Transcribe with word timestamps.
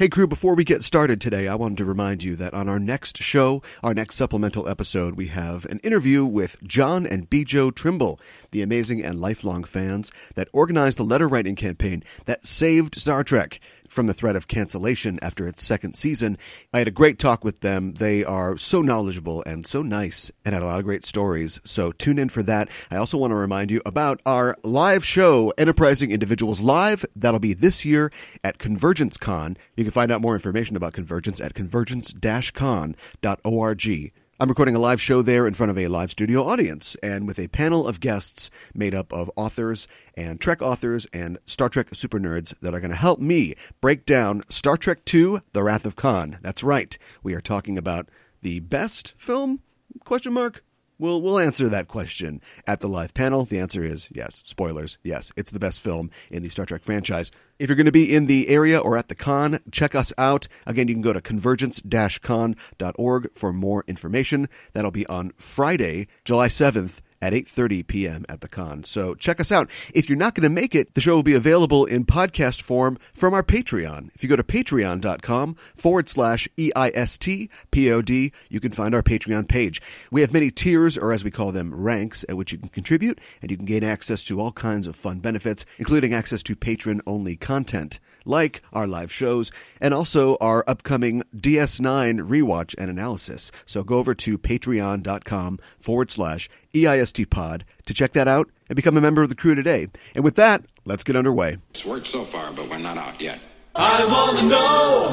Hey, 0.00 0.08
crew, 0.08 0.28
before 0.28 0.54
we 0.54 0.62
get 0.62 0.84
started 0.84 1.20
today, 1.20 1.48
I 1.48 1.56
wanted 1.56 1.78
to 1.78 1.84
remind 1.84 2.22
you 2.22 2.36
that 2.36 2.54
on 2.54 2.68
our 2.68 2.78
next 2.78 3.20
show, 3.20 3.64
our 3.82 3.94
next 3.94 4.14
supplemental 4.14 4.68
episode, 4.68 5.16
we 5.16 5.26
have 5.26 5.64
an 5.64 5.80
interview 5.80 6.24
with 6.24 6.56
John 6.62 7.04
and 7.04 7.28
Bjo 7.28 7.74
Trimble, 7.74 8.20
the 8.52 8.62
amazing 8.62 9.04
and 9.04 9.20
lifelong 9.20 9.64
fans 9.64 10.12
that 10.36 10.50
organized 10.52 10.98
the 10.98 11.02
letter 11.02 11.26
writing 11.26 11.56
campaign 11.56 12.04
that 12.26 12.46
saved 12.46 12.94
Star 12.94 13.24
Trek 13.24 13.58
from 13.88 14.06
the 14.06 14.14
threat 14.14 14.36
of 14.36 14.48
cancellation 14.48 15.18
after 15.22 15.46
its 15.46 15.64
second 15.64 15.94
season. 15.94 16.38
I 16.72 16.78
had 16.78 16.88
a 16.88 16.92
great 16.92 17.18
talk 17.18 17.44
with 17.44 17.60
them. 17.60 17.94
They 17.94 18.24
are 18.24 18.56
so 18.56 18.82
knowledgeable 18.82 19.42
and 19.46 19.66
so 19.66 19.82
nice 19.82 20.30
and 20.44 20.54
had 20.54 20.62
a 20.62 20.66
lot 20.66 20.78
of 20.78 20.84
great 20.84 21.04
stories. 21.04 21.60
So 21.64 21.92
tune 21.92 22.18
in 22.18 22.28
for 22.28 22.42
that. 22.44 22.68
I 22.90 22.96
also 22.96 23.18
want 23.18 23.32
to 23.32 23.36
remind 23.36 23.70
you 23.70 23.80
about 23.84 24.20
our 24.24 24.56
live 24.62 25.04
show, 25.04 25.52
Enterprising 25.58 26.10
Individuals 26.10 26.60
Live. 26.60 27.04
That'll 27.16 27.40
be 27.40 27.54
this 27.54 27.84
year 27.84 28.12
at 28.44 28.58
Convergence 28.58 29.16
Con. 29.16 29.56
You 29.76 29.84
can 29.84 29.92
find 29.92 30.10
out 30.10 30.20
more 30.20 30.34
information 30.34 30.76
about 30.76 30.92
Convergence 30.92 31.40
at 31.40 31.54
convergence-con.org. 31.54 34.12
I'm 34.40 34.48
recording 34.48 34.76
a 34.76 34.78
live 34.78 35.00
show 35.00 35.20
there 35.20 35.48
in 35.48 35.54
front 35.54 35.70
of 35.70 35.78
a 35.78 35.88
live 35.88 36.12
studio 36.12 36.46
audience 36.46 36.94
and 37.02 37.26
with 37.26 37.40
a 37.40 37.48
panel 37.48 37.88
of 37.88 37.98
guests 37.98 38.50
made 38.72 38.94
up 38.94 39.12
of 39.12 39.28
authors 39.34 39.88
and 40.14 40.40
Trek 40.40 40.62
authors 40.62 41.08
and 41.12 41.38
Star 41.44 41.68
Trek 41.68 41.88
super 41.92 42.20
nerds 42.20 42.54
that 42.62 42.72
are 42.72 42.78
going 42.78 42.92
to 42.92 42.96
help 42.96 43.18
me 43.18 43.54
break 43.80 44.06
down 44.06 44.44
Star 44.48 44.76
Trek 44.76 45.00
II: 45.12 45.38
The 45.54 45.64
Wrath 45.64 45.84
of 45.84 45.96
Khan. 45.96 46.38
That's 46.40 46.62
right. 46.62 46.96
We 47.24 47.34
are 47.34 47.40
talking 47.40 47.76
about 47.76 48.10
the 48.40 48.60
best 48.60 49.14
film? 49.18 49.58
Question 50.04 50.34
mark. 50.34 50.62
We'll, 50.98 51.22
we'll 51.22 51.38
answer 51.38 51.68
that 51.68 51.86
question 51.86 52.40
at 52.66 52.80
the 52.80 52.88
live 52.88 53.14
panel. 53.14 53.44
The 53.44 53.60
answer 53.60 53.84
is 53.84 54.08
yes. 54.10 54.42
Spoilers. 54.44 54.98
Yes, 55.04 55.30
it's 55.36 55.52
the 55.52 55.60
best 55.60 55.80
film 55.80 56.10
in 56.30 56.42
the 56.42 56.48
Star 56.48 56.66
Trek 56.66 56.82
franchise. 56.82 57.30
If 57.58 57.68
you're 57.68 57.76
going 57.76 57.86
to 57.86 57.92
be 57.92 58.14
in 58.14 58.26
the 58.26 58.48
area 58.48 58.78
or 58.78 58.96
at 58.96 59.08
the 59.08 59.14
con, 59.14 59.60
check 59.70 59.94
us 59.94 60.12
out. 60.18 60.48
Again, 60.66 60.88
you 60.88 60.94
can 60.94 61.02
go 61.02 61.12
to 61.12 61.20
convergence-con.org 61.20 63.32
for 63.32 63.52
more 63.52 63.84
information. 63.86 64.48
That'll 64.72 64.90
be 64.90 65.06
on 65.06 65.30
Friday, 65.36 66.08
July 66.24 66.48
7th 66.48 67.00
at 67.20 67.32
8:30 67.32 67.86
p.m. 67.86 68.24
at 68.28 68.40
the 68.40 68.48
con. 68.48 68.84
So 68.84 69.14
check 69.14 69.40
us 69.40 69.52
out. 69.52 69.70
If 69.94 70.08
you're 70.08 70.18
not 70.18 70.34
going 70.34 70.42
to 70.42 70.48
make 70.48 70.74
it, 70.74 70.94
the 70.94 71.00
show 71.00 71.14
will 71.14 71.22
be 71.22 71.34
available 71.34 71.84
in 71.84 72.04
podcast 72.04 72.62
form 72.62 72.98
from 73.12 73.34
our 73.34 73.42
Patreon. 73.42 74.10
If 74.14 74.22
you 74.22 74.28
go 74.28 74.36
to 74.36 74.42
patreon.com 74.42 75.54
forward 75.74 76.08
slash 76.08 76.48
EIST 76.56 77.48
POD, 77.70 78.32
you 78.48 78.60
can 78.60 78.72
find 78.72 78.94
our 78.94 79.02
Patreon 79.02 79.48
page. 79.48 79.82
We 80.10 80.20
have 80.20 80.32
many 80.32 80.50
tiers, 80.50 80.96
or 80.96 81.12
as 81.12 81.24
we 81.24 81.30
call 81.30 81.52
them, 81.52 81.74
ranks, 81.74 82.24
at 82.28 82.36
which 82.36 82.52
you 82.52 82.58
can 82.58 82.68
contribute, 82.68 83.20
and 83.42 83.50
you 83.50 83.56
can 83.56 83.66
gain 83.66 83.84
access 83.84 84.22
to 84.24 84.40
all 84.40 84.52
kinds 84.52 84.86
of 84.86 84.96
fun 84.96 85.20
benefits, 85.20 85.64
including 85.78 86.14
access 86.14 86.42
to 86.44 86.56
patron-only 86.56 87.36
content 87.36 88.00
like 88.28 88.62
our 88.72 88.86
live 88.86 89.10
shows 89.10 89.50
and 89.80 89.92
also 89.92 90.36
our 90.40 90.62
upcoming 90.68 91.22
DS9 91.36 92.20
rewatch 92.28 92.74
and 92.78 92.90
analysis. 92.90 93.50
So 93.66 93.82
go 93.82 93.98
over 93.98 94.14
to 94.14 94.38
patreon.com 94.38 95.58
forward 95.78 96.10
slash 96.10 96.48
EIST 96.74 97.28
pod 97.30 97.64
to 97.86 97.94
check 97.94 98.12
that 98.12 98.28
out 98.28 98.50
and 98.68 98.76
become 98.76 98.96
a 98.96 99.00
member 99.00 99.22
of 99.22 99.28
the 99.28 99.34
crew 99.34 99.54
today. 99.54 99.88
And 100.14 100.22
with 100.22 100.36
that, 100.36 100.64
let's 100.84 101.04
get 101.04 101.16
underway. 101.16 101.58
It's 101.70 101.84
worked 101.84 102.06
so 102.06 102.24
far, 102.26 102.52
but 102.52 102.68
we're 102.68 102.78
not 102.78 102.98
out 102.98 103.20
yet. 103.20 103.40
I 103.74 104.04
wanna 104.04 104.48
know 104.48 105.10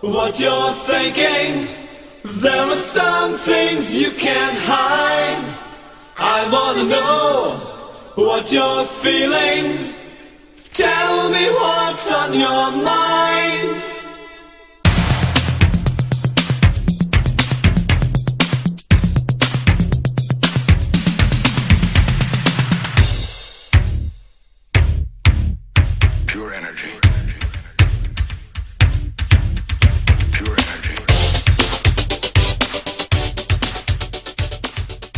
what 0.00 0.38
you're 0.38 0.72
thinking. 0.72 1.66
There 2.22 2.66
are 2.66 2.74
some 2.74 3.34
things 3.34 4.00
you 4.00 4.10
can't 4.10 4.56
hide. 4.58 5.58
I 6.16 6.48
wanna 6.50 6.84
know 6.88 7.50
what 8.14 8.52
you're 8.52 8.84
feeling. 8.84 9.93
Tell 10.74 11.30
me 11.30 11.48
what's 11.50 12.10
on 12.10 12.34
your 12.34 12.72
mind. 12.84 13.33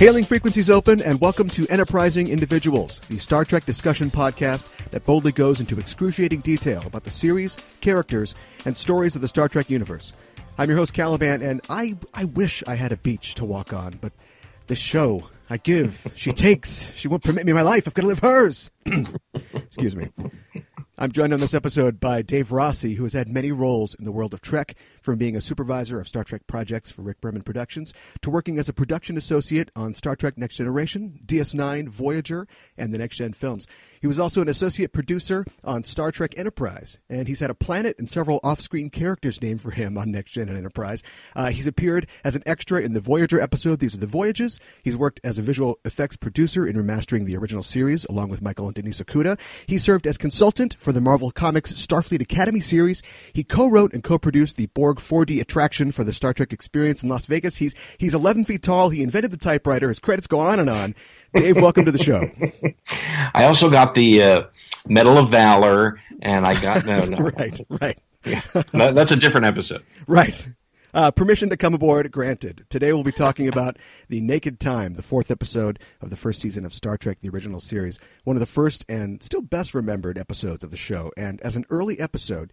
Hailing 0.07 0.25
frequencies 0.25 0.71
open, 0.71 1.03
and 1.03 1.21
welcome 1.21 1.49
to 1.49 1.67
Enterprising 1.67 2.29
Individuals, 2.29 3.01
the 3.09 3.19
Star 3.19 3.45
Trek 3.45 3.65
discussion 3.65 4.09
podcast 4.09 4.69
that 4.91 5.03
boldly 5.03 5.33
goes 5.33 5.59
into 5.59 5.81
excruciating 5.81 6.43
detail 6.43 6.81
about 6.87 7.03
the 7.03 7.11
series, 7.11 7.57
characters, 7.81 8.37
and 8.65 8.77
stories 8.77 9.17
of 9.17 9.23
the 9.23 9.27
Star 9.27 9.49
Trek 9.49 9.69
universe. 9.69 10.13
I'm 10.59 10.69
your 10.69 10.79
host, 10.79 10.95
Caliban, 10.95 11.43
and 11.43 11.61
I, 11.69 11.97
I 12.15 12.27
wish 12.27 12.63
I 12.69 12.77
had 12.77 12.93
a 12.93 12.97
beach 12.97 13.35
to 13.35 13.45
walk 13.45 13.73
on, 13.73 13.99
but 14.01 14.13
this 14.69 14.79
show, 14.79 15.29
I 15.51 15.57
give, 15.57 16.07
she 16.15 16.31
takes. 16.47 16.93
She 16.95 17.09
won't 17.09 17.25
permit 17.25 17.45
me 17.45 17.53
my 17.53 17.63
life. 17.63 17.89
I've 17.89 17.95
got 17.95 18.03
to 18.03 18.07
live 18.07 18.21
hers. 18.21 18.71
Excuse 19.55 19.97
me. 19.97 20.11
I'm 20.99 21.13
joined 21.13 21.35
on 21.35 21.41
this 21.41 21.53
episode 21.53 22.01
by 22.01 22.23
Dave 22.23 22.53
Rossi, 22.53 22.95
who 22.95 23.03
has 23.03 23.13
had 23.13 23.29
many 23.29 23.53
roles 23.53 23.95
in 23.95 24.05
the 24.05 24.13
world 24.13 24.33
of 24.33 24.41
Trek, 24.41 24.75
from 25.03 25.19
being 25.19 25.37
a 25.37 25.43
supervisor 25.43 26.01
of 26.01 26.09
Star 26.09 26.25
Trek 26.25 26.47
projects 26.47 26.91
for 26.91 27.03
Rick 27.03 27.21
Berman 27.21 27.43
Productions 27.43 27.93
to 28.23 28.31
working 28.31 28.59
as 28.59 28.71
a 28.71 28.73
production 28.73 29.19
associate 29.19 29.71
on 29.77 29.95
Star 29.95 30.17
Trek 30.17 30.39
Next 30.39 30.57
Generation, 30.57 31.21
DS9, 31.27 31.91
Voyager, 31.91 32.49
and 32.79 32.95
the 32.95 32.99
Next 32.99 33.17
Gen 33.17 33.35
films. 33.35 33.67
He 34.01 34.07
was 34.07 34.19
also 34.19 34.43
an 34.43 34.49
associate 34.49 34.93
producer 34.93 35.45
on 35.65 35.85
Star 35.85 36.13
Trek 36.13 36.35
Enterprise, 36.37 36.99
and 37.09 37.29
he's 37.29 37.41
had 37.41 37.51
a 37.51 37.55
planet 37.55 37.97
and 37.99 38.11
several 38.11 38.41
off 38.43 38.61
screen 38.61 38.91
characters 38.91 39.41
named 39.41 39.61
for 39.61 39.71
him 39.71 39.97
on 39.97 40.11
Next 40.11 40.33
Gen 40.33 40.49
and 40.49 40.59
Enterprise. 40.59 41.03
Uh, 41.35 41.51
he's 41.51 41.67
appeared 41.67 42.07
as 42.25 42.37
an 42.37 42.43
extra 42.47 42.81
in 42.81 42.93
the 42.93 43.01
Voyager 43.01 43.41
episode 43.41 43.81
These 43.81 43.95
Are 43.95 43.99
the 43.99 44.07
Voyages. 44.07 44.61
He's 44.83 44.97
worked 44.97 45.21
as 45.25 45.39
a 45.39 45.43
visual 45.43 45.79
effects 45.85 46.17
producer 46.17 46.67
in 46.67 46.77
remastering 46.77 47.25
the 47.25 47.37
original 47.37 47.63
series 47.63 48.05
along 48.07 48.29
with 48.29 48.43
Michael 48.43 48.67
and 48.67 48.75
Denise 48.75 49.01
Okuda. 49.01 49.39
He 49.67 49.79
served 49.79 50.07
as 50.07 50.19
consultant 50.19 50.75
for 50.79 50.93
the 50.93 51.01
Marvel 51.01 51.31
Comics 51.31 51.73
Starfleet 51.73 52.21
Academy 52.21 52.61
series. 52.61 53.03
He 53.33 53.45
co-wrote 53.45 53.93
and 53.93 54.03
co-produced 54.03 54.57
the 54.57 54.67
Borg 54.67 54.99
4D 54.99 55.41
attraction 55.41 55.93
for 55.93 56.05
the 56.05 56.13
Star 56.13 56.33
Trek 56.33 56.53
experience 56.53 57.03
in 57.03 57.09
Las 57.09 57.27
Vegas. 57.27 57.57
He's 57.57 57.75
he's 57.99 58.15
11 58.15 58.45
feet 58.45 58.63
tall. 58.63 58.91
He 58.91 59.03
invented 59.03 59.31
the 59.31 59.37
typewriter. 59.37 59.89
His 59.89 60.01
credits 60.01 60.27
go 60.27 60.41
on 60.41 60.61
and 60.61 60.71
on. 60.71 60.95
Dave, 61.37 61.57
welcome 61.57 61.85
to 61.85 61.93
the 61.93 62.03
show. 62.03 62.31
I 63.35 63.45
also 63.45 63.71
got 63.71 63.95
the 63.95 64.23
uh, 64.23 64.43
Medal 64.89 65.19
of 65.19 65.31
Valor, 65.31 66.01
and 66.23 66.47
I 66.47 66.61
got 66.61 66.87
no, 66.87 67.05
no, 67.05 67.19
right, 67.39 67.61
right, 67.81 67.99
no, 68.73 68.93
that's 68.93 69.13
a 69.13 69.17
different 69.17 69.47
episode. 69.47 69.85
right. 70.07 70.47
Uh, 70.95 71.11
permission 71.11 71.51
to 71.51 71.59
come 71.59 71.75
aboard 71.75 72.11
granted. 72.11 72.65
Today 72.71 72.91
we'll 72.91 73.05
be 73.05 73.13
talking 73.13 73.49
about 73.49 73.77
The 74.09 74.23
Naked 74.23 74.59
Time, 74.59 74.95
the 74.95 75.03
fourth 75.03 75.31
episode 75.31 75.79
of 76.01 76.09
the 76.09 76.17
first 76.17 76.41
season 76.41 76.65
of 76.65 76.73
Star 76.73 76.97
Trek, 76.97 77.21
the 77.21 77.29
original 77.29 77.61
series. 77.61 77.99
One 78.25 78.35
of 78.35 78.41
the 78.41 78.47
first 78.47 78.83
and 78.89 79.23
still 79.23 79.43
best 79.43 79.75
remembered 79.75 80.17
episodes 80.17 80.65
of 80.65 80.71
the 80.71 80.77
show. 80.79 81.13
And 81.15 81.39
as 81.43 81.55
an 81.55 81.67
early 81.69 82.01
episode, 82.01 82.51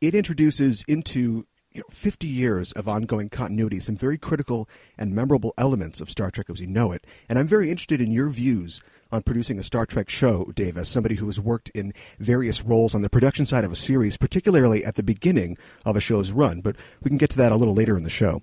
it 0.00 0.14
introduces 0.14 0.84
into 0.86 1.48
you 1.72 1.80
know, 1.80 1.86
50 1.90 2.26
years 2.26 2.72
of 2.72 2.88
ongoing 2.88 3.28
continuity, 3.28 3.80
some 3.80 3.96
very 3.96 4.18
critical 4.18 4.68
and 4.98 5.14
memorable 5.14 5.54
elements 5.56 6.00
of 6.00 6.10
Star 6.10 6.30
Trek 6.30 6.50
as 6.50 6.60
we 6.60 6.66
know 6.66 6.92
it. 6.92 7.06
And 7.28 7.38
I'm 7.38 7.46
very 7.46 7.70
interested 7.70 8.00
in 8.00 8.10
your 8.10 8.28
views 8.28 8.80
on 9.12 9.22
producing 9.22 9.58
a 9.58 9.64
Star 9.64 9.86
Trek 9.86 10.08
show, 10.08 10.50
Dave, 10.54 10.76
as 10.76 10.88
somebody 10.88 11.16
who 11.16 11.26
has 11.26 11.40
worked 11.40 11.68
in 11.70 11.92
various 12.18 12.62
roles 12.62 12.94
on 12.94 13.02
the 13.02 13.10
production 13.10 13.46
side 13.46 13.64
of 13.64 13.72
a 13.72 13.76
series, 13.76 14.16
particularly 14.16 14.84
at 14.84 14.96
the 14.96 15.02
beginning 15.02 15.56
of 15.84 15.96
a 15.96 16.00
show's 16.00 16.32
run. 16.32 16.60
But 16.60 16.76
we 17.02 17.08
can 17.08 17.18
get 17.18 17.30
to 17.30 17.36
that 17.38 17.52
a 17.52 17.56
little 17.56 17.74
later 17.74 17.96
in 17.96 18.04
the 18.04 18.10
show. 18.10 18.42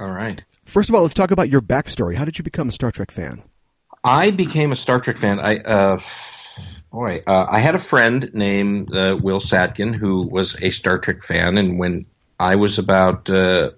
All 0.00 0.10
right. 0.10 0.42
First 0.64 0.88
of 0.88 0.94
all, 0.94 1.02
let's 1.02 1.14
talk 1.14 1.30
about 1.30 1.48
your 1.48 1.62
backstory. 1.62 2.14
How 2.14 2.24
did 2.24 2.38
you 2.38 2.44
become 2.44 2.68
a 2.68 2.72
Star 2.72 2.92
Trek 2.92 3.10
fan? 3.10 3.42
I 4.04 4.30
became 4.30 4.70
a 4.70 4.76
Star 4.76 5.00
Trek 5.00 5.16
fan. 5.16 5.40
I, 5.40 5.58
uh, 5.58 5.98
boy, 6.92 7.22
uh, 7.26 7.46
I 7.48 7.58
had 7.58 7.74
a 7.74 7.80
friend 7.80 8.30
named 8.32 8.94
uh, 8.94 9.16
Will 9.20 9.40
Sadkin 9.40 9.94
who 9.94 10.28
was 10.28 10.60
a 10.62 10.70
Star 10.70 10.98
Trek 10.98 11.22
fan, 11.22 11.58
and 11.58 11.78
when 11.78 12.06
I 12.38 12.56
was 12.56 12.78
about, 12.78 13.28
uh, 13.30 13.70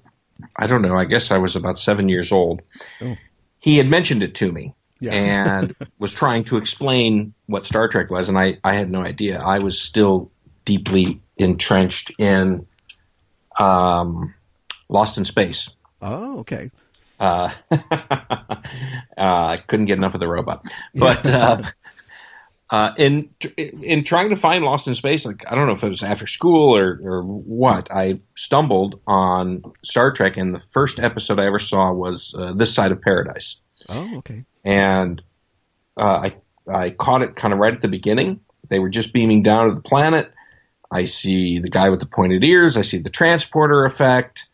I 0.57 0.67
don't 0.67 0.83
know, 0.83 0.95
I 0.95 1.05
guess 1.05 1.31
I 1.31 1.39
was 1.39 1.57
about 1.57 1.79
seven 1.79 2.09
years 2.09 2.33
old, 2.33 2.63
Oh. 3.01 3.17
he 3.59 3.77
had 3.79 3.89
mentioned 3.89 4.23
it 4.23 4.35
to 4.37 4.51
me. 4.53 4.75
Yeah. 5.03 5.13
and 5.13 5.75
was 5.99 6.13
trying 6.13 6.45
to 6.45 6.59
explain 6.59 7.33
what 7.47 7.65
Star 7.65 7.89
Trek 7.89 8.11
was, 8.11 8.29
and 8.29 8.37
I, 8.39 8.59
I 8.63 8.75
had 8.75 8.91
no 8.91 9.01
idea. 9.01 9.39
I 9.39 9.61
was 9.61 9.81
still 9.81 10.31
deeply 10.67 11.23
entrenched 11.39 12.13
in 12.19 12.67
um, 13.59 14.35
Lost 14.91 15.17
in 15.17 15.25
Space. 15.25 15.71
Oh, 16.03 16.41
okay. 16.41 16.71
Uh, 17.19 17.51
I 19.17 19.63
couldn't 19.67 19.87
get 19.87 19.99
enough 19.99 20.15
of 20.15 20.21
the 20.21 20.29
robot, 20.29 20.67
but 20.95 21.27
uh, 21.27 21.63
uh, 22.71 22.91
in 22.97 23.31
in 23.57 24.05
trying 24.05 24.31
to 24.31 24.37
find 24.37 24.65
Lost 24.65 24.87
in 24.87 24.95
Space, 24.95 25.27
like 25.27 25.45
I 25.51 25.55
don't 25.55 25.67
know 25.67 25.73
if 25.75 25.83
it 25.83 25.89
was 25.89 26.03
after 26.03 26.27
school 26.27 26.77
or 26.77 27.01
or 27.03 27.23
what, 27.25 27.91
I 27.91 28.21
stumbled 28.37 29.01
on 29.07 29.63
Star 29.85 30.13
Trek, 30.13 30.37
and 30.37 30.55
the 30.55 30.59
first 30.61 31.01
episode 31.01 31.41
I 31.41 31.47
ever 31.47 31.59
saw 31.59 31.93
was 31.93 32.35
uh, 32.39 32.53
This 32.53 32.73
Side 32.75 32.93
of 32.93 33.03
Paradise, 33.03 33.57
Oh, 33.89 34.19
okay. 34.19 34.45
and 34.65 35.21
uh, 35.97 36.29
I 36.31 36.35
I 36.73 36.91
caught 36.91 37.23
it 37.23 37.35
kind 37.35 37.53
of 37.53 37.59
right 37.59 37.75
at 37.75 37.81
the 37.81 37.89
beginning. 37.89 38.41
They 38.69 38.79
were 38.79 38.91
just 38.91 39.13
beaming 39.13 39.43
down 39.43 39.69
to 39.69 39.75
the 39.75 39.81
planet. 39.81 40.33
I 40.93 41.05
see 41.05 41.59
the 41.59 41.71
guy 41.71 41.89
with 41.89 41.99
the 42.01 42.07
pointed 42.07 42.45
ears. 42.45 42.77
I 42.77 42.83
see 42.83 42.99
the 42.99 43.11
transporter 43.11 43.85
effect. 43.85 44.49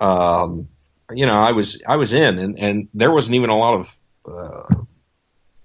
Um, 0.00 0.68
you 1.12 1.26
know, 1.26 1.34
I 1.38 1.52
was 1.52 1.80
I 1.86 1.94
was 1.96 2.12
in, 2.12 2.38
and 2.40 2.58
and 2.58 2.88
there 2.94 3.12
wasn't 3.12 3.36
even 3.36 3.50
a 3.50 3.56
lot 3.56 3.74
of 3.74 3.98
uh, 4.28 4.74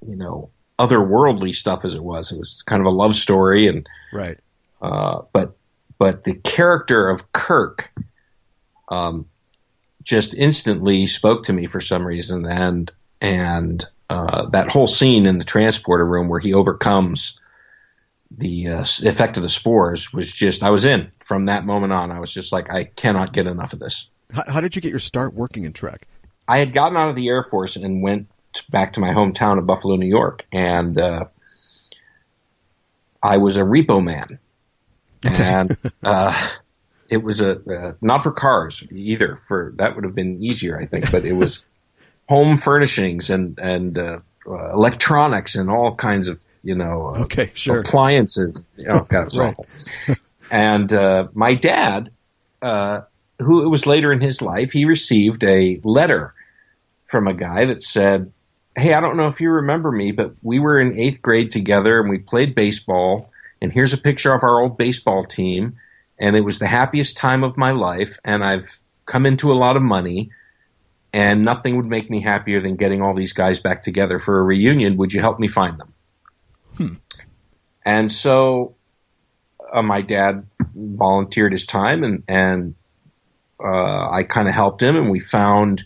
you 0.07 0.15
know 0.15 0.51
otherworldly 0.79 1.53
stuff 1.55 1.85
as 1.85 1.95
it 1.95 2.03
was. 2.03 2.31
It 2.31 2.37
was 2.39 2.61
kind 2.63 2.81
of 2.81 2.85
a 2.87 2.95
love 2.95 3.15
story, 3.15 3.67
and 3.67 3.87
Right. 4.13 4.37
uh, 4.81 5.21
but 5.33 5.57
but 5.97 6.23
the 6.23 6.35
character 6.35 7.09
of 7.09 7.31
Kirk 7.31 7.91
um, 8.89 9.25
just 10.03 10.35
instantly 10.35 11.07
spoke 11.07 11.45
to 11.45 11.53
me 11.53 11.65
for 11.65 11.81
some 11.81 12.05
reason, 12.05 12.45
and 12.45 12.91
and 13.19 13.83
uh, 14.09 14.49
that 14.49 14.69
whole 14.69 14.87
scene 14.87 15.25
in 15.25 15.37
the 15.39 15.45
transporter 15.45 16.05
room 16.05 16.29
where 16.29 16.39
he 16.39 16.53
overcomes 16.53 17.39
the 18.31 18.67
uh, 18.67 18.81
effect 18.81 19.37
of 19.37 19.43
the 19.43 19.49
spores 19.49 20.13
was 20.13 20.31
just 20.31 20.61
I 20.63 20.69
was 20.69 20.85
in 20.85 21.11
from 21.19 21.45
that 21.45 21.65
moment 21.65 21.93
on. 21.93 22.11
I 22.11 22.19
was 22.19 22.31
just 22.33 22.51
like 22.51 22.71
I 22.71 22.83
cannot 22.83 23.33
get 23.33 23.47
enough 23.47 23.73
of 23.73 23.79
this. 23.79 24.09
How, 24.33 24.43
how 24.47 24.61
did 24.61 24.75
you 24.75 24.81
get 24.81 24.89
your 24.91 24.99
start 24.99 25.33
working 25.33 25.63
in 25.65 25.73
Trek? 25.73 26.07
I 26.47 26.57
had 26.59 26.73
gotten 26.73 26.97
out 26.97 27.09
of 27.09 27.15
the 27.15 27.27
Air 27.29 27.41
Force 27.41 27.75
and 27.75 28.01
went 28.01 28.27
back 28.61 28.93
to 28.93 28.99
my 28.99 29.09
hometown 29.09 29.57
of 29.57 29.65
Buffalo, 29.65 29.95
New 29.95 30.07
York, 30.07 30.45
and 30.51 30.99
uh, 30.99 31.25
I 33.21 33.37
was 33.37 33.57
a 33.57 33.61
repo 33.61 34.03
man, 34.03 34.39
and 35.23 35.77
uh, 36.03 36.33
it 37.09 37.17
was 37.23 37.41
a 37.41 37.51
uh, 37.53 37.93
not 38.01 38.23
for 38.23 38.31
cars 38.31 38.85
either. 38.91 39.35
For 39.35 39.73
that 39.77 39.95
would 39.95 40.03
have 40.03 40.15
been 40.15 40.43
easier, 40.43 40.79
I 40.79 40.85
think, 40.85 41.11
but 41.11 41.25
it 41.25 41.33
was 41.33 41.65
home 42.29 42.57
furnishings 42.57 43.29
and 43.29 43.57
and 43.59 43.97
uh, 43.97 44.19
uh, 44.47 44.73
electronics 44.73 45.55
and 45.55 45.69
all 45.69 45.95
kinds 45.95 46.27
of 46.27 46.39
you 46.63 46.75
know 46.75 47.07
uh, 47.15 47.19
Okay, 47.23 47.51
sure. 47.53 47.79
appliances. 47.79 48.65
Oh 48.87 49.01
God, 49.01 49.21
it 49.21 49.25
was 49.25 49.37
Right. 49.39 49.49
awful. 49.49 49.67
And 50.49 50.93
uh, 50.93 51.27
my 51.33 51.55
dad, 51.55 52.11
uh, 52.61 53.01
who 53.39 53.65
it 53.65 53.67
was 53.67 53.85
later 53.85 54.13
in 54.13 54.21
his 54.21 54.41
life, 54.41 54.71
he 54.71 54.85
received 54.85 55.43
a 55.43 55.77
letter 55.83 56.33
from 57.03 57.27
a 57.27 57.33
guy 57.33 57.65
that 57.65 57.81
said, 57.83 58.31
"Hey, 58.77 58.93
I 58.93 59.01
don't 59.01 59.17
know 59.17 59.25
if 59.25 59.41
you 59.41 59.49
remember 59.49 59.91
me, 59.91 60.11
but 60.11 60.35
we 60.41 60.59
were 60.59 60.79
in 60.79 60.99
eighth 60.99 61.21
grade 61.21 61.51
together 61.51 61.99
and 61.99 62.09
we 62.09 62.19
played 62.19 62.55
baseball. 62.55 63.31
And 63.61 63.73
here's 63.73 63.93
a 63.93 63.97
picture 63.97 64.33
of 64.33 64.43
our 64.43 64.61
old 64.61 64.77
baseball 64.77 65.23
team, 65.23 65.77
and 66.19 66.35
it 66.35 66.45
was 66.45 66.59
the 66.59 66.67
happiest 66.67 67.17
time 67.17 67.43
of 67.43 67.57
my 67.57 67.71
life. 67.71 68.19
And 68.23 68.43
I've 68.43 68.79
come 69.05 69.25
into 69.25 69.51
a 69.51 69.55
lot 69.55 69.75
of 69.75 69.83
money." 69.83 70.31
And 71.13 71.43
nothing 71.43 71.77
would 71.77 71.85
make 71.85 72.09
me 72.11 72.21
happier 72.21 72.59
than 72.59 72.75
getting 72.75 73.01
all 73.01 73.15
these 73.15 73.33
guys 73.33 73.59
back 73.59 73.81
together 73.81 74.19
for 74.19 74.39
a 74.39 74.43
reunion. 74.43 74.97
Would 74.97 75.13
you 75.13 75.21
help 75.21 75.39
me 75.39 75.47
find 75.47 75.79
them? 75.79 75.93
And 77.85 78.11
so 78.11 78.75
uh, 79.73 79.81
my 79.81 80.01
dad 80.01 80.45
volunteered 80.75 81.53
his 81.53 81.65
time 81.65 82.03
and, 82.03 82.23
and 82.27 82.75
uh, 83.63 84.09
I 84.11 84.23
kind 84.23 84.47
of 84.49 84.53
helped 84.53 84.83
him 84.83 84.97
and 84.97 85.09
we 85.09 85.19
found 85.19 85.85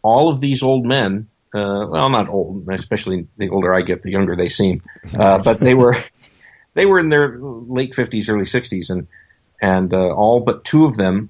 all 0.00 0.30
of 0.30 0.40
these 0.40 0.62
old 0.62 0.86
men, 0.86 1.28
uh, 1.54 1.86
well, 1.88 2.08
not 2.08 2.28
old, 2.28 2.66
especially 2.70 3.26
the 3.36 3.50
older 3.50 3.74
I 3.74 3.82
get, 3.82 4.02
the 4.02 4.10
younger 4.10 4.36
they 4.36 4.48
seem, 4.48 4.82
uh, 5.18 5.38
but 5.38 5.60
they 5.60 5.74
were, 5.74 5.96
they 6.74 6.86
were 6.86 6.98
in 6.98 7.08
their 7.08 7.38
late 7.38 7.94
fifties, 7.94 8.28
early 8.28 8.44
sixties 8.44 8.90
and, 8.90 9.06
and, 9.60 9.92
uh, 9.92 10.12
all 10.14 10.40
but 10.40 10.64
two 10.64 10.84
of 10.84 10.96
them, 10.96 11.28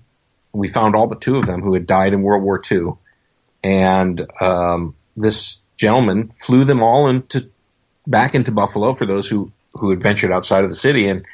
we 0.52 0.68
found 0.68 0.94
all 0.94 1.06
but 1.06 1.20
two 1.20 1.36
of 1.36 1.46
them 1.46 1.60
who 1.60 1.74
had 1.74 1.86
died 1.86 2.12
in 2.12 2.22
World 2.22 2.42
War 2.42 2.60
II. 2.70 2.94
And, 3.64 4.26
um, 4.40 4.94
this 5.16 5.62
gentleman 5.76 6.28
flew 6.28 6.64
them 6.64 6.82
all 6.82 7.08
into, 7.08 7.50
back 8.06 8.34
into 8.34 8.52
Buffalo 8.52 8.92
for 8.92 9.06
those 9.06 9.28
who, 9.28 9.52
who 9.74 9.90
had 9.90 10.02
ventured 10.02 10.32
outside 10.32 10.64
of 10.64 10.70
the 10.70 10.76
city 10.76 11.08
and, 11.08 11.26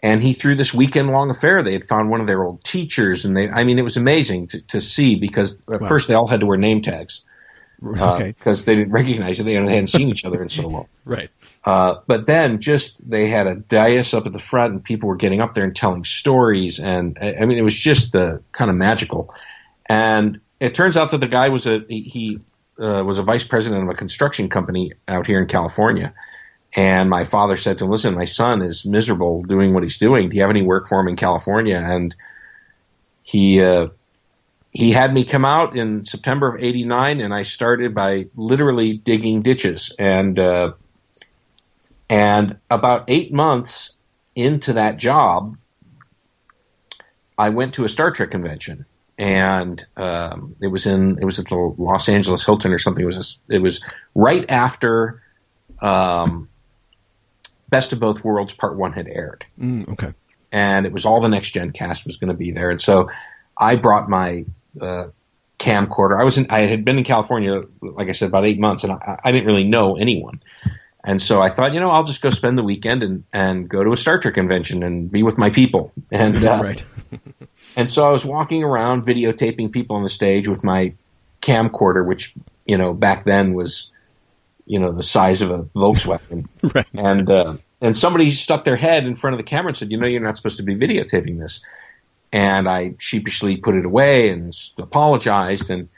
and 0.00 0.22
he 0.22 0.34
threw 0.34 0.54
this 0.54 0.74
weekend 0.74 1.08
long 1.08 1.30
affair. 1.30 1.62
They 1.62 1.72
had 1.72 1.84
found 1.84 2.10
one 2.10 2.20
of 2.20 2.26
their 2.26 2.44
old 2.44 2.62
teachers, 2.62 3.24
and 3.24 3.36
they, 3.36 3.48
I 3.48 3.64
mean, 3.64 3.78
it 3.78 3.82
was 3.82 3.96
amazing 3.96 4.48
to, 4.48 4.60
to 4.68 4.80
see 4.80 5.16
because 5.16 5.62
at 5.72 5.80
Wow. 5.80 5.88
first 5.88 6.06
they 6.06 6.14
all 6.14 6.28
had 6.28 6.40
to 6.40 6.46
wear 6.46 6.58
name 6.58 6.82
tags 6.82 7.22
okay. 7.84 8.28
because 8.28 8.64
they 8.64 8.74
didn't 8.74 8.92
recognize 8.92 9.40
it. 9.40 9.44
They 9.44 9.54
hadn't 9.54 9.88
seen 9.88 10.08
each 10.08 10.24
other 10.24 10.42
in 10.42 10.48
so 10.48 10.68
long. 10.68 10.88
Right. 11.04 11.30
Uh, 11.64 12.00
but 12.08 12.26
then 12.26 12.60
just 12.60 13.08
they 13.08 13.28
had 13.28 13.46
a 13.46 13.54
dais 13.54 14.12
up 14.12 14.26
at 14.26 14.32
the 14.32 14.40
front, 14.40 14.72
and 14.72 14.82
people 14.82 15.08
were 15.08 15.16
getting 15.16 15.40
up 15.40 15.54
there 15.54 15.62
and 15.62 15.74
telling 15.74 16.04
stories, 16.04 16.80
and 16.80 17.16
I 17.20 17.44
mean, 17.44 17.58
it 17.58 17.62
was 17.62 17.76
just 17.76 18.16
uh, 18.16 18.38
kind 18.50 18.70
of 18.70 18.76
magical. 18.76 19.32
And 19.88 20.40
it 20.58 20.74
turns 20.74 20.96
out 20.96 21.12
that 21.12 21.18
the 21.18 21.28
guy 21.28 21.48
was 21.48 21.66
a 21.66 21.84
he 21.88 22.00
he, 22.02 22.40
uh, 22.82 23.04
was 23.04 23.20
a 23.20 23.22
vice 23.22 23.44
president 23.44 23.84
of 23.84 23.88
a 23.88 23.94
construction 23.94 24.48
company 24.48 24.94
out 25.06 25.26
here 25.26 25.40
in 25.40 25.46
California. 25.46 26.12
And 26.74 27.08
my 27.08 27.22
father 27.22 27.56
said 27.56 27.78
to 27.78 27.84
him, 27.84 27.90
"Listen, 27.90 28.14
my 28.14 28.24
son 28.24 28.62
is 28.62 28.84
miserable 28.84 29.42
doing 29.42 29.72
what 29.72 29.82
he's 29.82 29.98
doing. 29.98 30.28
Do 30.28 30.36
you 30.36 30.42
have 30.42 30.50
any 30.50 30.62
work 30.62 30.88
for 30.88 31.00
him 31.00 31.08
in 31.08 31.16
California?" 31.16 31.78
And 31.78 32.14
he 33.22 33.62
uh, 33.62 33.88
he 34.76 34.92
had 34.92 35.12
me 35.14 35.24
come 35.24 35.46
out 35.46 35.74
in 35.74 36.04
September 36.04 36.54
of 36.54 36.62
'89, 36.62 37.20
and 37.20 37.32
I 37.32 37.42
started 37.42 37.94
by 37.94 38.26
literally 38.36 38.92
digging 38.92 39.40
ditches. 39.40 39.90
And 39.98 40.38
uh, 40.38 40.72
and 42.10 42.58
about 42.70 43.04
eight 43.08 43.32
months 43.32 43.96
into 44.34 44.74
that 44.74 44.98
job, 44.98 45.56
I 47.38 47.48
went 47.48 47.74
to 47.74 47.84
a 47.84 47.88
Star 47.88 48.10
Trek 48.10 48.30
convention, 48.30 48.84
and 49.16 49.82
um, 49.96 50.56
it 50.60 50.66
was 50.66 50.84
in 50.86 51.18
it 51.22 51.24
was 51.24 51.38
at 51.38 51.46
the 51.46 51.56
Los 51.56 52.10
Angeles 52.10 52.44
Hilton 52.44 52.72
or 52.72 52.78
something. 52.78 53.02
It 53.02 53.06
was 53.06 53.38
it 53.48 53.62
was 53.62 53.82
right 54.14 54.44
after 54.50 55.22
um, 55.80 56.50
Best 57.70 57.94
of 57.94 58.00
Both 58.00 58.22
Worlds 58.22 58.52
Part 58.52 58.76
One 58.76 58.92
had 58.92 59.08
aired 59.08 59.46
Mm, 59.58 59.88
okay. 59.88 60.12
and 60.52 60.84
it 60.84 60.92
was 60.92 61.06
all 61.06 61.20
the 61.22 61.28
next 61.28 61.50
gen 61.50 61.72
cast 61.72 62.04
was 62.06 62.18
going 62.18 62.28
to 62.28 62.36
be 62.36 62.52
there. 62.52 62.68
And 62.70 62.80
so 62.80 63.08
I 63.56 63.76
brought 63.76 64.08
my 64.10 64.44
uh, 64.80 65.08
camcorder. 65.58 66.20
I 66.20 66.24
was 66.24 66.38
in, 66.38 66.46
I 66.50 66.66
had 66.66 66.84
been 66.84 66.98
in 66.98 67.04
California, 67.04 67.62
like 67.80 68.08
I 68.08 68.12
said, 68.12 68.28
about 68.28 68.44
eight 68.46 68.58
months, 68.58 68.84
and 68.84 68.92
I, 68.92 69.20
I 69.24 69.32
didn't 69.32 69.46
really 69.46 69.64
know 69.64 69.96
anyone. 69.96 70.40
And 71.06 71.22
so 71.22 71.40
I 71.40 71.50
thought, 71.50 71.72
you 71.72 71.78
know, 71.78 71.90
I'll 71.90 72.04
just 72.04 72.20
go 72.20 72.30
spend 72.30 72.58
the 72.58 72.64
weekend 72.64 73.04
and, 73.04 73.24
and 73.32 73.68
go 73.68 73.84
to 73.84 73.92
a 73.92 73.96
Star 73.96 74.18
Trek 74.18 74.34
convention 74.34 74.82
and 74.82 75.10
be 75.10 75.22
with 75.22 75.38
my 75.38 75.50
people. 75.50 75.92
And 76.10 76.44
uh, 76.44 76.60
right. 76.62 76.84
and 77.76 77.88
so 77.88 78.06
I 78.06 78.10
was 78.10 78.24
walking 78.24 78.64
around 78.64 79.06
videotaping 79.06 79.70
people 79.70 79.96
on 79.96 80.02
the 80.02 80.08
stage 80.08 80.48
with 80.48 80.64
my 80.64 80.94
camcorder, 81.40 82.04
which 82.04 82.34
you 82.64 82.76
know 82.76 82.92
back 82.92 83.24
then 83.24 83.54
was 83.54 83.92
you 84.66 84.80
know 84.80 84.90
the 84.90 85.04
size 85.04 85.42
of 85.42 85.52
a 85.52 85.62
Volkswagen 85.62 86.48
Right. 86.74 86.86
and 86.92 87.30
uh, 87.30 87.56
and 87.80 87.96
somebody 87.96 88.30
stuck 88.30 88.64
their 88.64 88.76
head 88.76 89.06
in 89.06 89.14
front 89.14 89.34
of 89.34 89.38
the 89.38 89.44
camera 89.44 89.68
and 89.68 89.76
said, 89.76 89.92
"You 89.92 89.98
know, 89.98 90.08
you're 90.08 90.20
not 90.20 90.36
supposed 90.36 90.56
to 90.56 90.64
be 90.64 90.74
videotaping 90.74 91.38
this." 91.38 91.60
And 92.32 92.68
I 92.68 92.94
sheepishly 92.98 93.56
put 93.56 93.76
it 93.76 93.84
away 93.84 94.30
and 94.30 94.52
apologized, 94.78 95.70
and 95.70 95.88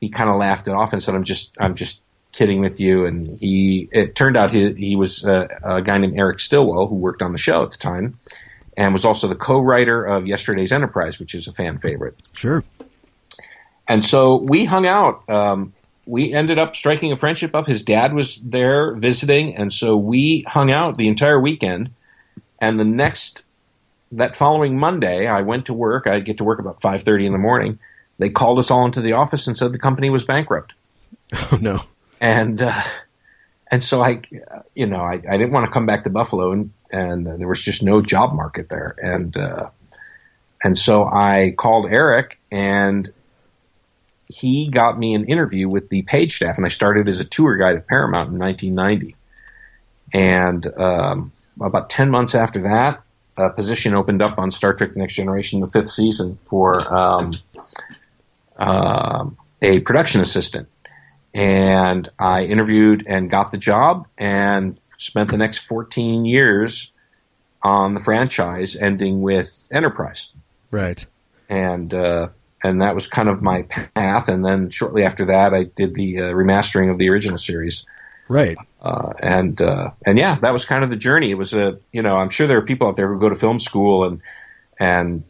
he 0.00 0.08
kind 0.08 0.30
of 0.30 0.36
laughed 0.36 0.68
it 0.68 0.74
off 0.74 0.92
and 0.92 1.02
said, 1.02 1.14
"I'm 1.14 1.24
just, 1.24 1.56
I'm 1.60 1.74
just 1.74 2.00
kidding 2.32 2.60
with 2.60 2.80
you." 2.80 3.04
And 3.06 3.38
he, 3.38 3.88
it 3.92 4.14
turned 4.14 4.36
out 4.36 4.52
he, 4.52 4.72
he 4.72 4.96
was 4.96 5.26
uh, 5.26 5.48
a 5.62 5.82
guy 5.82 5.98
named 5.98 6.18
Eric 6.18 6.40
Stillwell 6.40 6.86
who 6.86 6.94
worked 6.94 7.20
on 7.20 7.32
the 7.32 7.38
show 7.38 7.62
at 7.62 7.72
the 7.72 7.78
time, 7.78 8.18
and 8.76 8.92
was 8.92 9.04
also 9.04 9.28
the 9.28 9.34
co-writer 9.34 10.04
of 10.04 10.26
Yesterday's 10.26 10.72
Enterprise, 10.72 11.18
which 11.18 11.34
is 11.34 11.48
a 11.48 11.52
fan 11.52 11.76
favorite. 11.76 12.16
Sure. 12.32 12.64
And 13.86 14.04
so 14.04 14.36
we 14.36 14.64
hung 14.64 14.86
out. 14.86 15.28
Um, 15.28 15.74
we 16.06 16.32
ended 16.32 16.58
up 16.58 16.74
striking 16.74 17.12
a 17.12 17.16
friendship 17.16 17.54
up. 17.54 17.66
His 17.66 17.82
dad 17.82 18.14
was 18.14 18.36
there 18.36 18.94
visiting, 18.94 19.56
and 19.56 19.72
so 19.72 19.96
we 19.96 20.44
hung 20.46 20.70
out 20.70 20.96
the 20.96 21.08
entire 21.08 21.40
weekend. 21.40 21.90
And 22.60 22.78
the 22.78 22.84
next, 22.84 23.44
that 24.12 24.36
following 24.36 24.78
Monday, 24.78 25.26
I 25.26 25.42
went 25.42 25.66
to 25.66 25.74
work. 25.74 26.06
I 26.06 26.20
get 26.20 26.38
to 26.38 26.44
work 26.44 26.58
about 26.58 26.80
five 26.80 27.02
thirty 27.02 27.26
in 27.26 27.32
the 27.32 27.38
morning. 27.38 27.78
They 28.18 28.30
called 28.30 28.58
us 28.58 28.70
all 28.70 28.84
into 28.84 29.00
the 29.00 29.14
office 29.14 29.46
and 29.46 29.56
said 29.56 29.72
the 29.72 29.78
company 29.78 30.10
was 30.10 30.24
bankrupt. 30.24 30.72
Oh 31.34 31.58
no. 31.60 31.82
And 32.20 32.60
uh, 32.60 32.82
and 33.70 33.82
so 33.82 34.02
I, 34.02 34.20
you 34.74 34.86
know, 34.86 35.00
I, 35.00 35.14
I 35.14 35.38
didn't 35.38 35.50
want 35.50 35.64
to 35.64 35.72
come 35.72 35.86
back 35.86 36.04
to 36.04 36.10
Buffalo, 36.10 36.52
and 36.52 36.72
and 36.90 37.26
there 37.26 37.48
was 37.48 37.62
just 37.62 37.82
no 37.82 38.02
job 38.02 38.34
market 38.34 38.68
there. 38.68 38.94
And 39.02 39.34
uh, 39.36 39.70
and 40.62 40.76
so 40.76 41.04
I 41.04 41.54
called 41.56 41.86
Eric 41.88 42.38
and 42.50 43.10
he 44.32 44.68
got 44.68 44.98
me 44.98 45.14
an 45.14 45.26
interview 45.26 45.68
with 45.68 45.88
the 45.88 46.02
page 46.02 46.36
staff, 46.36 46.56
and 46.56 46.64
I 46.64 46.68
started 46.68 47.08
as 47.08 47.20
a 47.20 47.24
tour 47.24 47.56
guide 47.56 47.76
at 47.76 47.86
Paramount 47.86 48.30
in 48.30 48.38
1990. 48.38 49.16
And 50.14 50.66
um, 50.78 51.32
about 51.60 51.90
10 51.90 52.10
months 52.10 52.34
after 52.34 52.62
that, 52.62 53.01
a 53.36 53.50
position 53.50 53.94
opened 53.94 54.22
up 54.22 54.38
on 54.38 54.50
Star 54.50 54.74
Trek: 54.74 54.92
The 54.92 55.00
Next 55.00 55.14
Generation, 55.14 55.60
the 55.60 55.66
fifth 55.70 55.90
season, 55.90 56.38
for 56.48 56.76
um, 56.94 57.32
um 58.56 59.36
a 59.60 59.80
production 59.80 60.20
assistant. 60.20 60.68
And 61.34 62.08
I 62.18 62.42
interviewed 62.44 63.04
and 63.06 63.30
got 63.30 63.52
the 63.52 63.58
job, 63.58 64.06
and 64.18 64.78
spent 64.98 65.30
the 65.30 65.38
next 65.38 65.58
14 65.60 66.24
years 66.26 66.92
on 67.62 67.94
the 67.94 68.00
franchise, 68.00 68.76
ending 68.76 69.22
with 69.22 69.68
Enterprise 69.72 70.30
Right. 70.70 71.04
and 71.48 71.92
uh, 71.94 72.28
and 72.62 72.82
that 72.82 72.94
was 72.94 73.06
kind 73.06 73.28
of 73.28 73.40
my 73.42 73.62
path. 73.62 74.28
And 74.28 74.44
then 74.44 74.70
shortly 74.70 75.04
after 75.04 75.26
that, 75.26 75.54
I 75.54 75.64
did 75.64 75.94
the 75.94 76.18
uh, 76.18 76.22
remastering 76.24 76.90
of 76.90 76.98
the 76.98 77.08
original 77.10 77.38
series, 77.38 77.86
Right. 78.28 78.56
Uh, 78.80 79.12
and 79.20 79.60
uh, 79.60 79.90
and 80.06 80.18
yeah, 80.18 80.36
that 80.40 80.52
was 80.52 80.64
kind 80.64 80.84
of 80.84 80.90
the 80.90 80.96
journey. 80.96 81.30
It 81.30 81.34
was 81.38 81.52
a 81.54 81.78
you 81.92 82.02
know 82.02 82.16
I'm 82.16 82.30
sure 82.30 82.46
there 82.46 82.58
are 82.58 82.62
people 82.64 82.88
out 82.88 82.96
there 82.96 83.12
who 83.12 83.20
go 83.20 83.28
to 83.28 83.34
film 83.34 83.58
school 83.58 84.04
and 84.04 84.20
and 84.80 85.24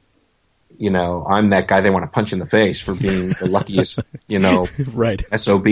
you 0.79 0.91
know 0.91 1.27
I'm 1.29 1.51
that 1.51 1.69
guy 1.69 1.81
they 1.81 1.91
want 1.91 2.05
to 2.05 2.11
punch 2.11 2.33
in 2.33 2.39
the 2.39 2.47
face 2.47 2.81
for 2.81 2.95
being 2.95 3.31
the 3.31 3.47
luckiest 3.51 4.01
you 4.29 4.39
know 4.39 4.69
Right. 4.87 5.23
sob 5.39 5.67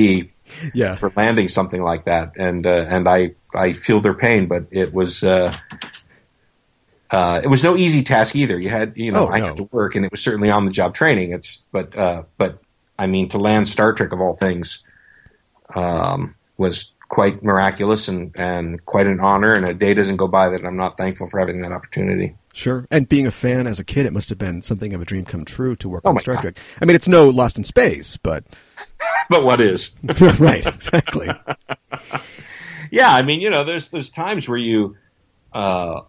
Yeah. 0.75 0.97
for 0.97 1.13
landing 1.17 1.49
something 1.49 1.83
like 1.83 2.05
that. 2.07 2.37
And 2.37 2.67
uh, 2.67 2.71
and 2.89 3.09
I 3.09 3.35
I 3.55 3.73
feel 3.73 4.01
their 4.01 4.15
pain, 4.15 4.47
but 4.47 4.67
it 4.73 4.93
was. 4.93 5.23
Uh, 5.23 5.57
uh, 7.11 7.41
it 7.43 7.49
was 7.49 7.65
no 7.65 7.77
easy 7.77 8.03
task 8.05 8.37
either. 8.37 8.57
You 8.57 8.69
had, 8.69 8.93
you 8.97 9.11
know, 9.11 9.27
Oh, 9.27 9.33
I 9.33 9.39
no. 9.41 9.47
had 9.49 9.57
to 9.57 9.63
work, 9.65 9.97
and 9.97 10.05
it 10.05 10.13
was 10.13 10.23
certainly 10.23 10.49
on 10.51 10.65
the 10.65 10.71
job 10.71 10.95
training. 10.95 11.33
It's, 11.33 11.67
but, 11.73 11.97
uh, 11.97 12.23
but 12.39 12.63
I 12.97 13.09
mean, 13.09 13.29
to 13.31 13.39
land 13.39 13.67
Star 13.67 13.93
Trek 13.95 14.13
of 14.13 14.21
all 14.21 14.33
things, 14.35 14.85
um, 15.75 16.37
was 16.57 16.93
quite 17.11 17.43
miraculous 17.43 18.09
and, 18.09 18.33
and 18.37 18.83
quite 18.87 19.07
an 19.09 19.21
honor. 19.21 19.53
And 19.53 19.67
a 19.67 19.75
day 19.75 19.93
doesn't 19.93 20.17
go 20.17 20.29
by 20.29 20.49
that 20.49 20.65
I'm 20.65 20.77
not 20.77 20.97
thankful 20.97 21.27
for 21.27 21.41
having 21.41 21.61
that 21.63 21.73
opportunity. 21.73 22.37
Sure. 22.55 22.87
And 22.91 23.09
being 23.09 23.27
a 23.27 23.31
fan 23.31 23.67
as 23.67 23.79
a 23.79 23.85
kid, 23.85 24.07
it 24.07 24.13
must 24.13 24.29
have 24.31 24.39
been 24.39 24.63
something 24.63 24.95
of 24.95 25.03
a 25.03 25.05
dream 25.05 25.25
come 25.25 25.45
true 25.45 25.77
to 25.77 25.89
work 25.89 26.03
Oh 26.05 26.11
on 26.11 26.19
Star 26.21 26.37
God. 26.37 26.41
Trek. 26.43 26.59
I 26.81 26.85
mean, 26.85 26.97
it's 26.97 27.09
no 27.09 27.29
Lost 27.29 27.59
in 27.59 27.65
Space, 27.65 28.17
but 28.17 28.45
But 29.29 29.45
what 29.45 29.61
is? 29.61 29.97
right, 30.39 30.67
exactly. 30.67 31.29
yeah, 32.91 33.13
I 33.13 33.23
mean, 33.23 33.41
you 33.41 33.51
know, 33.51 33.65
there's 33.65 33.89
there's 33.91 34.11
times 34.11 34.49
where 34.49 34.59
you, 34.59 34.97
uh, 35.53 36.01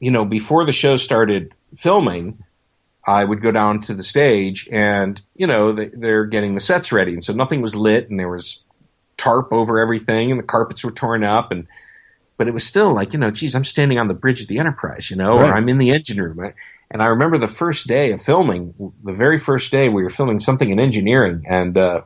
you 0.00 0.10
know, 0.10 0.24
before 0.24 0.64
the 0.64 0.72
show 0.72 0.96
started 0.96 1.54
filming, 1.76 2.42
I 3.06 3.22
would 3.22 3.42
go 3.42 3.52
down 3.52 3.80
to 3.82 3.94
the 3.94 4.02
stage, 4.02 4.68
and 4.70 5.20
you 5.36 5.46
know, 5.46 5.72
they, 5.72 5.86
they're 5.86 6.26
getting 6.26 6.54
the 6.54 6.60
sets 6.60 6.90
ready, 6.92 7.12
and 7.12 7.22
so 7.22 7.32
nothing 7.32 7.62
was 7.62 7.76
lit, 7.76 8.10
and 8.10 8.18
there 8.18 8.28
was 8.28 8.64
tarp 9.18 9.52
over 9.52 9.78
everything, 9.78 10.30
and 10.30 10.40
the 10.40 10.44
carpets 10.44 10.84
were 10.84 10.92
torn 10.92 11.24
up, 11.24 11.52
and 11.52 11.66
but 12.38 12.48
it 12.48 12.54
was 12.54 12.64
still 12.64 12.94
like, 12.94 13.12
you 13.12 13.18
know, 13.18 13.30
geez, 13.32 13.54
I'm 13.54 13.64
standing 13.64 13.98
on 13.98 14.08
the 14.08 14.14
bridge 14.14 14.40
of 14.42 14.48
the 14.48 14.60
Enterprise, 14.60 15.10
you 15.10 15.16
know, 15.16 15.32
Right. 15.32 15.50
or 15.50 15.54
I'm 15.56 15.68
in 15.68 15.78
the 15.78 15.90
engine 15.90 16.22
room. 16.22 16.40
I- 16.40 16.54
And 16.90 17.02
I 17.02 17.06
remember 17.06 17.36
the 17.36 17.48
first 17.48 17.86
day 17.86 18.12
of 18.12 18.22
filming, 18.22 18.72
the 19.04 19.12
very 19.12 19.36
first 19.38 19.70
day 19.70 19.90
we 19.90 20.02
were 20.02 20.08
filming 20.08 20.40
something 20.40 20.70
in 20.70 20.80
engineering, 20.80 21.44
and 21.46 21.76
uh, 21.76 22.00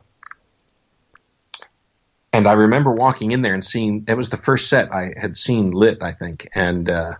and 2.33 2.47
I 2.47 2.53
remember 2.53 2.91
walking 2.91 3.31
in 3.31 3.41
there 3.43 3.53
and 3.53 3.63
seeing 3.63 4.05
it 4.07 4.17
was 4.17 4.29
the 4.29 4.37
first 4.37 4.67
set 4.67 4.91
I 4.91 5.13
had 5.15 5.37
seen 5.37 5.67
lit, 5.67 5.99
I 6.01 6.11
think, 6.11 6.49
and 6.53 6.89
uh, 6.89 7.13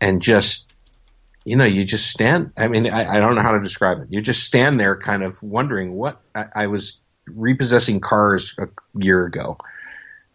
and 0.00 0.20
just 0.20 0.66
you 1.44 1.56
know, 1.56 1.64
you 1.64 1.84
just 1.84 2.08
stand. 2.08 2.52
I 2.56 2.68
mean, 2.68 2.88
I, 2.88 3.16
I 3.16 3.18
don't 3.18 3.34
know 3.34 3.42
how 3.42 3.52
to 3.52 3.60
describe 3.60 4.00
it. 4.00 4.08
You 4.10 4.20
just 4.20 4.44
stand 4.44 4.78
there, 4.78 4.96
kind 4.96 5.22
of 5.22 5.42
wondering 5.42 5.92
what 5.94 6.20
I, 6.34 6.44
I 6.54 6.66
was 6.68 7.00
repossessing 7.26 8.00
cars 8.00 8.56
a 8.58 8.68
year 8.94 9.24
ago, 9.26 9.58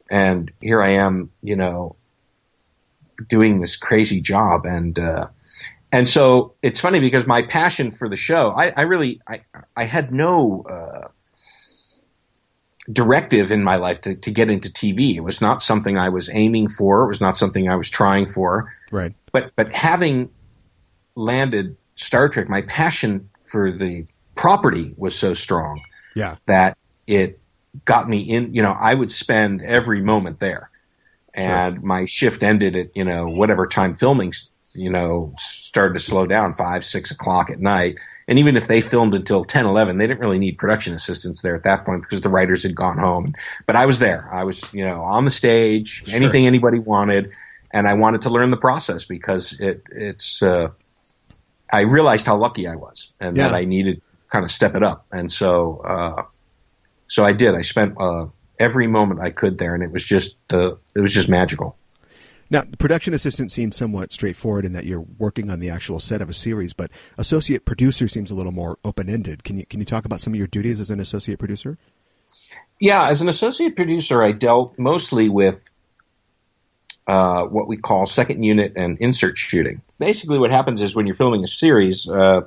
and 0.09 0.51
here 0.61 0.81
I 0.81 0.95
am, 0.95 1.31
you 1.41 1.55
know, 1.55 1.95
doing 3.27 3.59
this 3.59 3.75
crazy 3.75 4.21
job, 4.21 4.65
and 4.65 4.97
uh, 4.97 5.27
and 5.91 6.07
so 6.07 6.55
it's 6.61 6.79
funny 6.79 6.99
because 6.99 7.25
my 7.25 7.43
passion 7.43 7.91
for 7.91 8.09
the 8.09 8.15
show, 8.15 8.51
I, 8.51 8.69
I 8.69 8.81
really, 8.81 9.21
I, 9.27 9.41
I 9.75 9.85
had 9.85 10.11
no. 10.11 10.63
Uh, 10.63 11.07
directive 12.89 13.51
in 13.51 13.63
my 13.63 13.75
life 13.75 13.99
to, 13.99 14.15
to 14.15 14.31
get 14.31 14.49
into 14.49 14.69
TV. 14.69 15.15
It 15.15 15.19
was 15.19 15.41
not 15.41 15.61
something 15.61 15.97
I 15.97 16.07
was 16.07 16.29
aiming 16.31 16.69
for. 16.69 17.03
It 17.03 17.07
was 17.07 17.19
not 17.19 17.35
something 17.35 17.67
I 17.67 17.75
was 17.75 17.89
trying 17.89 18.27
for. 18.27 18.73
Right. 18.91 19.13
But 19.33 19.51
but 19.57 19.75
having 19.75 20.29
landed 21.13 21.75
Star 21.95 22.29
Trek, 22.29 22.47
my 22.47 22.61
passion 22.61 23.29
for 23.41 23.71
the 23.71 24.05
property 24.35 24.93
was 24.95 25.17
so 25.17 25.33
strong 25.33 25.81
Yeah. 26.17 26.37
that 26.47 26.77
it 27.05 27.39
got 27.85 28.09
me 28.09 28.21
in. 28.21 28.53
You 28.53 28.63
know, 28.63 28.71
I 28.71 28.93
would 28.93 29.11
spend 29.11 29.61
every 29.61 30.01
moment 30.01 30.39
there, 30.39 30.69
and 31.33 31.83
my 31.83 32.05
shift 32.05 32.43
ended 32.43 32.75
at 32.75 32.95
you 32.95 33.03
know 33.03 33.27
whatever 33.27 33.65
time 33.65 33.93
filming 33.93 34.33
you 34.73 34.89
know 34.89 35.33
started 35.37 35.93
to 35.93 35.99
slow 35.99 36.25
down 36.25 36.53
five 36.53 36.83
six 36.83 37.11
o'clock 37.11 37.49
at 37.49 37.59
night. 37.59 37.97
And 38.29 38.39
even 38.39 38.57
if 38.57 38.67
they 38.67 38.81
filmed 38.81 39.13
until 39.13 39.45
10, 39.45 39.65
11, 39.65 39.97
they 39.97 40.05
didn't 40.05 40.19
really 40.19 40.37
need 40.37 40.57
production 40.57 40.93
assistants 40.93 41.41
there 41.41 41.55
at 41.55 41.63
that 41.63 41.85
point 41.85 42.01
because 42.01 42.19
the 42.19 42.27
writers 42.27 42.63
had 42.63 42.75
gone 42.75 42.97
home. 42.97 43.35
But 43.65 43.77
I 43.77 43.85
was 43.85 43.99
there. 43.99 44.29
I 44.29 44.43
was, 44.43 44.65
you 44.73 44.83
know, 44.83 45.03
on 45.03 45.23
the 45.23 45.31
stage, 45.31 46.03
anything 46.11 46.45
anybody 46.45 46.77
wanted, 46.77 47.31
and 47.71 47.87
I 47.87 47.93
wanted 47.93 48.23
to 48.23 48.29
learn 48.29 48.51
the 48.51 48.57
process 48.57 49.05
because 49.05 49.57
it 49.59 49.83
it's. 49.91 50.43
Uh, 50.43 50.71
I 51.71 51.81
realized 51.81 52.25
how 52.25 52.37
lucky 52.37 52.67
I 52.67 52.75
was, 52.75 53.13
and 53.19 53.37
that 53.37 53.53
I 53.53 53.63
needed 53.63 54.01
kind 54.29 54.45
of 54.45 54.51
step 54.51 54.75
it 54.75 54.83
up, 54.83 55.05
and 55.11 55.31
so 55.31 55.77
uh, 55.79 56.23
so 57.07 57.25
I 57.25 57.33
did. 57.33 57.55
I 57.55 57.61
spent 57.61 57.95
uh, 57.99 58.27
every 58.59 58.87
moment 58.87 59.21
I 59.21 59.31
could 59.31 59.57
there, 59.57 59.73
and 59.73 59.83
it 59.83 59.91
was 59.91 60.03
just 60.03 60.37
uh, 60.51 60.71
it 60.95 60.99
was 60.99 61.13
just 61.13 61.29
magical. 61.29 61.77
Now, 62.49 62.61
the 62.61 62.77
production 62.77 63.13
assistant 63.13 63.51
seems 63.51 63.75
somewhat 63.75 64.13
straightforward 64.13 64.63
in 64.63 64.71
that 64.73 64.85
you're 64.85 65.05
working 65.17 65.49
on 65.49 65.59
the 65.59 65.69
actual 65.69 65.99
set 65.99 66.21
of 66.21 66.29
a 66.29 66.33
series, 66.33 66.71
but 66.71 66.91
associate 67.17 67.65
producer 67.65 68.07
seems 68.07 68.31
a 68.31 68.35
little 68.35 68.53
more 68.53 68.77
open 68.85 69.09
ended. 69.09 69.43
Can 69.43 69.57
you 69.57 69.65
can 69.65 69.79
you 69.79 69.85
talk 69.85 70.05
about 70.05 70.21
some 70.21 70.33
of 70.33 70.37
your 70.37 70.47
duties 70.47 70.79
as 70.79 70.89
an 70.89 70.99
associate 70.99 71.39
producer? 71.39 71.77
Yeah, 72.79 73.07
as 73.09 73.21
an 73.21 73.29
associate 73.29 73.75
producer, 73.75 74.23
I 74.23 74.31
dealt 74.31 74.77
mostly 74.77 75.29
with 75.29 75.69
uh, 77.07 77.43
what 77.43 77.67
we 77.67 77.77
call 77.77 78.05
second 78.05 78.43
unit 78.43 78.73
and 78.75 78.97
insert 78.99 79.37
shooting. 79.37 79.81
Basically, 79.97 80.37
what 80.37 80.51
happens 80.51 80.81
is 80.81 80.95
when 80.95 81.05
you're 81.07 81.15
filming 81.15 81.43
a 81.43 81.47
series, 81.47 82.07
uh, 82.07 82.41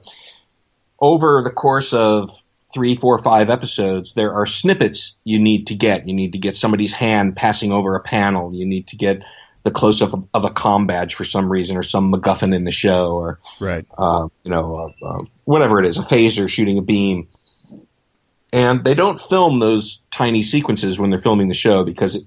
over 1.00 1.42
the 1.44 1.50
course 1.50 1.92
of 1.92 2.30
three, 2.72 2.94
four, 2.94 3.18
five 3.18 3.50
episodes, 3.50 4.14
there 4.14 4.34
are 4.34 4.46
snippets 4.46 5.16
you 5.24 5.38
need 5.40 5.68
to 5.68 5.74
get. 5.74 6.06
You 6.06 6.14
need 6.14 6.32
to 6.32 6.38
get 6.38 6.56
somebody's 6.56 6.92
hand 6.92 7.36
passing 7.36 7.72
over 7.72 7.96
a 7.96 8.00
panel. 8.00 8.54
You 8.54 8.66
need 8.66 8.88
to 8.88 8.96
get 8.96 9.22
the 9.62 9.70
close 9.70 10.00
up 10.00 10.12
of, 10.14 10.28
of 10.32 10.44
a 10.44 10.50
com 10.50 10.86
badge 10.86 11.14
for 11.14 11.24
some 11.24 11.50
reason, 11.50 11.76
or 11.76 11.82
some 11.82 12.12
MacGuffin 12.12 12.54
in 12.54 12.64
the 12.64 12.70
show, 12.70 13.12
or 13.12 13.40
Right. 13.60 13.84
uh, 13.98 14.28
you 14.42 14.50
know, 14.50 14.94
uh, 15.02 15.06
uh, 15.06 15.24
whatever 15.44 15.80
it 15.80 15.86
is, 15.86 15.98
a 15.98 16.02
phaser 16.02 16.48
shooting 16.48 16.78
a 16.78 16.82
beam. 16.82 17.28
And 18.52 18.82
they 18.84 18.94
don't 18.94 19.20
film 19.20 19.58
those 19.60 20.02
tiny 20.10 20.42
sequences 20.42 20.98
when 20.98 21.10
they're 21.10 21.18
filming 21.18 21.48
the 21.48 21.54
show 21.54 21.84
because 21.84 22.16
it 22.16 22.24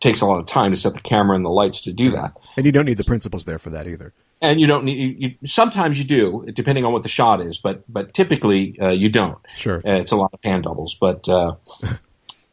takes 0.00 0.20
a 0.20 0.26
lot 0.26 0.38
of 0.38 0.46
time 0.46 0.72
to 0.72 0.76
set 0.76 0.94
the 0.94 1.00
camera 1.00 1.34
and 1.34 1.44
the 1.44 1.50
lights 1.50 1.82
to 1.82 1.92
do 1.92 2.12
that. 2.12 2.34
And 2.56 2.66
you 2.66 2.72
don't 2.72 2.84
need 2.84 2.98
the 2.98 3.04
principals 3.04 3.44
there 3.44 3.58
for 3.58 3.70
that 3.70 3.86
either. 3.88 4.12
And 4.44 4.60
you 4.60 4.66
don't 4.66 4.84
need. 4.84 4.98
You, 4.98 5.28
you, 5.40 5.48
sometimes 5.48 5.98
you 5.98 6.04
do, 6.04 6.44
depending 6.52 6.84
on 6.84 6.92
what 6.92 7.02
the 7.02 7.08
shot 7.08 7.40
is, 7.40 7.56
but 7.56 7.82
but 7.90 8.12
typically 8.12 8.78
uh, 8.78 8.90
you 8.90 9.08
don't. 9.08 9.38
Sure. 9.56 9.78
Uh, 9.78 10.00
it's 10.00 10.12
a 10.12 10.16
lot 10.16 10.30
of 10.34 10.40
hand 10.44 10.64
doubles, 10.64 10.94
but 11.00 11.26
uh, 11.30 11.54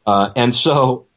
uh, 0.06 0.30
and 0.36 0.56
so 0.56 1.08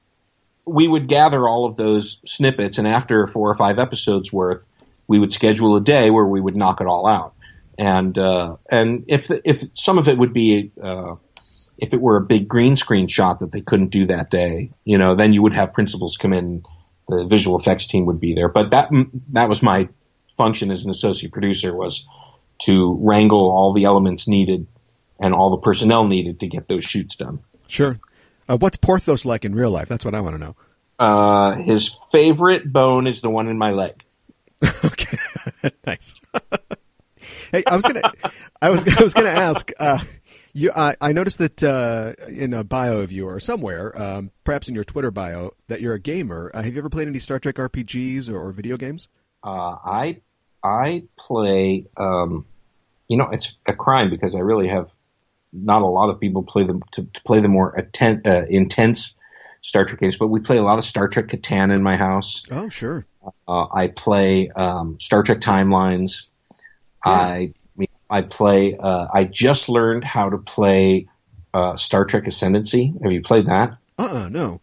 we 0.65 0.89
would 0.89 1.07
gather 1.07 1.49
all 1.49 1.67
of 1.67 1.77
those 1.77 2.21
snippets, 2.25 2.79
and 2.79 2.89
after 2.89 3.27
four 3.29 3.49
or 3.49 3.55
five 3.55 3.79
episodes 3.79 4.33
worth, 4.33 4.67
we 5.07 5.19
would 5.19 5.33
schedule 5.33 5.77
a 5.77 5.81
day 5.81 6.11
where 6.11 6.25
we 6.25 6.41
would 6.41 6.57
knock 6.57 6.81
it 6.81 6.89
all 6.89 7.07
out. 7.07 7.35
And 7.79 8.19
uh, 8.19 8.57
and 8.69 9.05
if 9.07 9.31
if 9.45 9.63
some 9.75 9.99
of 9.99 10.09
it 10.09 10.19
would 10.19 10.33
be 10.33 10.73
uh, 10.83 11.15
if 11.79 11.95
it 11.95 12.01
were 12.01 12.17
a 12.17 12.23
big 12.23 12.49
green 12.49 12.75
screen 12.75 13.07
shot 13.07 13.39
that 13.41 13.53
they 13.53 13.61
couldn't 13.61 13.89
do 13.89 14.07
that 14.07 14.31
day, 14.31 14.73
you 14.85 14.99
know, 14.99 15.15
then 15.15 15.33
you 15.33 15.43
would 15.43 15.55
have 15.55 15.73
principals 15.73 16.17
come 16.17 16.33
in. 16.33 16.65
The 17.07 17.27
visual 17.29 17.59
effects 17.59 17.87
team 17.87 18.07
would 18.07 18.19
be 18.19 18.35
there, 18.35 18.49
but 18.49 18.71
that 18.71 18.89
that 19.33 19.47
was 19.47 19.63
my 19.63 19.91
function 20.37 20.71
as 20.71 20.85
an 20.85 20.91
associate 20.91 21.33
producer 21.33 21.75
was 21.75 22.07
to 22.63 22.99
wrangle 23.01 23.51
all 23.51 23.73
the 23.73 23.85
elements 23.85 24.29
needed 24.29 24.67
and 25.21 25.35
all 25.35 25.51
the 25.51 25.59
personnel 25.59 26.07
needed 26.07 26.41
to 26.41 26.47
get 26.47 26.69
those 26.69 26.85
shoots 26.85 27.17
done. 27.17 27.41
Sure. 27.69 27.99
Uh, 28.49 28.57
what's 28.59 28.77
Porthos 28.77 29.25
like 29.25 29.45
in 29.45 29.55
real 29.55 29.71
life? 29.71 29.89
That's 29.89 30.05
what 30.05 30.15
I 30.15 30.21
want 30.21 30.37
to 30.37 30.39
know. 30.39 30.57
Uh, 30.99 31.57
his 31.57 31.89
favorite 32.13 32.71
bone 32.71 33.07
is 33.07 33.21
the 33.21 33.31
one 33.31 33.49
in 33.49 33.59
my 33.59 33.71
leg. 33.71 34.03
okay. 34.85 35.19
nice. 35.87 36.15
hey, 37.53 37.65
I 37.67 37.77
was 37.77 37.85
gonna, 37.85 38.03
I 38.61 38.71
was, 38.71 38.85
I 38.87 39.03
was 39.03 39.15
gonna 39.15 39.31
ask. 39.31 39.71
Uh, 39.79 39.99
you, 40.53 40.71
I, 40.75 40.95
I 41.01 41.13
noticed 41.13 41.39
that 41.39 41.65
uh, 41.65 42.13
in 42.29 42.55
a 42.55 42.63
bio 42.63 43.01
of 43.01 43.11
you 43.11 43.27
or 43.27 43.41
somewhere, 43.41 44.01
um, 44.01 44.31
perhaps 44.45 44.69
in 44.69 44.75
your 44.75 44.85
Twitter 44.85 45.11
bio, 45.11 45.51
that 45.67 45.81
you're 45.81 45.95
a 45.95 46.01
gamer. 46.01 46.53
Uh, 46.55 46.63
have 46.63 46.73
you 46.73 46.79
ever 46.79 46.89
played 46.89 47.09
any 47.09 47.19
Star 47.19 47.41
Trek 47.41 47.57
RPGs 47.57 48.31
or, 48.31 48.39
or 48.39 48.53
video 48.53 48.77
games? 48.77 49.09
Uh, 49.43 49.77
I 49.85 50.21
I 50.65 51.05
play. 51.19 51.87
Um, 51.97 52.47
you 53.07 53.19
know, 53.19 53.29
it's 53.31 53.55
a 53.67 53.75
crime 53.75 54.11
because 54.11 54.35
I 54.35 54.41
really 54.41 54.69
have 54.69 54.91
not 55.53 55.83
a 55.83 55.87
lot 55.87 56.09
of 56.09 56.19
people 56.19 56.43
play 56.43 56.65
them 56.65 56.83
to, 56.93 57.05
to 57.05 57.23
play 57.23 57.41
the 57.41 57.49
more 57.49 57.79
atten- 57.79 58.23
uh, 58.27 58.45
intense 58.49 59.15
Star 59.61 59.85
Trek 59.85 60.01
games, 60.01 60.17
but 60.17 60.29
we 60.29 60.41
play 60.41 60.57
a 60.57 60.63
lot 60.63 60.79
of 60.79 60.85
Star 60.85 61.09
Trek 61.09 61.29
Catan 61.29 61.75
in 61.75 61.83
my 61.83 61.97
house. 61.97 62.43
Oh, 62.51 62.69
sure. 62.69 63.07
Uh, 63.47 63.67
I 63.73 63.87
play 63.89 64.51
um, 64.51 64.99
Star 65.01 65.23
Trek 65.23 65.41
Timelines. 65.41 66.25
I 67.05 67.53
I 68.11 68.23
play. 68.23 68.77
Uh, 68.77 69.07
I 69.13 69.25
just 69.25 69.69
learned 69.69 70.05
how 70.05 70.31
to 70.31 70.39
play 70.39 71.09
uh, 71.53 71.77
Star 71.77 72.05
Trek 72.05 72.27
Ascendancy. 72.27 72.93
Have 73.03 73.13
you 73.13 73.23
played 73.23 73.47
that? 73.47 73.79
Uh, 73.99 74.03
uh 74.03 74.29
no. 74.29 74.61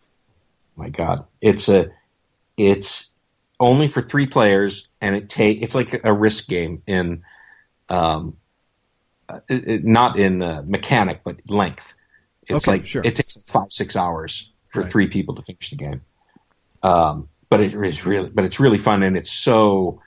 my 0.75 0.87
God, 0.87 1.25
it's 1.41 1.69
a 1.69 1.91
it's 2.57 3.11
only 3.61 3.87
for 3.89 4.01
three 4.01 4.27
players, 4.27 4.89
and 5.01 5.15
it 5.15 5.29
take 5.29 5.61
it's 5.63 5.75
like 5.75 6.01
a 6.05 6.13
risk 6.13 6.47
game 6.47 6.83
in 6.87 7.23
um 7.89 8.37
uh, 9.29 9.39
it, 9.49 9.67
it- 9.69 9.85
not 9.85 10.19
in 10.19 10.41
uh, 10.41 10.63
mechanic 10.65 11.21
but 11.23 11.37
length. 11.49 11.93
It's 12.47 12.67
Okay, 12.67 12.67
like 12.67 12.85
sure. 12.85 13.03
it 13.03 13.15
takes 13.15 13.41
five 13.47 13.71
six 13.71 13.95
hours 13.95 14.53
for 14.69 14.83
Right. 14.83 14.91
three 14.91 15.07
people 15.07 15.35
to 15.35 15.41
finish 15.41 15.69
the 15.71 15.77
game. 15.77 16.01
Um, 16.83 17.29
but 17.49 17.61
it 17.61 17.75
is 17.75 18.05
really, 18.05 18.29
but 18.29 18.45
it's 18.45 18.59
really 18.59 18.77
fun 18.77 19.03
and 19.03 19.17
it's 19.17 19.31
so 19.31 20.01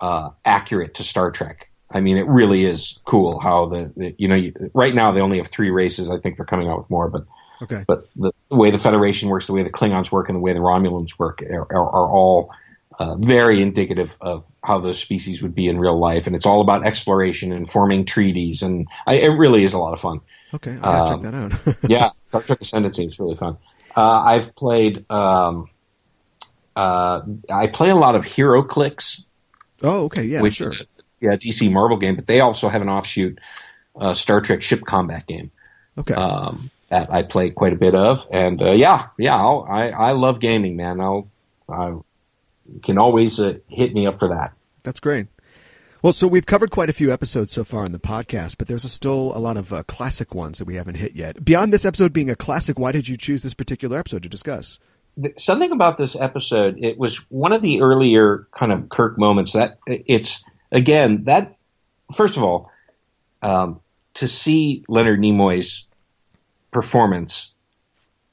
uh, 0.00 0.30
accurate 0.44 0.94
to 0.94 1.02
Star 1.02 1.30
Trek. 1.30 1.68
I 1.92 2.00
mean, 2.00 2.18
it 2.18 2.26
really 2.28 2.64
is 2.64 3.00
cool 3.04 3.40
how 3.40 3.66
the, 3.66 3.92
the 3.96 4.14
you 4.18 4.28
know 4.28 4.36
you, 4.36 4.52
right 4.74 4.94
now 4.94 5.12
they 5.12 5.20
only 5.20 5.38
have 5.38 5.48
three 5.48 5.70
races. 5.70 6.10
I 6.10 6.18
think 6.18 6.36
they're 6.36 6.46
coming 6.46 6.68
out 6.68 6.78
with 6.78 6.90
more, 6.90 7.08
but 7.08 7.24
Okay. 7.62 7.84
but 7.86 8.08
the, 8.16 8.32
the 8.50 8.56
way 8.56 8.70
the 8.70 8.78
Federation 8.78 9.28
works, 9.28 9.46
the 9.46 9.52
way 9.54 9.62
the 9.62 9.72
Klingons 9.72 10.12
work, 10.12 10.28
and 10.28 10.36
the 10.36 10.40
way 10.40 10.52
the 10.52 10.60
Romulans 10.60 11.18
work 11.18 11.42
are, 11.42 11.66
are, 11.70 11.90
are 11.90 12.10
all 12.10 12.52
uh, 12.98 13.14
very 13.16 13.62
indicative 13.62 14.16
of 14.20 14.50
how 14.62 14.80
those 14.80 14.98
species 14.98 15.40
would 15.42 15.54
be 15.54 15.68
in 15.68 15.78
real 15.78 15.98
life. 15.98 16.26
And 16.26 16.34
it's 16.34 16.46
all 16.46 16.60
about 16.60 16.84
exploration 16.84 17.52
and 17.52 17.68
forming 17.68 18.04
treaties, 18.04 18.62
and 18.62 18.88
I, 19.06 19.14
it 19.14 19.38
really 19.38 19.62
is 19.64 19.74
a 19.74 19.78
lot 19.78 19.92
of 19.92 20.00
fun. 20.00 20.20
Okay. 20.52 20.72
I 20.72 20.76
gotta 20.76 21.12
Um, 21.12 21.22
check 21.22 21.32
that 21.32 21.34
out. 21.68 21.76
yeah, 21.90 22.10
Star 22.26 22.42
Trek 22.42 22.60
Ascendancy 22.60 23.04
is 23.04 23.20
really 23.20 23.36
fun. 23.36 23.58
Uh, 23.96 24.10
I've 24.10 24.54
played. 24.54 25.08
Um, 25.10 25.68
uh, 26.74 27.22
I 27.52 27.66
play 27.66 27.90
a 27.90 27.96
lot 27.96 28.14
of 28.14 28.24
HeroClix, 28.24 29.24
oh, 29.82 30.04
okay. 30.04 30.24
Yeah. 30.24 30.42
which 30.42 30.56
sure. 30.56 30.72
is 30.72 30.80
a 30.80 30.84
yeah 31.20 31.36
DC 31.36 31.70
Marvel 31.72 31.96
game, 31.96 32.14
but 32.14 32.26
they 32.26 32.40
also 32.40 32.68
have 32.68 32.82
an 32.82 32.88
offshoot 32.88 33.38
uh, 33.96 34.14
Star 34.14 34.40
Trek 34.40 34.62
ship 34.62 34.82
combat 34.84 35.26
game 35.26 35.50
okay. 35.96 36.14
um, 36.14 36.70
that 36.88 37.12
I 37.12 37.22
play 37.22 37.48
quite 37.48 37.72
a 37.72 37.76
bit 37.76 37.94
of. 37.94 38.26
And 38.30 38.62
uh, 38.62 38.72
yeah, 38.72 39.08
yeah, 39.18 39.36
I'll, 39.36 39.66
I 39.68 39.88
I 39.88 40.12
love 40.12 40.38
gaming, 40.40 40.76
man. 40.76 41.00
I'll 41.00 41.28
I 41.68 41.94
you 42.72 42.80
can 42.80 42.98
always 42.98 43.40
uh, 43.40 43.54
hit 43.68 43.92
me 43.94 44.06
up 44.06 44.18
for 44.18 44.28
that. 44.28 44.52
That's 44.84 45.00
great. 45.00 45.26
Well, 46.02 46.12
so 46.12 46.28
we've 46.28 46.46
covered 46.46 46.70
quite 46.70 46.88
a 46.88 46.92
few 46.92 47.12
episodes 47.12 47.50
so 47.52 47.64
far 47.64 47.84
in 47.84 47.90
the 47.92 47.98
podcast, 47.98 48.56
but 48.56 48.68
there's 48.68 48.90
still 48.90 49.32
a 49.34 49.40
lot 49.40 49.56
of 49.56 49.72
uh, 49.72 49.82
classic 49.84 50.32
ones 50.34 50.58
that 50.58 50.64
we 50.64 50.76
haven't 50.76 50.94
hit 50.94 51.16
yet. 51.16 51.44
Beyond 51.44 51.72
this 51.72 51.84
episode 51.84 52.12
being 52.12 52.30
a 52.30 52.36
classic, 52.36 52.78
why 52.78 52.92
did 52.92 53.08
you 53.08 53.16
choose 53.16 53.42
this 53.42 53.54
particular 53.54 53.98
episode 53.98 54.22
to 54.22 54.28
discuss? 54.28 54.78
th- 55.20 55.38
something 55.38 55.72
about 55.72 55.96
this 55.96 56.16
episode 56.16 56.76
it 56.78 56.98
was 56.98 57.16
one 57.30 57.52
of 57.52 57.62
the 57.62 57.80
earlier 57.80 58.46
kind 58.52 58.72
of 58.72 58.88
kirk 58.88 59.18
moments 59.18 59.52
that 59.52 59.78
it's 59.86 60.44
again 60.70 61.24
that 61.24 61.56
first 62.14 62.36
of 62.36 62.42
all 62.42 62.70
um, 63.42 63.80
to 64.14 64.28
see 64.28 64.84
leonard 64.88 65.20
nimoy's 65.20 65.88
performance 66.70 67.54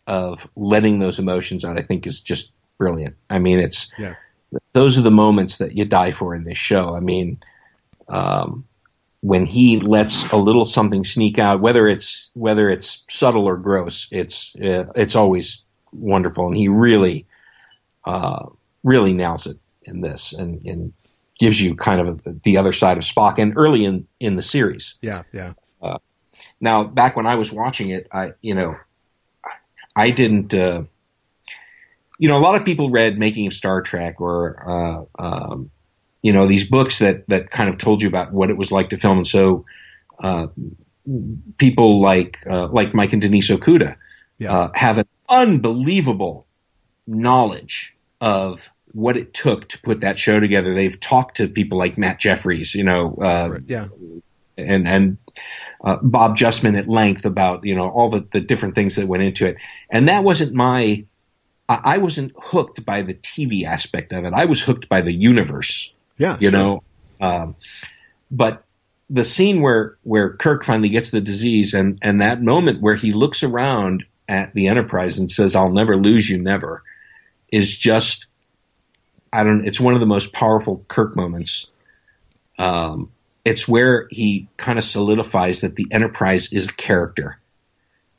of 0.08 0.48
letting 0.56 1.00
those 1.00 1.20
emotions 1.20 1.66
out 1.66 1.78
i 1.78 1.82
think 1.82 2.06
is 2.06 2.22
just 2.22 2.52
brilliant 2.78 3.16
i 3.30 3.40
mean 3.40 3.60
it's 3.60 3.92
Yeah. 3.98 4.16
Those 4.74 4.98
are 4.98 5.02
the 5.02 5.12
moments 5.12 5.58
that 5.58 5.76
you 5.76 5.86
die 5.86 6.12
for 6.12 6.36
in 6.36 6.44
this 6.44 6.58
show 6.58 6.96
i 6.96 7.00
mean 7.00 7.38
um, 8.08 8.66
when 9.26 9.48
he 9.48 9.80
lets 9.80 10.32
a 10.32 10.38
little 10.38 10.66
something 10.66 11.04
sneak 11.04 11.40
out, 11.40 11.60
whether 11.60 11.88
it's 11.88 12.30
whether 12.36 12.70
it's 12.70 13.04
subtle 13.10 13.46
or 13.46 13.58
gross, 13.58 14.08
it's 14.12 14.56
uh, 14.56 14.86
it's 14.96 15.16
always 15.16 15.66
wonderful, 15.92 16.46
and 16.46 16.56
he 16.56 16.68
really 16.68 17.26
uh, 18.06 18.46
really 18.84 19.14
nails 19.14 19.48
it 19.48 19.58
in 19.82 20.02
this, 20.02 20.34
and, 20.34 20.64
and 20.68 20.94
gives 21.40 21.60
you 21.60 21.76
kind 21.76 22.08
of 22.08 22.22
the 22.44 22.58
other 22.58 22.72
side 22.72 22.98
of 22.98 23.04
Spock, 23.04 23.40
and 23.40 23.58
early 23.58 23.84
in 23.84 24.08
in 24.20 24.36
the 24.36 24.44
series. 24.44 24.94
Yeah, 25.02 25.24
yeah. 25.34 25.54
Now, 26.62 26.84
back 26.84 27.16
when 27.16 27.26
I 27.26 27.36
was 27.36 27.52
watching 27.52 27.90
it, 27.90 28.08
I 28.12 28.34
you 28.42 28.54
know, 28.54 28.76
I 29.96 30.12
didn't. 30.12 30.54
You 32.18 32.30
know, 32.30 32.38
a 32.38 32.44
lot 32.44 32.56
of 32.56 32.64
people 32.66 32.90
read 32.90 33.20
Making 33.20 33.48
of 33.48 33.54
Star 33.54 33.82
Trek 33.82 34.22
or 34.22 35.08
uh, 35.20 35.22
um, 35.24 35.72
you 36.24 36.32
know 36.34 36.48
these 36.48 36.70
books 36.70 37.00
that 37.00 37.28
that 37.28 37.52
kind 37.52 37.70
of 37.70 37.78
told 37.78 38.02
you 38.02 38.08
about 38.08 38.32
what 38.32 38.50
it 38.50 38.58
was 38.58 38.72
like 38.72 38.90
to 38.90 38.98
film, 38.98 39.18
and 39.18 39.28
so 39.28 39.66
uh, 40.24 40.48
people 41.58 42.02
like 42.02 42.38
uh, 42.50 42.68
like 42.68 42.94
Mike 42.94 43.14
and 43.14 43.22
Denise 43.22 43.50
Okuda 43.50 43.98
Yeah. 44.38 44.54
uh, 44.54 44.72
have 44.74 44.98
an 44.98 45.08
unbelievable 45.30 46.48
knowledge 47.06 47.96
of 48.22 48.70
what 48.94 49.18
it 49.18 49.34
took 49.34 49.68
to 49.70 49.82
put 49.82 50.02
that 50.02 50.18
show 50.18 50.40
together. 50.40 50.74
They've 50.74 50.98
talked 51.00 51.38
to 51.38 51.48
people 51.48 51.78
like 51.78 51.98
Matt 51.98 52.20
Jefferies, 52.20 52.74
you 52.76 52.84
know, 52.86 53.16
uh, 53.22 53.50
Right, 53.52 53.62
Yeah. 53.68 53.88
and 54.58 54.88
and 54.88 55.18
uh, 55.84 55.98
Bob 56.02 56.38
Justman 56.38 56.78
at 56.80 56.88
length 56.88 57.26
about 57.26 57.66
you 57.66 57.76
know 57.76 57.90
all 57.90 58.10
the, 58.10 58.26
the 58.32 58.40
different 58.40 58.74
things 58.76 58.96
that 58.96 59.06
went 59.08 59.22
into 59.24 59.48
it, 59.48 59.58
and 59.90 60.08
that 60.08 60.24
wasn't 60.24 60.54
my. 60.54 61.06
I 61.68 61.98
wasn't 61.98 62.34
hooked 62.40 62.86
by 62.86 63.02
the 63.02 63.14
TV 63.16 63.66
aspect 63.66 64.14
of 64.14 64.24
it. 64.26 64.34
I 64.34 64.46
was 64.46 64.62
hooked 64.62 64.88
by 64.88 65.02
the 65.02 65.12
universe, 65.14 65.94
Yeah. 66.18 66.38
you 66.40 66.50
sure. 66.52 66.60
know. 66.60 66.84
Um, 67.20 67.56
but 68.30 68.64
the 69.10 69.24
scene 69.24 69.62
where 69.62 69.98
where 70.04 70.34
Kirk 70.34 70.64
finally 70.64 70.90
gets 70.90 71.12
the 71.12 71.22
disease, 71.22 71.74
and 71.74 72.00
and 72.02 72.22
that 72.22 72.42
moment 72.42 72.82
where 72.82 72.96
he 72.96 73.14
looks 73.14 73.44
around 73.44 74.04
at 74.28 74.54
the 74.54 74.68
Enterprise 74.68 75.20
and 75.20 75.30
says, 75.30 75.56
"I'll 75.56 75.72
never 75.72 75.96
lose 75.98 76.30
you, 76.30 76.42
never," 76.42 76.84
is 77.52 77.76
just. 77.76 78.28
I 79.34 79.44
don't. 79.44 79.60
Know 79.60 79.68
it's 79.68 79.80
one 79.82 79.94
of 79.96 80.00
the 80.00 80.06
most 80.06 80.34
powerful 80.34 80.84
Kirk 80.88 81.16
moments 81.16 81.72
um, 82.58 83.12
it's 83.44 83.68
where 83.68 84.08
he 84.10 84.48
kind 84.58 84.78
of 84.80 84.86
solidifies 84.86 85.62
that 85.62 85.76
the 85.76 85.88
Enterprise 85.92 86.52
is 86.54 86.68
a 86.68 86.72
character, 86.74 87.38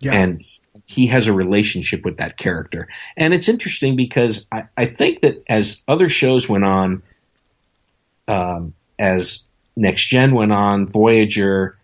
Yeah. 0.00 0.12
and 0.12 0.44
he 0.86 1.08
has 1.08 1.26
a 1.26 1.32
relationship 1.32 2.04
with 2.04 2.18
that 2.18 2.36
character. 2.36 2.88
And 3.16 3.34
it's 3.34 3.48
interesting 3.48 3.96
because 3.96 4.46
I, 4.50 4.64
I 4.76 4.86
think 4.86 5.22
that 5.22 5.42
as 5.48 5.82
other 5.86 6.08
shows 6.08 6.48
went 6.48 6.64
on, 6.64 7.02
um, 8.28 8.72
as 8.98 9.44
Next 9.76 10.06
Gen 10.06 10.34
went 10.34 10.52
on, 10.52 10.86
Voyager, 10.86 11.76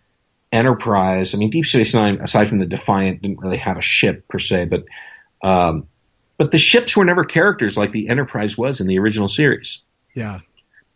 Enterprise. 0.51 1.33
I 1.33 1.37
mean, 1.37 1.49
Deep 1.49 1.65
Space 1.65 1.93
Nine, 1.93 2.19
aside 2.21 2.47
from 2.47 2.59
the 2.59 2.65
Defiant, 2.65 3.21
didn't 3.21 3.39
really 3.39 3.57
have 3.57 3.77
a 3.77 3.81
ship 3.81 4.27
per 4.27 4.39
se, 4.39 4.65
but 4.65 4.85
um, 5.47 5.87
but 6.37 6.51
the 6.51 6.57
ships 6.57 6.95
were 6.95 7.05
never 7.05 7.23
characters 7.23 7.77
like 7.77 7.91
the 7.91 8.07
Enterprise 8.09 8.57
was 8.57 8.79
in 8.79 8.87
the 8.87 8.99
original 8.99 9.27
series 9.27 9.83
yeah. 10.13 10.39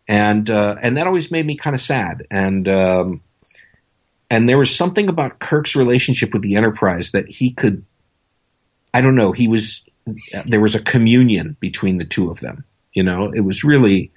and 0.08 0.50
uh, 0.50 0.76
and 0.82 0.98
that 0.98 1.08
always 1.08 1.32
made 1.32 1.46
me 1.46 1.56
kind 1.56 1.74
of 1.74 1.82
sad. 1.82 2.26
And 2.30 2.68
um, 2.68 3.22
and 4.30 4.48
there 4.48 4.58
was 4.58 4.74
something 4.76 5.10
about 5.10 5.40
Kirk's 5.40 5.76
relationship 5.76 6.34
with 6.34 6.42
the 6.42 6.56
Enterprise 6.56 7.12
that 7.12 7.28
he 7.28 7.52
could, 7.52 7.84
I 8.98 9.02
don't 9.02 9.14
know, 9.14 9.32
he 9.32 9.48
was 9.48 9.86
there 10.46 10.60
was 10.60 10.74
a 10.74 10.82
communion 10.82 11.56
between 11.60 12.00
the 12.00 12.06
two 12.06 12.32
of 12.32 12.40
them. 12.40 12.64
You 12.94 13.04
know, 13.04 13.32
it 13.32 13.42
was 13.42 13.64
really, 13.64 14.12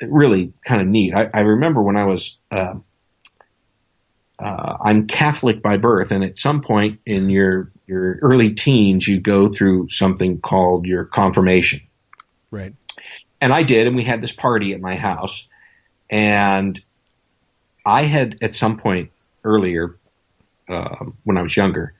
really 0.00 0.52
kind 0.64 0.80
of 0.80 0.86
neat. 0.86 1.12
I, 1.12 1.28
I 1.34 1.40
remember 1.40 1.82
when 1.82 1.96
I 1.96 2.04
was. 2.04 2.38
Uh, 2.50 2.74
uh, 4.38 4.76
I'm 4.82 5.06
Catholic 5.06 5.60
by 5.60 5.76
birth, 5.76 6.12
and 6.12 6.22
at 6.24 6.38
some 6.38 6.60
point 6.60 7.00
in 7.04 7.30
your 7.30 7.72
your 7.88 8.18
early 8.22 8.54
teens, 8.54 9.08
you 9.08 9.18
go 9.20 9.48
through 9.48 9.88
something 9.88 10.40
called 10.40 10.86
your 10.86 11.04
confirmation 11.04 11.80
Right. 12.52 12.72
and 13.40 13.52
I 13.52 13.64
did, 13.64 13.88
and 13.88 13.96
we 13.96 14.04
had 14.04 14.20
this 14.20 14.32
party 14.32 14.72
at 14.72 14.80
my 14.80 14.94
house, 14.94 15.48
and 16.08 16.80
I 17.84 18.04
had 18.04 18.38
at 18.40 18.54
some 18.54 18.76
point 18.76 19.10
earlier, 19.42 19.96
um, 20.68 21.16
when 21.24 21.36
I 21.36 21.42
was 21.42 21.56
younger, 21.56 21.92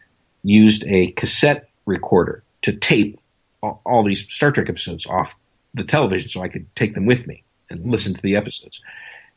used 0.45 0.87
a 0.87 1.09
cassette 1.09 1.70
recorder 1.87 2.43
to 2.63 2.73
tape 2.73 3.21
all, 3.63 4.05
these 4.05 4.33
Star 4.33 4.51
Trek 4.51 4.69
episodes 4.69 5.07
off 5.07 5.37
the 5.75 5.85
television, 5.85 6.29
so 6.29 6.41
I 6.41 6.49
could 6.49 6.75
take 6.75 6.95
them 6.95 7.07
with 7.07 7.27
me 7.27 7.45
and 7.69 7.91
listen 7.91 8.15
to 8.15 8.23
the 8.23 8.37
episodes, 8.37 8.83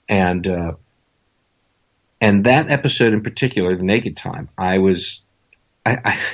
and 0.07 0.47
uh, 0.47 0.73
and 2.21 2.45
that 2.45 2.71
episode 2.71 3.13
in 3.13 3.21
particular, 3.21 3.75
the 3.75 3.85
Naked 3.85 4.15
Time, 4.15 4.49
I 4.57 4.77
was, 4.77 5.23
I. 5.85 5.97
I 6.03 6.19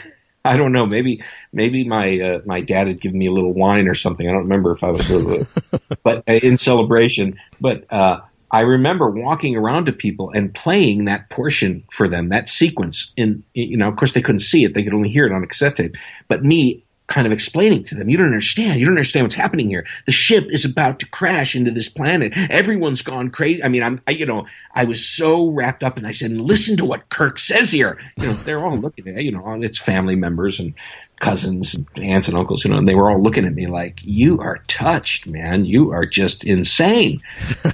I 0.46 0.56
don't 0.56 0.72
know. 0.72 0.86
Maybe 0.86 1.22
maybe 1.52 1.84
my 1.84 2.18
uh, 2.18 2.40
my 2.46 2.62
dad 2.62 2.88
had 2.88 3.02
given 3.02 3.20
me 3.20 3.28
a 3.28 3.32
little 3.32 3.54
wine 3.54 3.90
or 3.90 3.94
something. 3.94 4.28
I 4.28 4.32
don't 4.32 4.44
remember 4.44 4.72
if 4.72 4.86
I 4.86 4.92
was, 4.92 5.12
uh, 5.12 5.44
but 6.04 6.24
uh, 6.30 6.32
in 6.32 6.56
celebration. 6.56 7.38
But 7.60 7.92
uh, 7.92 8.22
I 8.52 8.62
remember 8.62 9.10
walking 9.10 9.56
around 9.56 9.86
to 9.86 9.94
people 9.94 10.32
and 10.34 10.54
playing 10.54 11.06
that 11.06 11.30
portion 11.30 11.84
for 11.92 12.08
them, 12.08 12.30
that 12.30 12.50
sequence. 12.50 13.14
In 13.16 13.44
you 13.54 13.78
know, 13.78 13.88
of 13.88 13.96
course, 13.96 14.14
they 14.14 14.22
couldn't 14.22 14.40
see 14.40 14.64
it; 14.64 14.74
they 14.74 14.84
could 14.84 14.94
only 14.94 15.10
hear 15.10 15.26
it 15.26 15.32
on 15.32 15.44
a 15.44 15.48
cassette 15.48 15.76
tape. 15.76 15.96
But 16.28 16.44
me 16.44 16.84
kind 17.10 17.26
of 17.26 17.34
explaining 17.34 17.84
to 17.84 17.96
them, 17.96 18.08
you 18.08 18.18
don't 18.18 18.28
understand. 18.28 18.80
You 18.80 18.86
don't 18.86 18.94
understand 18.94 19.26
what's 19.26 19.36
happening 19.36 19.68
here. 19.68 19.86
The 20.06 20.12
ship 20.12 20.48
is 20.50 20.64
about 20.64 21.00
to 21.00 21.10
crash 21.10 21.56
into 21.56 21.72
this 21.72 21.90
planet. 21.90 22.34
Everyone's 22.36 23.02
gone 23.02 23.32
crazy. 23.32 23.64
I 23.64 23.68
mean, 23.68 23.84
I'm, 23.84 24.00
I, 24.08 24.12
you 24.12 24.28
know, 24.28 24.46
I 24.74 24.86
was 24.86 25.06
so 25.06 25.50
wrapped 25.50 25.84
up 25.84 25.98
and 25.98 26.06
I 26.06 26.12
said, 26.12 26.32
listen 26.32 26.78
to 26.78 26.86
what 26.86 27.10
Kirk 27.10 27.40
says 27.40 27.72
here. 27.72 27.98
You 28.18 28.28
know, 28.28 28.34
they're 28.34 28.64
all 28.64 28.78
looking 28.78 29.08
at, 29.08 29.24
you 29.24 29.32
know, 29.32 29.60
it's 29.62 29.80
family 29.80 30.16
members 30.16 30.60
and 30.60 30.76
cousins 31.20 31.76
and 31.76 31.88
aunts 32.00 32.28
and 32.28 32.38
uncles, 32.38 32.64
you 32.64 32.72
know, 32.72 32.78
and 32.78 32.88
they 32.88 32.96
were 32.96 33.10
all 33.10 33.22
looking 33.22 33.46
at 33.46 33.54
me 33.54 33.68
like, 33.68 34.00
you 34.04 34.40
are 34.40 34.60
touched, 34.68 35.28
man. 35.28 35.66
You 35.66 35.92
are 35.92 36.06
just 36.06 36.44
insane. 36.44 37.22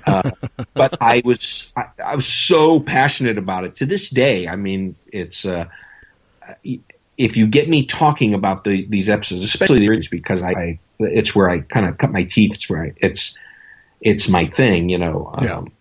Uh, 0.06 0.32
but 0.74 0.98
I 1.02 1.22
was, 1.24 1.72
I, 1.76 1.86
I 2.04 2.16
was 2.16 2.28
so 2.28 2.80
passionate 2.80 3.38
about 3.38 3.66
it 3.66 3.76
to 3.78 3.86
this 3.86 4.10
day. 4.10 4.48
I 4.48 4.56
mean, 4.56 4.96
it's, 5.12 5.46
uh, 5.46 5.66
if 7.18 7.38
you 7.38 7.48
get 7.48 7.70
me 7.70 7.86
talking 7.86 8.34
about 8.34 8.64
the, 8.64 8.86
these 8.86 9.10
episodes, 9.10 9.44
especially 9.44 9.80
the 9.80 9.90
originals, 9.90 10.10
because 10.10 10.44
I, 10.44 10.52
I 10.52 10.80
it's 11.00 11.36
where 11.36 11.50
I 11.50 11.60
kind 11.60 11.86
of 11.86 11.98
cut 11.98 12.12
my 12.12 12.24
teeth. 12.24 12.56
It's 12.56 12.70
where 12.70 12.84
I, 12.84 12.94
it's 12.98 13.38
it's 14.02 14.30
my 14.30 14.46
thing, 14.46 14.90
you 14.90 14.98
know. 14.98 15.34
Yeah. 15.42 15.58
Um, 15.58 15.72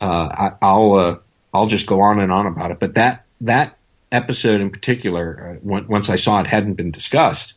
uh, 0.00 0.04
I, 0.04 0.52
I'll 0.62 0.94
uh, 0.94 1.16
I'll 1.52 1.66
just 1.66 1.86
go 1.86 2.00
on 2.02 2.20
and 2.20 2.30
on 2.30 2.46
about 2.46 2.70
it. 2.70 2.78
But 2.78 2.94
that 2.94 3.24
that 3.42 3.77
episode 4.10 4.60
in 4.60 4.70
particular, 4.70 5.58
uh, 5.62 5.80
once 5.88 6.08
I 6.10 6.16
saw 6.16 6.40
it 6.40 6.46
hadn't 6.46 6.74
been 6.74 6.90
discussed, 6.90 7.54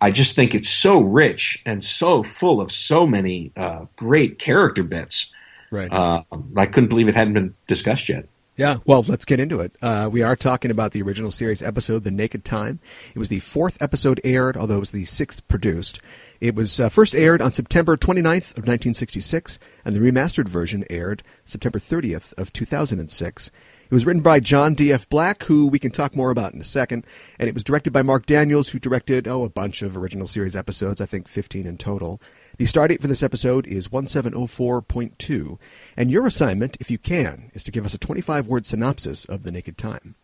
I 0.00 0.10
just 0.10 0.34
think 0.34 0.54
it's 0.54 0.68
so 0.68 1.00
rich 1.00 1.62
and 1.64 1.82
so 1.84 2.22
full 2.22 2.60
of 2.60 2.72
so 2.72 3.06
many 3.06 3.52
uh, 3.56 3.86
great 3.96 4.38
character 4.38 4.82
bits. 4.82 5.32
Right. 5.70 5.92
Uh, 5.92 6.24
I 6.56 6.66
couldn't 6.66 6.88
believe 6.88 7.08
it 7.08 7.14
hadn't 7.14 7.34
been 7.34 7.54
discussed 7.66 8.08
yet. 8.08 8.26
Yeah, 8.56 8.78
well, 8.84 9.02
let's 9.08 9.24
get 9.24 9.40
into 9.40 9.60
it. 9.60 9.74
Uh, 9.80 10.10
we 10.12 10.22
are 10.22 10.36
talking 10.36 10.70
about 10.70 10.92
the 10.92 11.00
original 11.00 11.30
series 11.30 11.62
episode, 11.62 12.04
The 12.04 12.10
Naked 12.10 12.44
Time. 12.44 12.80
It 13.14 13.18
was 13.18 13.30
the 13.30 13.38
fourth 13.38 13.80
episode 13.80 14.20
aired, 14.24 14.58
although 14.58 14.76
it 14.76 14.80
was 14.80 14.90
the 14.90 15.06
sixth 15.06 15.46
produced. 15.48 16.00
It 16.38 16.54
was 16.54 16.78
uh, 16.78 16.90
first 16.90 17.14
aired 17.14 17.40
on 17.40 17.52
September 17.52 17.96
29th 17.96 18.50
of 18.50 18.66
1966, 18.66 19.58
and 19.86 19.96
the 19.96 20.00
remastered 20.00 20.48
version 20.48 20.84
aired 20.90 21.22
September 21.46 21.78
30th 21.78 22.34
of 22.34 22.52
2006. 22.52 23.50
It 23.92 23.94
was 23.94 24.06
written 24.06 24.22
by 24.22 24.40
John 24.40 24.72
D.F. 24.72 25.06
Black, 25.10 25.42
who 25.42 25.66
we 25.66 25.78
can 25.78 25.90
talk 25.90 26.16
more 26.16 26.30
about 26.30 26.54
in 26.54 26.60
a 26.62 26.64
second, 26.64 27.06
and 27.38 27.46
it 27.46 27.52
was 27.52 27.62
directed 27.62 27.92
by 27.92 28.00
Mark 28.00 28.24
Daniels, 28.24 28.70
who 28.70 28.78
directed, 28.78 29.28
oh, 29.28 29.44
a 29.44 29.50
bunch 29.50 29.82
of 29.82 29.98
original 29.98 30.26
series 30.26 30.56
episodes, 30.56 30.98
I 30.98 31.04
think 31.04 31.28
15 31.28 31.66
in 31.66 31.76
total. 31.76 32.18
The 32.56 32.64
stardate 32.64 33.02
for 33.02 33.06
this 33.06 33.22
episode 33.22 33.66
is 33.66 33.88
1704.2, 33.88 35.58
and 35.94 36.10
your 36.10 36.26
assignment, 36.26 36.78
if 36.80 36.90
you 36.90 36.96
can, 36.96 37.50
is 37.52 37.62
to 37.64 37.70
give 37.70 37.84
us 37.84 37.92
a 37.92 37.98
25 37.98 38.46
word 38.46 38.64
synopsis 38.64 39.26
of 39.26 39.42
The 39.42 39.52
Naked 39.52 39.76
Time. 39.76 40.14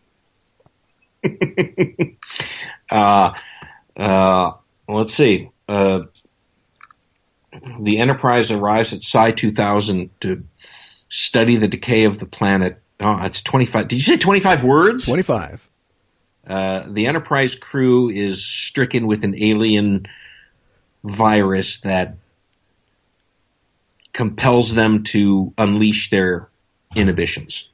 uh, 2.91 3.35
uh, 3.99 4.53
let's 4.89 5.13
see. 5.13 5.51
Uh, 5.69 6.05
the 7.79 7.99
Enterprise 7.99 8.51
arrives 8.51 8.95
at 8.95 9.03
Psi 9.03 9.33
2000 9.33 10.09
to 10.21 10.45
study 11.11 11.59
the 11.59 11.69
decay 11.69 12.05
of 12.05 12.19
the 12.19 12.25
planet. 12.25 12.81
Oh, 13.01 13.19
it's 13.23 13.43
25. 13.43 13.89
Did 13.89 13.97
you 13.97 14.03
say 14.03 14.17
25 14.17 14.65
words? 14.65 15.07
25. 15.07 15.69
Uh, 16.47 16.85
the 16.89 17.07
Enterprise 17.07 17.55
crew 17.55 18.09
is 18.09 18.45
stricken 18.45 19.07
with 19.07 19.25
an 19.25 19.35
alien 19.41 20.07
virus 21.05 21.81
that 21.83 22.17
compels 24.13 24.75
them 24.75 25.05
to 25.05 25.53
unleash 25.59 26.11
their 26.11 26.49
inhibitions. 26.97 27.69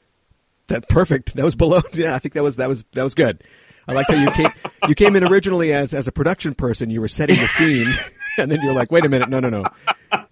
That 0.66 0.88
perfect. 0.88 1.36
That 1.36 1.44
was 1.44 1.54
below. 1.54 1.82
Yeah, 1.92 2.14
I 2.14 2.18
think 2.18 2.34
that 2.34 2.42
was 2.42 2.56
that 2.56 2.68
was 2.68 2.84
that 2.92 3.04
was 3.04 3.14
good. 3.14 3.42
I 3.86 3.92
liked 3.92 4.10
how 4.10 4.20
you 4.20 4.30
came 4.30 4.48
you 4.88 4.94
came 4.94 5.14
in 5.16 5.24
originally 5.24 5.72
as 5.72 5.94
as 5.94 6.08
a 6.08 6.12
production 6.12 6.54
person. 6.54 6.90
You 6.90 7.00
were 7.00 7.08
setting 7.08 7.38
the 7.38 7.46
scene, 7.46 7.94
and 8.38 8.50
then 8.50 8.60
you're 8.62 8.74
like, 8.74 8.90
wait 8.90 9.04
a 9.04 9.08
minute, 9.08 9.28
no, 9.28 9.40
no, 9.40 9.48
no, 9.50 9.62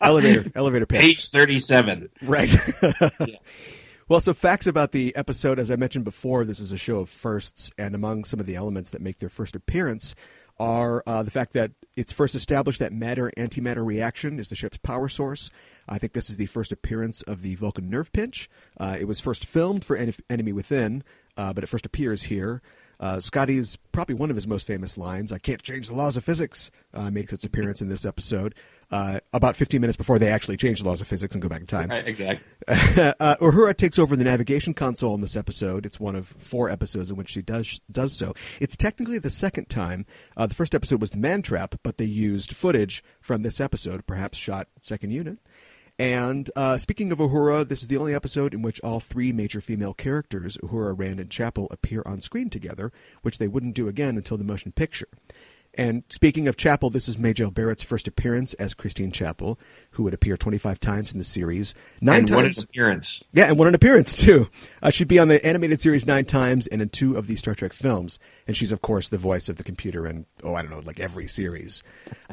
elevator, 0.01 0.51
elevator 0.55 0.87
pitch. 0.87 1.01
Page 1.01 1.29
thirty-seven. 1.31 2.09
Right. 2.23 2.51
Well, 4.13 4.21
some 4.21 4.35
facts 4.35 4.67
about 4.67 4.93
the 4.93 5.17
episode. 5.17 5.59
As 5.59 5.71
I 5.71 5.77
mentioned 5.77 6.05
before, 6.05 6.45
this 6.45 6.61
is 6.61 6.71
a 6.71 6.77
show 6.77 6.99
of 6.99 7.09
firsts, 7.09 7.71
and 7.79 7.95
among 7.95 8.25
some 8.25 8.41
of 8.41 8.45
the 8.45 8.57
elements 8.57 8.91
that 8.91 9.01
make 9.01 9.21
their 9.21 9.31
first 9.31 9.57
appearance 9.57 10.15
are 10.61 11.03
uh, 11.07 11.23
the 11.23 11.31
fact 11.31 11.55
that 11.55 11.71
it's 11.97 12.13
first 12.13 12.35
established 12.35 12.79
that 12.81 12.93
matter 12.93 13.33
antimatter 13.39 13.83
reaction 13.83 14.39
is 14.39 14.49
the 14.49 14.55
ship's 14.55 14.77
power 14.77 15.09
source. 15.09 15.49
I 15.89 15.97
think 15.97 16.13
this 16.13 16.29
is 16.29 16.37
the 16.37 16.45
first 16.45 16.73
appearance 16.73 17.23
of 17.23 17.41
the 17.41 17.55
Vulcan 17.55 17.89
nerve 17.89 18.13
pinch. 18.13 18.51
Uh, 18.79 18.99
it 19.01 19.07
was 19.07 19.19
first 19.19 19.47
filmed 19.47 19.83
for 19.83 19.97
En- 19.97 20.13
Enemy 20.29 20.53
Within, 20.53 21.05
uh, 21.39 21.55
but 21.55 21.65
it 21.65 21.69
first 21.69 21.87
appears 21.87 22.25
here. 22.25 22.61
Uh, 23.03 23.19
Scotty's 23.19 23.77
probably 23.91 24.15
one 24.15 24.31
of 24.31 24.37
his 24.37 24.47
most 24.47 24.65
famous 24.65 24.97
lines, 24.97 25.33
I 25.33 25.39
can't 25.39 25.61
change 25.61 25.89
the 25.89 25.95
laws 25.95 26.17
of 26.17 26.23
physics, 26.23 26.71
uh, 26.95 27.11
makes 27.11 27.33
its 27.33 27.45
appearance 27.45 27.83
in 27.83 27.89
this 27.89 28.05
episode. 28.05 28.55
Uh, 28.93 29.19
about 29.33 29.57
15 29.57 29.81
minutes 29.81 29.97
before 29.97 30.21
they 30.21 30.29
actually 30.29 30.57
change 30.57 30.81
the 30.81 30.87
laws 30.87 31.01
of 31.01 31.09
physics 31.09 31.35
and 31.35 31.43
go 31.43 31.49
back 31.49 31.63
in 31.63 31.67
time. 31.67 31.89
Right, 31.89 32.07
exactly. 32.07 32.47
uh, 32.69 33.37
Uhura 33.41 33.77
takes 33.77 33.99
over 33.99 34.15
the 34.15 34.23
navigation 34.23 34.73
console 34.73 35.17
in 35.17 35.21
this 35.21 35.35
episode. 35.35 35.85
It's 35.85 35.99
one 35.99 36.15
of 36.15 36.29
four 36.29 36.71
episodes 36.71 37.11
in 37.11 37.17
which 37.17 37.31
she 37.31 37.43
does 37.43 37.81
does 37.91 38.13
so. 38.13 38.35
It's 38.61 38.77
technically 38.77 39.19
the 39.19 39.31
second 39.31 39.69
time. 39.69 40.07
Uh, 40.37 40.47
the 40.47 40.55
first 40.55 40.73
episode 40.75 41.01
was 41.01 41.11
the 41.11 41.19
Man 41.19 41.43
Trap, 41.43 41.75
but 41.83 41.97
they 41.97 42.05
used 42.05 42.55
footage 42.55 43.03
from 43.21 43.43
this 43.43 43.61
episode, 43.61 44.07
perhaps 44.07 44.39
shot 44.39 44.69
second 44.83 45.11
unit. 45.11 45.39
And 45.99 46.51
uh, 46.57 46.79
speaking 46.79 47.13
of 47.13 47.19
Uhura, 47.19 47.69
this 47.69 47.83
is 47.83 47.89
the 47.89 47.97
only 47.97 48.15
episode 48.15 48.55
in 48.55 48.63
which 48.63 48.81
all 48.81 48.99
three 48.99 49.33
major 49.33 49.61
female 49.61 49.95
characters, 49.95 50.57
Uhura, 50.59 50.99
Rand, 50.99 51.21
and 51.21 51.31
Chapel, 51.31 51.69
appear 51.71 52.03
on 52.07 52.23
screen 52.23 52.51
together, 52.51 52.93
which 53.23 53.39
they 53.39 53.49
wouldn't 53.49 53.75
do 53.75 53.89
again 53.89 54.17
until 54.17 54.37
the 54.37 54.45
motion 54.45 54.73
picture. 54.73 55.09
And 55.75 56.03
speaking 56.11 56.49
of 56.49 56.57
Chapel, 56.57 56.91
this 56.91 57.09
is 57.09 57.17
Majel 57.17 57.51
Barrett's 57.51 57.83
first 57.83 58.07
appearance 58.07 58.53
as 58.55 58.75
Christine 58.75 59.11
Chapel, 59.11 59.59
who 59.93 60.03
would 60.03 60.13
appear 60.13 60.37
25 60.37 60.79
times 60.79 61.13
in 61.13 61.19
the 61.19 61.25
series. 61.25 61.75
Nine 62.01 62.21
and 62.21 62.29
times. 62.29 62.59
an 62.59 62.65
appearance. 62.65 63.23
Yeah, 63.33 63.49
and 63.49 63.59
what 63.59 63.69
an 63.69 63.75
appearance, 63.75 64.13
too. 64.19 64.49
Uh, 64.83 64.91
she'd 64.91 65.09
be 65.09 65.19
on 65.19 65.29
the 65.29 65.45
animated 65.47 65.81
series 65.81 66.07
nine 66.07 66.27
times 66.27 66.67
and 66.67 66.83
in 66.83 66.91
two 66.91 67.17
of 67.17 67.27
the 67.27 67.37
Star 67.37 67.55
Trek 67.55 67.73
films. 67.73 68.19
And 68.47 68.55
she's, 68.55 68.71
of 68.73 68.83
course, 68.83 69.09
the 69.09 69.17
voice 69.17 69.49
of 69.49 69.57
the 69.57 69.65
computer 69.65 70.07
in, 70.07 70.27
oh, 70.43 70.55
I 70.55 70.61
don't 70.61 70.71
know, 70.71 70.81
like 70.81 71.01
every 71.01 71.27
series. 71.27 71.83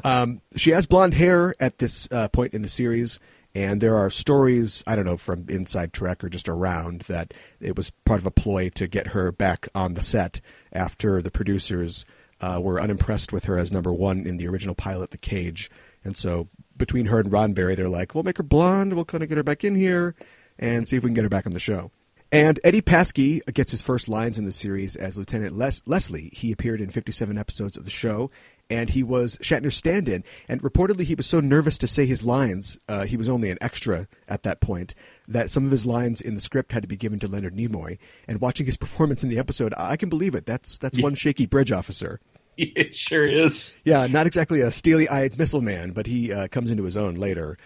Um, 0.04 0.42
she 0.56 0.70
has 0.70 0.86
blonde 0.86 1.14
hair 1.14 1.54
at 1.58 1.78
this 1.78 2.08
uh, 2.12 2.28
point 2.28 2.52
in 2.52 2.60
the 2.60 2.68
series. 2.68 3.20
And 3.54 3.80
there 3.80 3.96
are 3.96 4.10
stories, 4.10 4.84
I 4.86 4.94
don't 4.94 5.04
know, 5.04 5.16
from 5.16 5.46
inside 5.48 5.92
Trek 5.92 6.22
or 6.22 6.28
just 6.28 6.48
around 6.48 7.02
that 7.02 7.34
it 7.60 7.76
was 7.76 7.90
part 8.04 8.20
of 8.20 8.26
a 8.26 8.30
ploy 8.30 8.68
to 8.70 8.86
get 8.86 9.08
her 9.08 9.32
back 9.32 9.68
on 9.74 9.94
the 9.94 10.02
set 10.02 10.40
after 10.72 11.20
the 11.20 11.32
producers 11.32 12.04
uh, 12.40 12.60
were 12.62 12.80
unimpressed 12.80 13.32
with 13.32 13.44
her 13.44 13.58
as 13.58 13.72
number 13.72 13.92
one 13.92 14.26
in 14.26 14.36
the 14.36 14.46
original 14.46 14.74
pilot, 14.74 15.10
The 15.10 15.18
Cage. 15.18 15.70
And 16.04 16.16
so 16.16 16.48
between 16.76 17.06
her 17.06 17.20
and 17.20 17.30
Roddenberry, 17.30 17.76
they're 17.76 17.88
like, 17.88 18.14
we'll 18.14 18.24
make 18.24 18.38
her 18.38 18.42
blonde, 18.42 18.94
we'll 18.94 19.04
kind 19.04 19.22
of 19.22 19.28
get 19.28 19.36
her 19.36 19.42
back 19.42 19.64
in 19.64 19.74
here 19.74 20.14
and 20.58 20.88
see 20.88 20.96
if 20.96 21.02
we 21.02 21.08
can 21.08 21.14
get 21.14 21.24
her 21.24 21.28
back 21.28 21.46
on 21.46 21.52
the 21.52 21.60
show. 21.60 21.90
And 22.32 22.60
Eddie 22.62 22.80
Paskey 22.80 23.40
gets 23.52 23.72
his 23.72 23.82
first 23.82 24.08
lines 24.08 24.38
in 24.38 24.44
the 24.44 24.52
series 24.52 24.94
as 24.94 25.18
Lieutenant 25.18 25.52
Les- 25.52 25.82
Leslie. 25.84 26.30
He 26.32 26.52
appeared 26.52 26.80
in 26.80 26.88
57 26.88 27.36
episodes 27.36 27.76
of 27.76 27.84
the 27.84 27.90
show, 27.90 28.30
and 28.70 28.88
he 28.88 29.02
was 29.02 29.36
Shatner's 29.38 29.76
stand-in. 29.76 30.24
And 30.48 30.62
reportedly, 30.62 31.02
he 31.02 31.14
was 31.14 31.26
so 31.26 31.40
nervous 31.40 31.76
to 31.78 31.86
say 31.86 32.06
his 32.06 32.24
lines, 32.24 32.78
uh, 32.88 33.04
he 33.04 33.16
was 33.16 33.28
only 33.28 33.50
an 33.50 33.58
extra 33.60 34.08
at 34.28 34.44
that 34.44 34.60
point, 34.60 34.94
that 35.28 35.50
some 35.50 35.64
of 35.64 35.70
his 35.70 35.84
lines 35.84 36.20
in 36.20 36.34
the 36.34 36.40
script 36.40 36.72
had 36.72 36.82
to 36.82 36.88
be 36.88 36.96
given 36.96 37.18
to 37.18 37.28
Leonard 37.28 37.56
Nimoy. 37.56 37.98
And 38.28 38.40
watching 38.40 38.66
his 38.66 38.76
performance 38.76 39.22
in 39.22 39.28
the 39.28 39.38
episode, 39.38 39.74
I 39.76 39.96
can 39.96 40.08
believe 40.08 40.34
it. 40.34 40.46
That's 40.46 40.78
that's 40.78 41.00
one 41.00 41.14
shaky 41.14 41.46
bridge 41.46 41.72
officer. 41.72 42.20
It 42.56 42.94
sure 42.94 43.24
is. 43.24 43.72
Yeah, 43.84 44.06
not 44.06 44.26
exactly 44.26 44.60
a 44.60 44.70
steely-eyed 44.70 45.38
missile 45.38 45.62
man, 45.62 45.92
but 45.92 46.06
he 46.06 46.30
uh, 46.30 46.48
comes 46.48 46.70
into 46.70 46.82
his 46.82 46.94
own 46.94 47.14
later. 47.14 47.56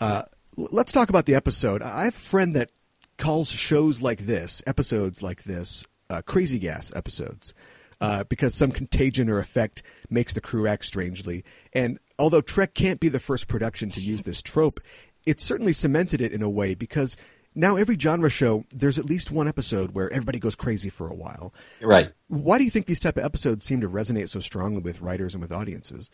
Uh, 0.00 0.22
let's 0.56 0.92
talk 0.92 1.08
about 1.08 1.26
the 1.26 1.34
episode. 1.34 1.82
I 1.82 2.04
have 2.04 2.14
a 2.14 2.18
friend 2.18 2.54
that 2.54 2.70
calls 3.16 3.48
shows 3.48 4.00
like 4.00 4.26
this, 4.26 4.62
episodes 4.64 5.22
like 5.22 5.42
this, 5.42 5.86
uh, 6.08 6.22
crazy 6.22 6.60
gas 6.60 6.92
episodes, 6.94 7.52
uh, 8.00 8.24
because 8.24 8.54
some 8.54 8.70
contagion 8.70 9.28
or 9.28 9.38
effect 9.38 9.82
makes 10.10 10.32
the 10.32 10.40
crew 10.40 10.66
act 10.66 10.84
strangely. 10.84 11.44
And 11.72 11.98
although 12.18 12.40
Trek 12.40 12.74
can't 12.74 13.00
be 13.00 13.08
the 13.08 13.20
first 13.20 13.48
production 13.48 13.90
to 13.92 14.00
use 14.00 14.22
this 14.22 14.42
trope, 14.42 14.80
it 15.26 15.40
certainly 15.40 15.72
cemented 15.72 16.20
it 16.20 16.32
in 16.32 16.42
a 16.42 16.50
way 16.50 16.74
because 16.74 17.16
now 17.54 17.76
every 17.76 17.98
genre 17.98 18.30
show, 18.30 18.64
there's 18.72 18.98
at 18.98 19.04
least 19.04 19.30
one 19.30 19.48
episode 19.48 19.92
where 19.92 20.12
everybody 20.12 20.38
goes 20.38 20.56
crazy 20.56 20.90
for 20.90 21.08
a 21.08 21.14
while. 21.14 21.54
Right. 21.80 22.12
Why 22.28 22.58
do 22.58 22.64
you 22.64 22.70
think 22.70 22.86
these 22.86 23.00
type 23.00 23.16
of 23.16 23.24
episodes 23.24 23.64
seem 23.64 23.80
to 23.80 23.88
resonate 23.88 24.28
so 24.28 24.40
strongly 24.40 24.80
with 24.80 25.00
writers 25.00 25.34
and 25.34 25.40
with 25.40 25.52
audiences? 25.52 26.10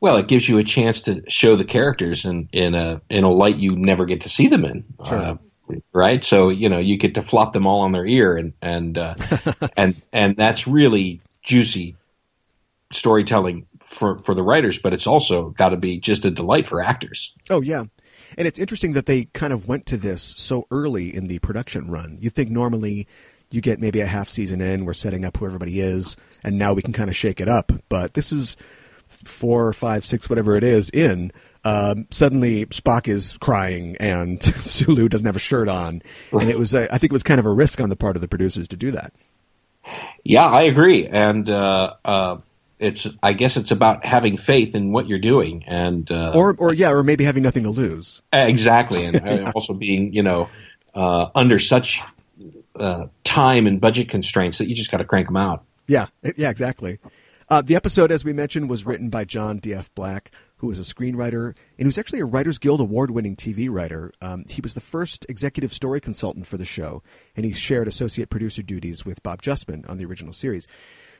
Well, 0.00 0.16
it 0.16 0.28
gives 0.28 0.48
you 0.48 0.58
a 0.58 0.64
chance 0.64 1.02
to 1.02 1.22
show 1.28 1.56
the 1.56 1.64
characters 1.64 2.24
in, 2.24 2.48
in 2.52 2.74
a 2.74 3.02
in 3.10 3.24
a 3.24 3.30
light 3.30 3.56
you 3.56 3.76
never 3.76 4.06
get 4.06 4.22
to 4.22 4.30
see 4.30 4.48
them 4.48 4.64
in. 4.64 4.84
Sure. 5.06 5.18
Uh, 5.18 5.36
right. 5.92 6.24
So 6.24 6.48
you 6.48 6.68
know 6.68 6.78
you 6.78 6.96
get 6.96 7.14
to 7.14 7.22
flop 7.22 7.52
them 7.52 7.66
all 7.66 7.80
on 7.80 7.92
their 7.92 8.06
ear, 8.06 8.36
and 8.36 8.52
and 8.60 8.98
uh, 8.98 9.14
and 9.76 10.00
and 10.12 10.36
that's 10.36 10.66
really 10.66 11.20
juicy 11.42 11.96
storytelling 12.92 13.66
for 13.80 14.18
for 14.18 14.34
the 14.34 14.42
writers. 14.42 14.78
But 14.78 14.92
it's 14.92 15.06
also 15.06 15.50
got 15.50 15.70
to 15.70 15.76
be 15.76 15.98
just 15.98 16.24
a 16.24 16.30
delight 16.30 16.66
for 16.66 16.80
actors. 16.80 17.34
Oh 17.48 17.60
yeah, 17.60 17.84
and 18.38 18.46
it's 18.46 18.58
interesting 18.58 18.92
that 18.92 19.06
they 19.06 19.24
kind 19.26 19.52
of 19.52 19.66
went 19.68 19.86
to 19.86 19.96
this 19.96 20.34
so 20.36 20.66
early 20.70 21.14
in 21.14 21.26
the 21.26 21.38
production 21.40 21.90
run. 21.90 22.18
You 22.20 22.30
think 22.30 22.50
normally 22.50 23.06
you 23.50 23.60
get 23.60 23.80
maybe 23.80 24.00
a 24.00 24.06
half 24.06 24.28
season 24.28 24.60
in, 24.60 24.84
we're 24.84 24.94
setting 24.94 25.24
up 25.24 25.36
who 25.36 25.46
everybody 25.46 25.80
is, 25.80 26.16
and 26.44 26.58
now 26.58 26.72
we 26.72 26.82
can 26.82 26.92
kind 26.92 27.10
of 27.10 27.16
shake 27.16 27.40
it 27.40 27.48
up. 27.48 27.72
But 27.88 28.14
this 28.14 28.32
is 28.32 28.56
four, 29.24 29.72
five, 29.72 30.06
six, 30.06 30.30
whatever 30.30 30.56
it 30.56 30.64
is 30.64 30.90
in. 30.90 31.32
Um, 31.64 32.06
suddenly 32.10 32.64
Spock 32.66 33.06
is 33.08 33.36
crying 33.40 33.96
and 34.00 34.42
Sulu 34.42 35.08
doesn't 35.08 35.26
have 35.26 35.36
a 35.36 35.40
shirt 35.40 35.68
on, 35.68 36.02
and 36.32 36.48
it 36.50 36.58
was 36.58 36.72
a, 36.74 36.84
I 36.92 36.98
think 36.98 37.12
it 37.12 37.12
was 37.12 37.22
kind 37.22 37.38
of 37.38 37.46
a 37.46 37.52
risk 37.52 37.80
on 37.80 37.90
the 37.90 37.96
part 37.96 38.16
of 38.16 38.22
the 38.22 38.28
producers 38.28 38.68
to 38.68 38.76
do 38.76 38.92
that. 38.92 39.12
Yeah, 40.24 40.46
I 40.46 40.62
agree, 40.62 41.06
and 41.06 41.48
uh, 41.50 41.94
uh, 42.04 42.36
it's 42.78 43.06
I 43.22 43.32
guess 43.32 43.56
it's 43.56 43.70
about 43.70 44.04
having 44.06 44.36
faith 44.36 44.74
in 44.74 44.92
what 44.92 45.08
you're 45.08 45.18
doing, 45.18 45.64
and 45.66 46.10
uh, 46.10 46.32
Or 46.34 46.54
or 46.58 46.72
yeah, 46.72 46.92
or 46.92 47.02
maybe 47.02 47.24
having 47.24 47.42
nothing 47.42 47.64
to 47.64 47.70
lose. 47.70 48.22
exactly, 48.32 49.04
and 49.04 49.16
uh, 49.46 49.52
also 49.54 49.74
being 49.74 50.12
you 50.12 50.22
know 50.22 50.48
uh, 50.94 51.26
under 51.34 51.58
such 51.58 52.02
uh, 52.78 53.06
time 53.24 53.66
and 53.66 53.80
budget 53.80 54.08
constraints 54.08 54.58
that 54.58 54.68
you 54.68 54.74
just 54.74 54.90
got 54.90 54.98
to 54.98 55.04
crank 55.04 55.26
them 55.28 55.36
out. 55.36 55.64
Yeah, 55.86 56.06
yeah, 56.36 56.50
exactly. 56.50 56.98
Uh, 57.48 57.62
the 57.62 57.74
episode, 57.74 58.12
as 58.12 58.24
we 58.24 58.32
mentioned, 58.32 58.70
was 58.70 58.86
written 58.86 59.08
by 59.10 59.24
John 59.24 59.58
D.F. 59.58 59.92
Black, 59.96 60.30
who 60.60 60.66
was 60.66 60.78
a 60.78 60.82
screenwriter 60.82 61.56
and 61.78 61.86
who's 61.86 61.96
actually 61.96 62.20
a 62.20 62.24
Writers 62.26 62.58
Guild 62.58 62.80
award 62.80 63.10
winning 63.10 63.34
TV 63.34 63.70
writer. 63.70 64.12
Um, 64.20 64.44
he 64.46 64.60
was 64.60 64.74
the 64.74 64.80
first 64.80 65.24
executive 65.28 65.72
story 65.72 66.00
consultant 66.02 66.46
for 66.46 66.58
the 66.58 66.66
show, 66.66 67.02
and 67.34 67.46
he 67.46 67.52
shared 67.52 67.88
associate 67.88 68.28
producer 68.28 68.62
duties 68.62 69.04
with 69.06 69.22
Bob 69.22 69.40
Justman 69.40 69.88
on 69.88 69.96
the 69.96 70.04
original 70.04 70.34
series. 70.34 70.66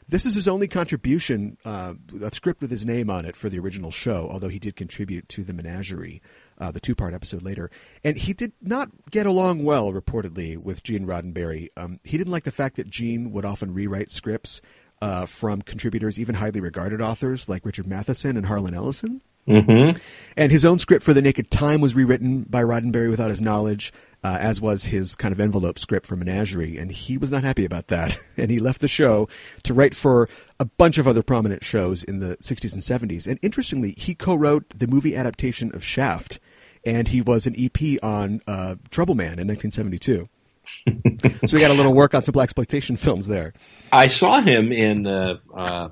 This 0.06 0.26
is 0.26 0.34
his 0.34 0.46
only 0.46 0.68
contribution, 0.68 1.56
uh, 1.64 1.94
a 2.22 2.34
script 2.34 2.60
with 2.60 2.70
his 2.70 2.84
name 2.84 3.08
on 3.08 3.24
it 3.24 3.34
for 3.34 3.48
the 3.48 3.58
original 3.58 3.90
show, 3.90 4.28
although 4.30 4.48
he 4.48 4.58
did 4.58 4.76
contribute 4.76 5.28
to 5.30 5.44
the 5.44 5.54
menagerie, 5.54 6.20
uh, 6.58 6.70
the 6.70 6.80
two 6.80 6.94
part 6.94 7.14
episode 7.14 7.42
later. 7.42 7.70
And 8.04 8.18
he 8.18 8.34
did 8.34 8.52
not 8.60 8.90
get 9.10 9.26
along 9.26 9.64
well, 9.64 9.92
reportedly, 9.92 10.58
with 10.58 10.82
Gene 10.82 11.06
Roddenberry. 11.06 11.68
Um, 11.76 11.98
he 12.04 12.18
didn't 12.18 12.32
like 12.32 12.44
the 12.44 12.50
fact 12.50 12.76
that 12.76 12.90
Gene 12.90 13.32
would 13.32 13.44
often 13.46 13.72
rewrite 13.72 14.10
scripts 14.10 14.60
uh, 15.00 15.26
from 15.26 15.62
contributors, 15.62 16.20
even 16.20 16.34
highly 16.34 16.60
regarded 16.60 17.00
authors 17.00 17.48
like 17.48 17.64
Richard 17.64 17.86
Matheson 17.86 18.36
and 18.36 18.46
Harlan 18.46 18.74
Ellison. 18.74 19.22
Mm-hmm. 19.48 19.98
And 20.36 20.52
his 20.52 20.64
own 20.64 20.78
script 20.78 21.04
for 21.04 21.12
The 21.12 21.22
Naked 21.22 21.50
Time 21.50 21.80
was 21.80 21.94
rewritten 21.94 22.42
by 22.42 22.62
Roddenberry 22.62 23.10
without 23.10 23.30
his 23.30 23.42
knowledge, 23.42 23.92
uh, 24.22 24.38
as 24.40 24.60
was 24.60 24.84
his 24.84 25.16
kind 25.16 25.32
of 25.32 25.40
envelope 25.40 25.78
script 25.78 26.06
for 26.06 26.16
Menagerie. 26.16 26.78
And 26.78 26.90
he 26.90 27.18
was 27.18 27.30
not 27.30 27.42
happy 27.42 27.64
about 27.64 27.88
that. 27.88 28.18
and 28.36 28.50
he 28.50 28.58
left 28.58 28.80
the 28.80 28.88
show 28.88 29.28
to 29.64 29.74
write 29.74 29.94
for 29.94 30.28
a 30.58 30.64
bunch 30.64 30.98
of 30.98 31.08
other 31.08 31.22
prominent 31.22 31.64
shows 31.64 32.04
in 32.04 32.20
the 32.20 32.36
60s 32.38 32.72
and 32.74 32.82
70s. 32.82 33.26
And 33.26 33.38
interestingly, 33.42 33.94
he 33.96 34.14
co 34.14 34.34
wrote 34.34 34.64
the 34.70 34.86
movie 34.86 35.16
adaptation 35.16 35.74
of 35.74 35.82
Shaft, 35.82 36.38
and 36.84 37.08
he 37.08 37.20
was 37.20 37.46
an 37.46 37.54
EP 37.58 38.02
on 38.02 38.40
uh, 38.46 38.76
Trouble 38.90 39.14
Man 39.14 39.38
in 39.38 39.48
1972. 39.48 40.28
so 41.46 41.56
we 41.56 41.60
got 41.60 41.70
a 41.70 41.74
little 41.74 41.94
work 41.94 42.14
on 42.14 42.22
some 42.22 42.32
black 42.32 42.44
exploitation 42.44 42.96
films 42.96 43.26
there. 43.26 43.52
I 43.92 44.06
saw 44.06 44.40
him 44.40 44.72
in. 44.72 45.06
Uh, 45.06 45.90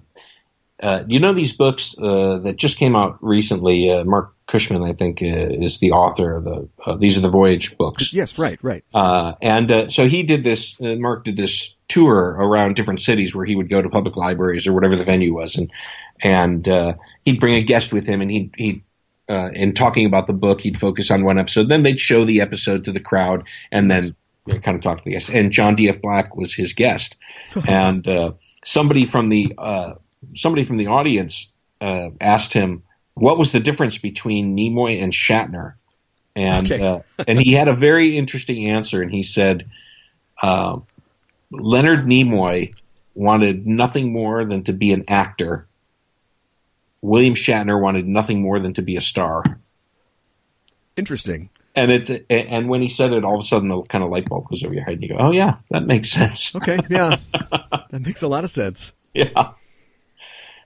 uh, 0.83 0.87
uh, 0.87 1.05
you 1.07 1.21
know 1.21 1.33
these 1.33 1.53
books 1.53 1.97
uh, 1.99 2.39
that 2.43 2.57
just 2.57 2.79
came 2.79 2.97
out 2.97 3.19
recently. 3.23 3.91
Uh, 3.91 4.05
Marc 4.05 4.35
Cushman, 4.47 4.83
I 4.83 4.93
think, 4.93 5.23
uh, 5.23 5.27
is 5.27 5.79
the 5.79 5.93
author 5.93 6.37
of 6.37 6.45
the. 6.45 6.97
these 6.99 7.19
are 7.19 7.21
the 7.21 7.31
Voyage 7.31 7.77
books. 7.77 8.13
Yes, 8.13 8.39
right, 8.39 8.59
right. 8.63 8.85
and 8.93 9.93
so 9.93 10.09
he 10.09 10.23
did 10.23 10.45
this. 10.45 10.77
Marc 10.81 11.25
did 11.25 11.37
this 11.37 11.75
tour 11.89 12.15
around 12.15 12.77
different 12.77 13.01
cities 13.01 13.35
where 13.35 13.47
he 13.47 13.57
would 13.57 13.69
go 13.69 13.81
to 13.81 13.89
public 13.89 14.17
libraries 14.17 14.67
or 14.67 14.73
whatever 14.73 14.97
the 14.97 15.05
venue 15.05 15.35
was, 15.35 15.57
and 15.57 15.71
and 16.23 16.67
he'd 17.25 17.41
bring 17.41 17.57
a 17.57 17.63
guest 17.63 17.93
with 17.93 18.07
him, 18.07 18.21
and 18.21 18.31
he 18.31 18.51
he 18.57 18.83
uh, 19.29 19.51
in 19.53 19.75
talking 19.75 20.07
about 20.07 20.27
the 20.27 20.33
book, 20.33 20.61
he'd 20.61 20.79
focus 20.79 21.11
on 21.11 21.25
one 21.25 21.39
episode. 21.39 21.69
Then 21.69 21.83
they'd 21.83 22.01
show 22.01 22.25
the 22.25 22.41
episode 22.41 22.85
to 22.85 22.93
the 22.93 23.01
crowd, 23.01 23.45
and 23.71 23.91
then 23.91 24.15
kind 24.47 24.77
of 24.77 24.81
talk 24.81 24.99
to 24.99 25.05
the 25.05 25.13
guest. 25.13 25.29
And 25.29 25.53
John 25.53 25.75
D.F. 25.75 26.01
Black 26.01 26.35
was 26.35 26.55
his 26.55 26.73
guest, 26.73 27.19
and 27.67 28.07
uh, 28.09 28.33
somebody 28.65 29.05
from 29.05 29.29
the 29.29 29.55
uh, 29.59 29.95
somebody 30.35 30.63
from 30.65 30.77
the 30.77 30.87
audience 30.89 31.55
uh, 31.81 32.11
asked 32.21 32.53
him 32.53 32.83
what 33.15 33.39
was 33.39 33.53
the 33.53 33.61
difference 33.61 33.99
between 33.99 34.57
Nimoy 34.57 35.03
and 35.03 35.13
Shatner, 35.13 35.75
and 36.37 36.71
Okay. 36.71 36.85
uh, 36.85 37.01
and 37.27 37.41
he 37.41 37.53
had 37.53 37.69
a 37.69 37.75
very 37.75 38.17
interesting 38.17 38.71
answer, 38.71 39.03
and 39.03 39.11
he 39.11 39.23
said 39.23 39.69
uh, 40.43 40.79
Leonard 41.51 42.05
Nimoy 42.05 42.75
wanted 43.15 43.67
nothing 43.67 44.13
more 44.13 44.45
than 44.45 44.63
to 44.65 44.73
be 44.73 44.93
an 44.93 45.05
actor. 45.09 45.67
William 47.03 47.35
Shatner 47.35 47.81
wanted 47.81 48.07
nothing 48.07 48.41
more 48.43 48.61
than 48.61 48.75
to 48.75 48.83
be 48.83 48.97
a 48.97 49.01
star. 49.01 49.43
Interesting. 50.97 51.51
And 51.75 51.93
it 51.93 52.27
and 52.29 52.69
when 52.69 52.83
he 52.83 52.89
said 52.89 53.13
it, 53.13 53.25
all 53.25 53.37
of 53.39 53.45
a 53.45 53.47
sudden 53.47 53.69
the 53.69 53.83
kind 53.83 54.03
of 54.03 54.11
light 54.11 54.29
bulb 54.29 54.49
goes 54.49 54.65
over 54.65 54.75
your 54.75 54.83
head, 54.83 54.95
and 54.95 55.03
you 55.03 55.09
go, 55.11 55.17
"Oh 55.19 55.31
yeah, 55.31 55.57
that 55.71 55.87
makes 55.87 56.11
sense." 56.11 56.55
Okay, 56.57 56.79
yeah. 56.91 57.17
that 57.91 58.05
makes 58.05 58.23
a 58.23 58.29
lot 58.29 58.43
of 58.43 58.51
sense. 58.51 58.93
yeah, 59.15 59.53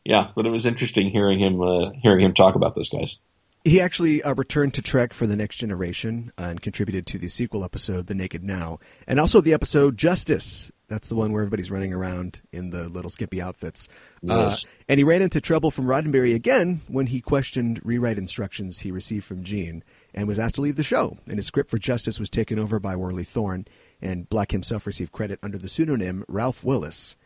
yeah. 0.05 0.29
But 0.35 0.47
it 0.47 0.51
was 0.51 0.67
interesting 0.67 1.11
hearing 1.11 1.39
him 1.39 1.61
uh, 1.61 1.91
hearing 2.03 2.25
him 2.25 2.35
talk 2.35 2.55
about 2.55 2.75
those 2.75 2.89
guys. 2.89 3.19
He 3.65 3.81
actually 3.81 4.23
uh, 4.25 4.35
returned 4.35 4.75
to 4.75 4.83
Trek 4.83 5.13
for 5.13 5.27
the 5.27 5.37
Next 5.37 5.57
Generation 5.59 6.33
uh, 6.37 6.45
and 6.45 6.61
contributed 6.61 7.07
to 7.07 7.19
the 7.19 7.29
sequel 7.29 7.65
episode, 7.65 8.09
The 8.09 8.15
Naked 8.15 8.43
Now, 8.43 8.81
and 9.07 9.21
also 9.21 9.41
the 9.41 9.53
episode 9.53 9.97
Justice. 9.97 10.73
That's 10.89 11.09
the 11.09 11.15
one 11.15 11.33
where 11.33 11.43
everybody's 11.43 11.71
running 11.71 11.95
around 11.95 12.41
in 12.51 12.71
the 12.71 12.89
little 12.89 13.09
skimpy 13.09 13.41
outfits. 13.41 13.89
Uh, 14.29 14.57
and 14.89 14.99
he 14.99 15.05
ran 15.05 15.23
into 15.23 15.41
trouble 15.41 15.71
from 15.71 15.87
Roddenberry 15.87 16.35
again 16.35 16.83
when 16.89 17.07
he 17.07 17.21
questioned 17.21 17.81
rewrite 17.85 18.19
instructions 18.19 18.81
he 18.81 18.91
received 18.91 19.25
from 19.25 19.45
Gene 19.45 19.85
and 20.13 20.29
was 20.29 20.39
asked 20.39 20.57
to 20.57 20.61
leave 20.61 20.77
the 20.77 20.83
show. 20.83 21.17
And 21.27 21.39
his 21.39 21.47
script 21.47 21.71
for 21.71 21.79
Justice 21.79 22.21
was 22.21 22.29
taken 22.29 22.59
over 22.59 22.79
by 22.79 22.97
Worley 22.97 23.25
Thorne, 23.25 23.67
and 24.03 24.29
Black 24.29 24.51
himself 24.51 24.87
received 24.87 25.13
credit 25.13 25.39
under 25.43 25.57
the 25.57 25.69
pseudonym 25.69 26.25
Ralph 26.29 26.63
Willis. 26.65 27.17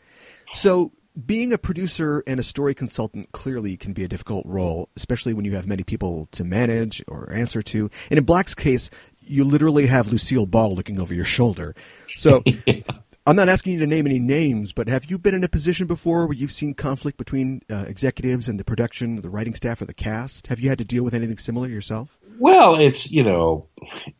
So, 0.54 0.92
being 1.24 1.52
a 1.52 1.58
producer 1.58 2.22
and 2.26 2.38
a 2.38 2.44
story 2.44 2.74
consultant 2.74 3.32
clearly 3.32 3.76
can 3.76 3.92
be 3.92 4.04
a 4.04 4.08
difficult 4.08 4.44
role, 4.46 4.88
especially 4.96 5.32
when 5.32 5.44
you 5.44 5.54
have 5.54 5.66
many 5.66 5.82
people 5.82 6.28
to 6.32 6.44
manage 6.44 7.02
or 7.08 7.32
answer 7.32 7.62
to. 7.62 7.90
And 8.10 8.18
in 8.18 8.24
Black's 8.24 8.54
case, 8.54 8.90
you 9.20 9.44
literally 9.44 9.86
have 9.86 10.12
Lucille 10.12 10.46
Ball 10.46 10.74
looking 10.74 11.00
over 11.00 11.14
your 11.14 11.24
shoulder. 11.24 11.74
So, 12.16 12.42
I'm 13.28 13.34
not 13.34 13.48
asking 13.48 13.72
you 13.72 13.78
to 13.80 13.88
name 13.88 14.06
any 14.06 14.20
names, 14.20 14.72
but 14.72 14.88
have 14.88 15.06
you 15.06 15.18
been 15.18 15.34
in 15.34 15.42
a 15.42 15.48
position 15.48 15.88
before 15.88 16.26
where 16.26 16.36
you've 16.36 16.52
seen 16.52 16.74
conflict 16.74 17.18
between 17.18 17.60
uh, 17.68 17.84
executives 17.88 18.48
and 18.48 18.60
the 18.60 18.64
production, 18.64 19.16
the 19.16 19.30
writing 19.30 19.56
staff, 19.56 19.82
or 19.82 19.86
the 19.86 19.94
cast? 19.94 20.46
Have 20.46 20.60
you 20.60 20.68
had 20.68 20.78
to 20.78 20.84
deal 20.84 21.02
with 21.02 21.12
anything 21.12 21.38
similar 21.38 21.66
yourself? 21.66 22.18
Well, 22.38 22.78
it's 22.78 23.10
you 23.10 23.24
know, 23.24 23.66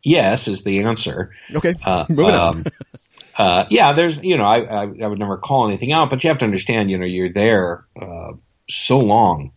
yes 0.03 0.49
is 0.49 0.63
the 0.63 0.83
answer. 0.83 1.31
Okay, 1.55 1.75
Uh, 1.85 2.05
moving 2.09 2.35
on. 2.35 2.65
uh, 3.37 3.65
yeah, 3.69 3.93
there's 3.93 4.17
you 4.17 4.37
know, 4.37 4.45
I, 4.45 4.59
I 4.61 4.81
I 4.83 5.07
would 5.07 5.19
never 5.19 5.37
call 5.37 5.67
anything 5.67 5.91
out, 5.91 6.09
but 6.09 6.23
you 6.23 6.29
have 6.29 6.39
to 6.39 6.45
understand, 6.45 6.89
you 6.89 6.97
know, 6.97 7.05
you're 7.05 7.31
there 7.33 7.85
uh, 8.01 8.33
so 8.69 8.99
long. 8.99 9.51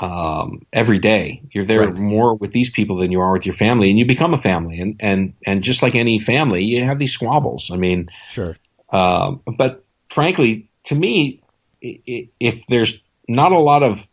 Um, 0.00 0.66
every 0.72 0.98
day 0.98 1.42
you're 1.52 1.66
there 1.66 1.80
Right. 1.80 1.98
more 1.98 2.34
with 2.34 2.52
these 2.52 2.70
people 2.70 2.96
than 2.96 3.12
you 3.12 3.20
are 3.20 3.32
with 3.32 3.46
your 3.46 3.54
family, 3.54 3.90
and 3.90 3.98
you 3.98 4.06
become 4.06 4.34
a 4.34 4.38
family, 4.38 4.80
and 4.80 4.96
and 5.00 5.34
and 5.46 5.62
just 5.62 5.82
like 5.82 5.94
any 5.94 6.18
family, 6.18 6.64
you 6.64 6.84
have 6.84 6.98
these 6.98 7.12
squabbles. 7.12 7.70
I 7.70 7.76
mean, 7.76 8.08
Sure. 8.28 8.56
Um, 8.90 9.42
but 9.46 9.84
frankly, 10.10 10.68
to 10.84 10.94
me, 10.94 11.42
if 11.80 12.66
there's 12.66 13.02
not 13.28 13.52
a 13.52 13.58
lot 13.58 13.82
of 13.82 14.06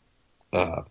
uh, 0.54 0.82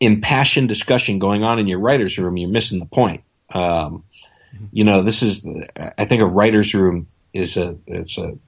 impassioned 0.00 0.68
discussion 0.68 1.18
going 1.18 1.44
on 1.44 1.58
in 1.58 1.66
your 1.68 1.78
writer's 1.78 2.18
room, 2.18 2.36
you're 2.36 2.50
missing 2.50 2.78
the 2.78 2.86
point. 2.86 3.22
Um, 3.52 4.04
you 4.72 4.84
know, 4.84 5.02
this 5.02 5.22
is, 5.22 5.46
I 5.76 6.04
think 6.04 6.22
a 6.22 6.26
writer's 6.26 6.74
room 6.74 7.06
is 7.32 7.56
a, 7.56 7.76
it's 7.86 8.18
a 8.18 8.38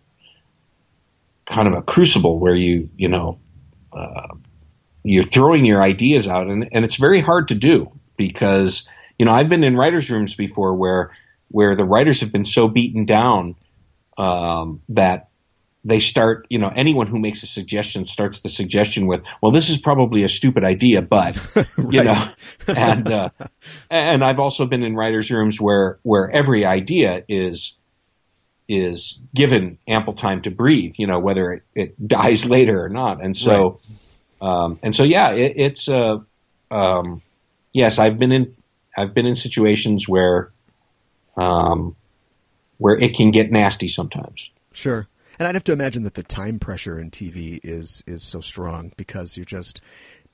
kind 1.46 1.68
of 1.68 1.74
a 1.74 1.82
crucible 1.82 2.38
where 2.38 2.54
you, 2.54 2.90
you 2.96 3.08
know, 3.08 3.38
uh, 3.92 4.28
you're 5.04 5.24
throwing 5.24 5.64
your 5.64 5.82
ideas 5.82 6.28
out 6.28 6.46
and, 6.46 6.68
and 6.72 6.84
it's 6.84 6.96
very 6.96 7.20
hard 7.20 7.48
to 7.48 7.54
do 7.54 7.90
because, 8.16 8.88
you 9.18 9.26
know, 9.26 9.32
I've 9.32 9.48
been 9.48 9.64
in 9.64 9.76
writer's 9.76 10.10
rooms 10.10 10.34
before 10.34 10.74
where, 10.74 11.10
where 11.48 11.74
the 11.74 11.84
writers 11.84 12.20
have 12.20 12.32
been 12.32 12.44
so 12.44 12.68
beaten 12.68 13.04
down 13.04 13.56
um, 14.16 14.82
that 14.90 15.28
they 15.84 15.98
start, 15.98 16.46
you 16.48 16.58
know, 16.58 16.72
anyone 16.74 17.08
who 17.08 17.18
makes 17.18 17.42
a 17.42 17.46
suggestion 17.46 18.06
starts 18.06 18.40
the 18.40 18.48
suggestion 18.48 19.06
with, 19.06 19.22
well, 19.42 19.50
this 19.50 19.68
is 19.68 19.78
probably 19.78 20.22
a 20.22 20.28
stupid 20.28 20.64
idea, 20.64 21.02
but, 21.02 21.36
you 21.90 22.04
know, 22.04 22.24
and, 22.68 23.10
uh, 23.10 23.30
and 23.90 24.22
I've 24.24 24.38
also 24.38 24.66
been 24.66 24.84
in 24.84 24.94
writers' 24.94 25.30
rooms 25.30 25.60
where, 25.60 25.98
where 26.02 26.30
every 26.30 26.64
idea 26.64 27.24
is, 27.28 27.76
is 28.72 29.20
given 29.34 29.78
ample 29.86 30.14
time 30.14 30.42
to 30.42 30.50
breathe, 30.50 30.94
you 30.96 31.06
know, 31.06 31.18
whether 31.18 31.52
it, 31.52 31.62
it 31.74 32.08
dies 32.08 32.46
later 32.46 32.84
or 32.84 32.88
not. 32.88 33.22
And 33.22 33.36
so, 33.36 33.80
um, 34.40 34.78
and 34.82 34.94
so, 34.94 35.04
yeah, 35.04 35.32
it, 35.32 35.54
it's, 35.56 35.88
uh, 35.88 36.18
um, 36.70 37.22
yes, 37.72 37.98
I've 37.98 38.18
been 38.18 38.32
in, 38.32 38.56
I've 38.96 39.14
been 39.14 39.26
in 39.26 39.36
situations 39.36 40.08
where, 40.08 40.50
um, 41.36 41.96
where 42.78 42.98
it 42.98 43.14
can 43.14 43.30
get 43.30 43.50
nasty 43.50 43.88
sometimes. 43.88 44.50
Sure. 44.72 45.06
And 45.38 45.48
I'd 45.48 45.54
have 45.54 45.64
to 45.64 45.72
imagine 45.72 46.04
that 46.04 46.14
the 46.14 46.22
time 46.22 46.58
pressure 46.58 46.98
in 46.98 47.10
TV 47.10 47.58
is 47.62 48.04
is 48.06 48.22
so 48.22 48.40
strong 48.40 48.92
because 48.96 49.36
you're 49.36 49.44
just 49.44 49.80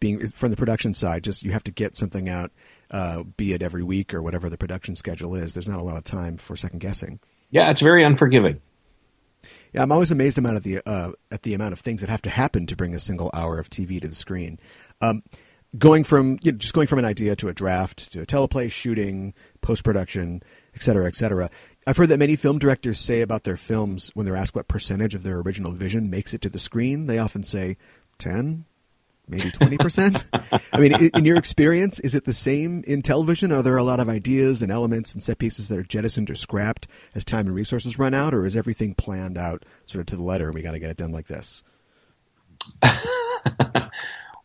being 0.01 0.27
from 0.29 0.51
the 0.51 0.57
production 0.57 0.92
side. 0.92 1.24
Just 1.24 1.42
you 1.42 1.53
have 1.53 1.64
to 1.64 1.70
get 1.70 1.96
something 1.96 2.29
out, 2.29 2.51
uh, 2.90 3.22
be 3.22 3.53
it 3.53 3.62
every 3.62 3.83
week 3.83 4.12
or 4.12 4.22
whatever 4.22 4.51
the 4.51 4.59
production 4.59 4.96
schedule 4.96 5.35
is. 5.35 5.55
There's 5.55 5.68
not 5.68 5.81
a 5.81 5.85
lot 5.85 5.96
of 5.96 6.05
time 6.05 6.37
for 6.37 6.57
second 6.57 6.81
guessing. 6.81 7.20
Yeah, 7.50 7.70
it's 7.70 7.80
very 7.80 8.04
unforgiving. 8.04 8.61
Yeah, 9.72 9.82
I'm 9.82 9.92
always 9.92 10.11
amazed 10.11 10.38
amount 10.38 10.56
of 10.56 10.62
the 10.62 10.80
uh, 10.87 11.12
at 11.30 11.42
the 11.42 11.54
amount 11.54 11.72
of 11.72 11.80
things 11.80 12.00
that 12.00 12.11
have 12.11 12.22
to 12.22 12.30
happen 12.30 12.66
to 12.66 12.76
bring 12.76 12.94
a 12.94 13.00
single 13.00 13.30
hour 13.34 13.58
of 13.58 13.68
TV 13.68 14.00
to 14.00 14.08
the 14.08 14.14
screen. 14.14 14.58
Um, 15.00 15.22
going 15.76 16.04
from 16.04 16.38
you 16.42 16.52
know, 16.52 16.58
just 16.58 16.74
going 16.74 16.87
from 16.87 16.98
an 16.98 17.04
idea 17.04 17.37
to 17.37 17.48
a 17.48 17.54
draft 17.54 18.12
to 18.12 18.22
a 18.22 18.26
teleplay, 18.26 18.70
shooting, 18.70 19.34
post 19.61 19.84
production, 19.84 20.42
et 20.74 20.82
cetera, 20.82 21.06
et 21.06 21.16
cetera. 21.16 21.50
I've 21.87 21.96
heard 21.96 22.08
that 22.08 22.18
many 22.18 22.37
film 22.37 22.58
directors 22.58 22.98
say 23.00 23.20
about 23.20 23.44
their 23.44 23.56
films 23.56 24.11
when 24.14 24.26
they're 24.26 24.37
asked 24.37 24.54
what 24.54 24.68
percentage 24.68 25.14
of 25.14 25.22
their 25.22 25.38
original 25.40 25.72
vision 25.72 26.11
makes 26.11 26.34
it 26.34 26.40
to 26.42 26.50
the 26.50 26.58
screen, 26.58 27.06
they 27.06 27.18
often 27.18 27.44
say 27.44 27.76
ten, 28.18 28.64
maybe 29.28 29.50
twenty 29.50 29.76
percent. 29.76 30.24
I 30.32 30.78
mean, 30.78 31.10
in 31.14 31.24
your 31.24 31.36
experience, 31.36 32.00
is 32.00 32.14
it 32.14 32.24
the 32.24 32.34
same 32.34 32.82
in 32.86 33.02
television? 33.02 33.52
Are 33.52 33.62
there 33.62 33.76
a 33.76 33.82
lot 33.82 34.00
of 34.00 34.08
ideas 34.08 34.62
and 34.62 34.72
elements 34.72 35.14
and 35.14 35.22
set 35.22 35.38
pieces 35.38 35.68
that 35.68 35.78
are 35.78 35.82
jettisoned 35.84 36.30
or 36.30 36.34
scrapped 36.34 36.88
as 37.14 37.24
time 37.24 37.46
and 37.46 37.54
resources 37.54 37.98
run 37.98 38.14
out, 38.14 38.34
or 38.34 38.46
is 38.46 38.56
everything 38.56 38.94
planned 38.94 39.38
out 39.38 39.64
sort 39.86 40.00
of 40.00 40.06
to 40.06 40.16
the 40.16 40.22
letter? 40.22 40.46
and 40.46 40.54
We 40.54 40.62
got 40.62 40.72
to 40.72 40.78
get 40.78 40.90
it 40.90 40.96
done 40.96 41.12
like 41.12 41.26
this. 41.26 41.62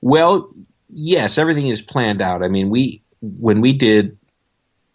Well, 0.04 0.50
yes, 0.90 1.38
everything 1.38 1.68
is 1.68 1.82
planned 1.82 2.22
out. 2.22 2.44
I 2.44 2.50
mean, 2.50 2.70
we 2.70 3.04
when 3.22 3.62
we 3.62 3.72
did 3.72 4.18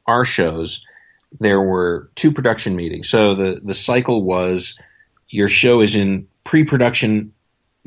our 0.07 0.27
shows, 0.27 0.85
there 1.41 1.63
were 1.63 2.11
two 2.15 2.33
production 2.33 2.77
meetings. 2.77 3.09
So 3.09 3.35
the 3.35 3.59
the 3.65 3.73
cycle 3.73 4.23
was 4.23 4.79
your 5.31 5.49
show 5.49 5.81
is 5.81 5.97
in 5.97 6.29
pre-production 6.45 7.33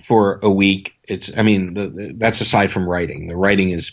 for 0.03 0.39
a 0.41 0.49
week. 0.49 0.93
It's 1.07 1.31
I 1.35 1.41
mean 1.43 1.73
the, 1.73 1.87
the, 1.87 2.13
that's 2.17 2.41
aside 2.41 2.71
from 2.71 2.87
writing. 2.87 3.27
The 3.27 3.35
writing 3.35 3.71
is 3.71 3.91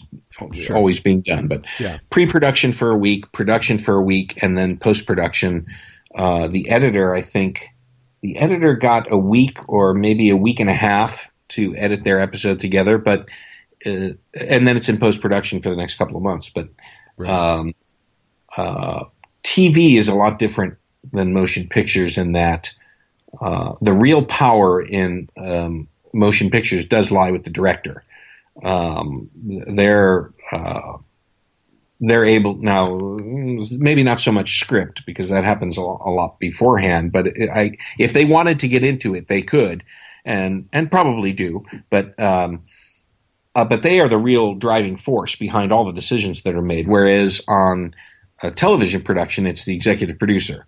Sure. 0.52 0.76
always 0.76 1.00
being 1.00 1.22
done, 1.22 1.48
but 1.48 1.64
Yeah. 1.80 1.98
pre-production 2.10 2.72
for 2.72 2.90
a 2.90 2.96
week, 2.96 3.32
production 3.32 3.78
for 3.78 3.96
a 3.96 4.02
week, 4.02 4.38
and 4.42 4.56
then 4.56 4.76
post-production. 4.76 5.66
Uh, 6.14 6.46
the 6.46 6.70
editor, 6.70 7.12
I 7.14 7.22
think, 7.22 7.68
the 8.22 8.38
editor 8.38 8.74
got 8.76 9.12
a 9.12 9.18
week 9.18 9.58
or 9.68 9.94
maybe 9.94 10.30
a 10.30 10.36
week 10.36 10.60
and 10.60 10.70
a 10.70 10.74
half 10.74 11.30
to 11.48 11.74
edit 11.76 12.04
their 12.04 12.20
episode 12.20 12.60
together, 12.60 12.98
but 12.98 13.28
uh, 13.84 14.10
and 14.34 14.66
then 14.66 14.76
it's 14.76 14.88
in 14.88 14.98
post-production 14.98 15.60
for 15.62 15.70
the 15.70 15.76
next 15.76 15.96
couple 15.96 16.16
of 16.16 16.22
months. 16.22 16.50
But 16.50 16.68
um, 17.26 17.74
uh, 18.56 19.04
TV 19.42 19.96
is 19.96 20.08
a 20.08 20.14
lot 20.14 20.38
different 20.38 20.78
than 21.12 21.32
motion 21.32 21.68
pictures 21.68 22.18
in 22.18 22.32
that 22.32 22.74
uh, 23.40 23.74
the 23.80 23.92
real 23.92 24.24
power 24.24 24.80
in 24.80 25.28
um, 25.36 25.88
motion 26.12 26.50
pictures 26.50 26.86
does 26.86 27.10
lie 27.10 27.30
with 27.30 27.44
the 27.44 27.50
director. 27.50 28.04
Um, 28.62 29.30
they're 29.34 30.32
uh, 30.50 30.98
they're 32.00 32.24
able 32.24 32.54
now 32.54 33.18
maybe 33.20 34.02
not 34.02 34.20
so 34.20 34.32
much 34.32 34.60
script 34.60 35.04
because 35.04 35.30
that 35.30 35.44
happens 35.44 35.76
a 35.76 35.82
lot, 35.82 36.38
beforehand 36.38 37.12
but 37.12 37.26
it, 37.26 37.50
I, 37.50 37.78
if 37.98 38.12
they 38.12 38.24
wanted 38.24 38.60
to 38.60 38.68
get 38.68 38.84
into 38.84 39.14
it 39.14 39.26
they 39.26 39.42
could 39.42 39.84
and 40.24 40.68
and 40.72 40.90
probably 40.90 41.32
do 41.32 41.64
but 41.90 42.18
um, 42.20 42.62
uh, 43.54 43.64
but 43.64 43.82
they 43.82 44.00
are 44.00 44.08
the 44.08 44.18
real 44.18 44.54
driving 44.54 44.96
force 44.96 45.34
behind 45.34 45.72
all 45.72 45.84
the 45.84 45.92
decisions 45.92 46.42
that 46.42 46.54
are 46.54 46.62
made 46.62 46.86
whereas 46.86 47.42
on 47.48 47.94
a 48.42 48.52
television 48.52 49.02
production 49.02 49.46
it's 49.46 49.64
the 49.64 49.74
executive 49.74 50.18
producer 50.18 50.66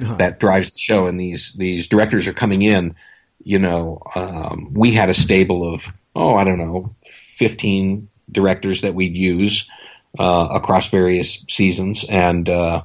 that 0.00 0.40
drives 0.40 0.70
the 0.70 0.78
show. 0.78 1.06
And 1.06 1.18
these 1.18 1.52
these 1.52 1.88
directors 1.88 2.26
are 2.26 2.32
coming 2.32 2.62
in 2.62 2.94
you 3.42 3.58
know 3.58 4.02
um, 4.14 4.74
we 4.74 4.92
had 4.92 5.08
a 5.08 5.14
stable 5.14 5.72
of 5.72 5.86
oh 6.14 6.34
i 6.34 6.44
don't 6.44 6.58
know 6.58 6.94
15 7.04 8.10
directors 8.30 8.82
that 8.82 8.94
we'd 8.94 9.16
use 9.16 9.70
uh, 10.18 10.48
across 10.52 10.90
various 10.90 11.44
seasons. 11.48 12.04
And 12.04 12.48
uh, 12.48 12.82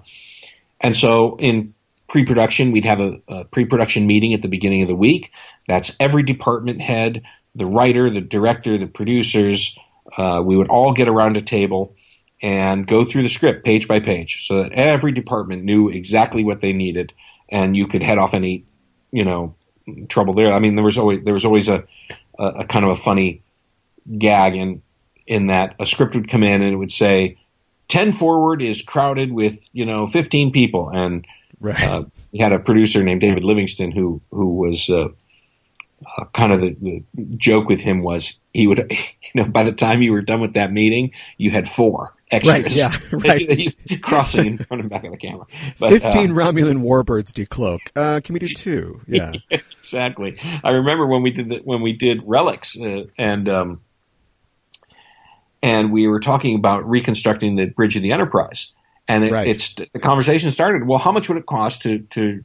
and 0.80 0.96
so 0.96 1.38
in 1.38 1.74
pre-production 2.08 2.72
we'd 2.72 2.86
have 2.86 3.02
a, 3.02 3.22
a 3.28 3.46
pre-production 3.46 4.06
meeting 4.06 4.34
at 4.34 4.42
the 4.42 4.48
beginning 4.48 4.84
of 4.84 4.88
the 4.88 4.96
week. 4.96 5.32
That's 5.68 5.96
every 6.00 6.24
department 6.24 6.82
head 6.82 7.24
the 7.56 7.66
writer 7.66 8.10
the 8.10 8.22
director 8.22 8.78
the 8.78 8.86
producers 8.86 9.78
uh, 10.18 10.42
we 10.46 10.56
would 10.56 10.70
all 10.70 10.94
get 10.94 11.08
around 11.08 11.38
a 11.38 11.42
table 11.42 11.96
and 12.46 12.86
go 12.86 13.04
through 13.04 13.24
the 13.24 13.28
script 13.28 13.66
page 13.66 13.88
by 13.88 14.00
page 14.00 14.46
so 14.46 14.62
that 14.62 14.72
every 14.72 15.12
department 15.12 15.64
knew 15.64 15.90
exactly 15.90 16.44
what 16.44 16.62
they 16.62 16.74
needed 16.74 17.12
and 17.50 17.76
you 17.76 17.88
could 17.88 18.04
head 18.04 18.20
off 18.20 18.36
any 18.36 18.66
you 19.12 19.26
know 19.26 19.56
trouble 20.10 20.36
there. 20.36 20.54
I 20.54 20.60
mean 20.60 20.76
there 20.76 20.86
was 20.86 21.00
always 21.00 21.24
there 21.24 21.34
was 21.34 21.44
always 21.46 21.70
a, 21.70 21.86
a, 22.38 22.46
a 22.46 22.68
kind 22.68 22.86
of 22.86 22.92
a 22.92 22.96
funny 22.96 23.42
gag 24.16 24.54
in 24.56 24.84
in 25.26 25.48
that 25.48 25.74
a 25.80 25.88
script 25.88 26.14
would 26.14 26.30
come 26.30 26.44
in 26.44 26.62
and 26.62 26.72
it 26.72 26.78
would 26.78 26.92
say 26.92 27.40
10 27.88 28.12
forward 28.12 28.62
is 28.62 28.84
crowded 28.84 29.32
with 29.32 29.68
you 29.74 29.88
know 29.88 30.06
15 30.06 30.52
people. 30.52 30.90
And 30.90 31.26
Right. 31.60 31.82
uh, 31.82 32.04
we 32.32 32.38
had 32.40 32.52
a 32.52 32.60
producer 32.60 33.02
named 33.02 33.22
David 33.22 33.44
Livingston 33.44 33.92
who 33.92 34.22
who 34.30 34.58
was 34.58 34.88
uh, 34.88 35.08
uh, 36.18 36.26
kind 36.32 36.52
of 36.54 36.62
the, 36.62 36.76
the 36.80 37.04
joke 37.38 37.68
with 37.70 37.82
him 37.82 38.04
was 38.04 38.40
he 38.54 38.68
would 38.68 38.86
you 38.92 39.32
know 39.34 39.50
by 39.50 39.64
the 39.64 39.72
time 39.72 40.04
you 40.04 40.12
were 40.12 40.22
done 40.22 40.42
with 40.42 40.54
that 40.54 40.72
meeting 40.72 41.14
you 41.38 41.50
had 41.50 41.68
four 41.68 42.15
extras 42.32 42.64
Right, 42.64 42.76
yeah, 42.76 42.98
right. 43.12 44.02
crossing 44.02 44.46
in 44.48 44.58
front 44.58 44.82
and 44.82 44.90
back 44.90 45.04
of 45.04 45.12
the 45.12 45.18
camera 45.18 45.46
But, 45.80 45.94
uh, 45.94 46.00
15 46.00 46.32
Romulan 46.32 46.82
warbirds 46.82 47.32
decloak. 47.32 47.80
Uh, 47.96 48.20
can 48.24 48.34
we 48.34 48.40
do 48.40 48.48
two? 48.50 49.02
Yeah. 49.08 49.34
exactly. 49.52 50.38
I 50.64 50.72
remember 50.72 51.06
when 51.08 51.22
we 51.22 51.32
did 51.32 51.50
the, 51.50 51.58
when 51.64 51.82
we 51.82 51.94
did 51.94 52.22
relics 52.26 52.80
uh, 52.80 53.06
and 53.18 53.48
um, 53.50 53.82
and 55.62 55.92
we 55.92 56.08
were 56.08 56.20
talking 56.20 56.56
about 56.56 56.88
reconstructing 56.88 57.56
the 57.56 57.66
bridge 57.66 57.96
of 57.96 58.02
the 58.02 58.12
Enterprise, 58.12 58.72
and 59.08 59.24
it, 59.24 59.32
Right. 59.32 59.48
it's 59.48 59.76
the 59.76 60.00
conversation 60.00 60.52
started. 60.52 60.86
Well, 60.88 61.00
how 61.00 61.12
much 61.12 61.28
would 61.30 61.38
it 61.38 61.46
cost 61.46 61.84
to 61.84 62.00
to 62.12 62.44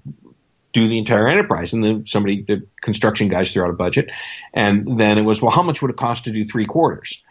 do 0.72 0.88
the 0.88 0.98
entire 0.98 1.28
Enterprise? 1.28 1.72
And 1.72 1.82
then 1.84 2.06
somebody, 2.06 2.42
the 2.42 2.66
construction 2.80 3.28
guys, 3.28 3.52
threw 3.52 3.64
out 3.64 3.70
a 3.70 3.74
budget, 3.74 4.10
and 4.54 4.98
then 4.98 5.18
it 5.18 5.22
was, 5.22 5.42
well, 5.42 5.50
how 5.50 5.62
much 5.62 5.82
would 5.82 5.90
it 5.90 5.96
cost 5.96 6.24
to 6.24 6.32
do 6.32 6.44
three 6.44 6.66
quarters? 6.66 7.24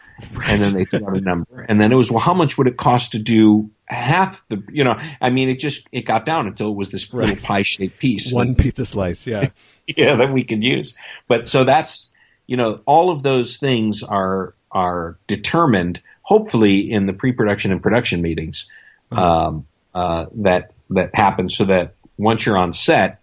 And 0.44 0.60
then 0.60 0.74
they 0.74 0.84
threw 0.84 1.06
out 1.06 1.16
a 1.16 1.20
number, 1.20 1.64
and 1.68 1.80
then 1.80 1.92
it 1.92 1.96
was, 1.96 2.10
well, 2.10 2.20
how 2.20 2.34
much 2.34 2.58
would 2.58 2.66
it 2.66 2.76
cost 2.76 3.12
to 3.12 3.18
do 3.18 3.70
half 3.86 4.46
the? 4.48 4.62
You 4.70 4.84
know, 4.84 4.98
I 5.20 5.30
mean, 5.30 5.48
it 5.48 5.58
just 5.58 5.88
it 5.92 6.02
got 6.02 6.24
down 6.24 6.46
until 6.46 6.68
it 6.68 6.76
was 6.76 6.90
this 6.90 7.12
little 7.12 7.36
pie 7.36 7.62
shaped 7.62 7.98
piece. 7.98 8.32
One 8.32 8.54
pizza 8.54 8.84
slice. 8.84 9.26
Yeah. 9.26 9.50
yeah, 9.86 10.16
that 10.16 10.32
we 10.32 10.44
could 10.44 10.64
use. 10.64 10.96
But 11.28 11.48
so 11.48 11.64
that's 11.64 12.10
you 12.46 12.56
know 12.56 12.80
all 12.86 13.10
of 13.10 13.22
those 13.22 13.56
things 13.56 14.02
are 14.02 14.54
are 14.70 15.18
determined 15.26 16.00
hopefully 16.22 16.90
in 16.90 17.06
the 17.06 17.12
pre-production 17.12 17.72
and 17.72 17.82
production 17.82 18.22
meetings 18.22 18.70
um, 19.10 19.66
uh, 19.94 20.26
that 20.36 20.72
that 20.90 21.14
happen 21.14 21.48
so 21.48 21.64
that 21.64 21.94
once 22.16 22.46
you're 22.46 22.58
on 22.58 22.72
set, 22.72 23.20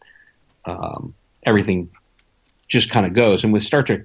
um, 0.65 1.13
everything 1.43 1.89
just 2.67 2.89
kind 2.89 3.05
of 3.05 3.13
goes. 3.13 3.43
And 3.43 3.53
with 3.53 3.63
Star 3.63 3.83
Trek. 3.83 4.01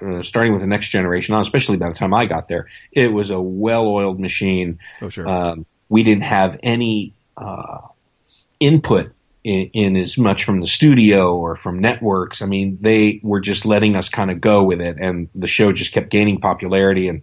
Uh, 0.00 0.20
starting 0.20 0.52
with 0.52 0.60
the 0.60 0.68
next 0.68 0.88
generation 0.88 1.34
on, 1.34 1.40
especially 1.40 1.78
by 1.78 1.88
the 1.88 1.94
time 1.94 2.12
I 2.12 2.26
got 2.26 2.48
there, 2.48 2.68
it 2.92 3.08
was 3.08 3.30
a 3.30 3.40
well-oiled 3.40 4.20
machine. 4.20 4.78
Oh, 5.00 5.08
sure. 5.08 5.26
Um, 5.26 5.66
we 5.88 6.02
didn't 6.02 6.24
have 6.24 6.58
any 6.62 7.14
uh, 7.36 7.78
input 8.60 9.12
in, 9.42 9.70
in 9.72 9.96
as 9.96 10.18
much 10.18 10.44
from 10.44 10.60
the 10.60 10.66
studio 10.66 11.36
or 11.36 11.54
from 11.54 11.78
networks. 11.78 12.42
I 12.42 12.46
mean, 12.46 12.78
they 12.80 13.20
were 13.22 13.40
just 13.40 13.64
letting 13.64 13.94
us 13.94 14.08
kind 14.08 14.30
of 14.30 14.40
go 14.40 14.64
with 14.64 14.80
it, 14.80 14.96
and 15.00 15.28
the 15.34 15.46
show 15.46 15.72
just 15.72 15.92
kept 15.92 16.10
gaining 16.10 16.40
popularity, 16.40 17.08
and 17.08 17.22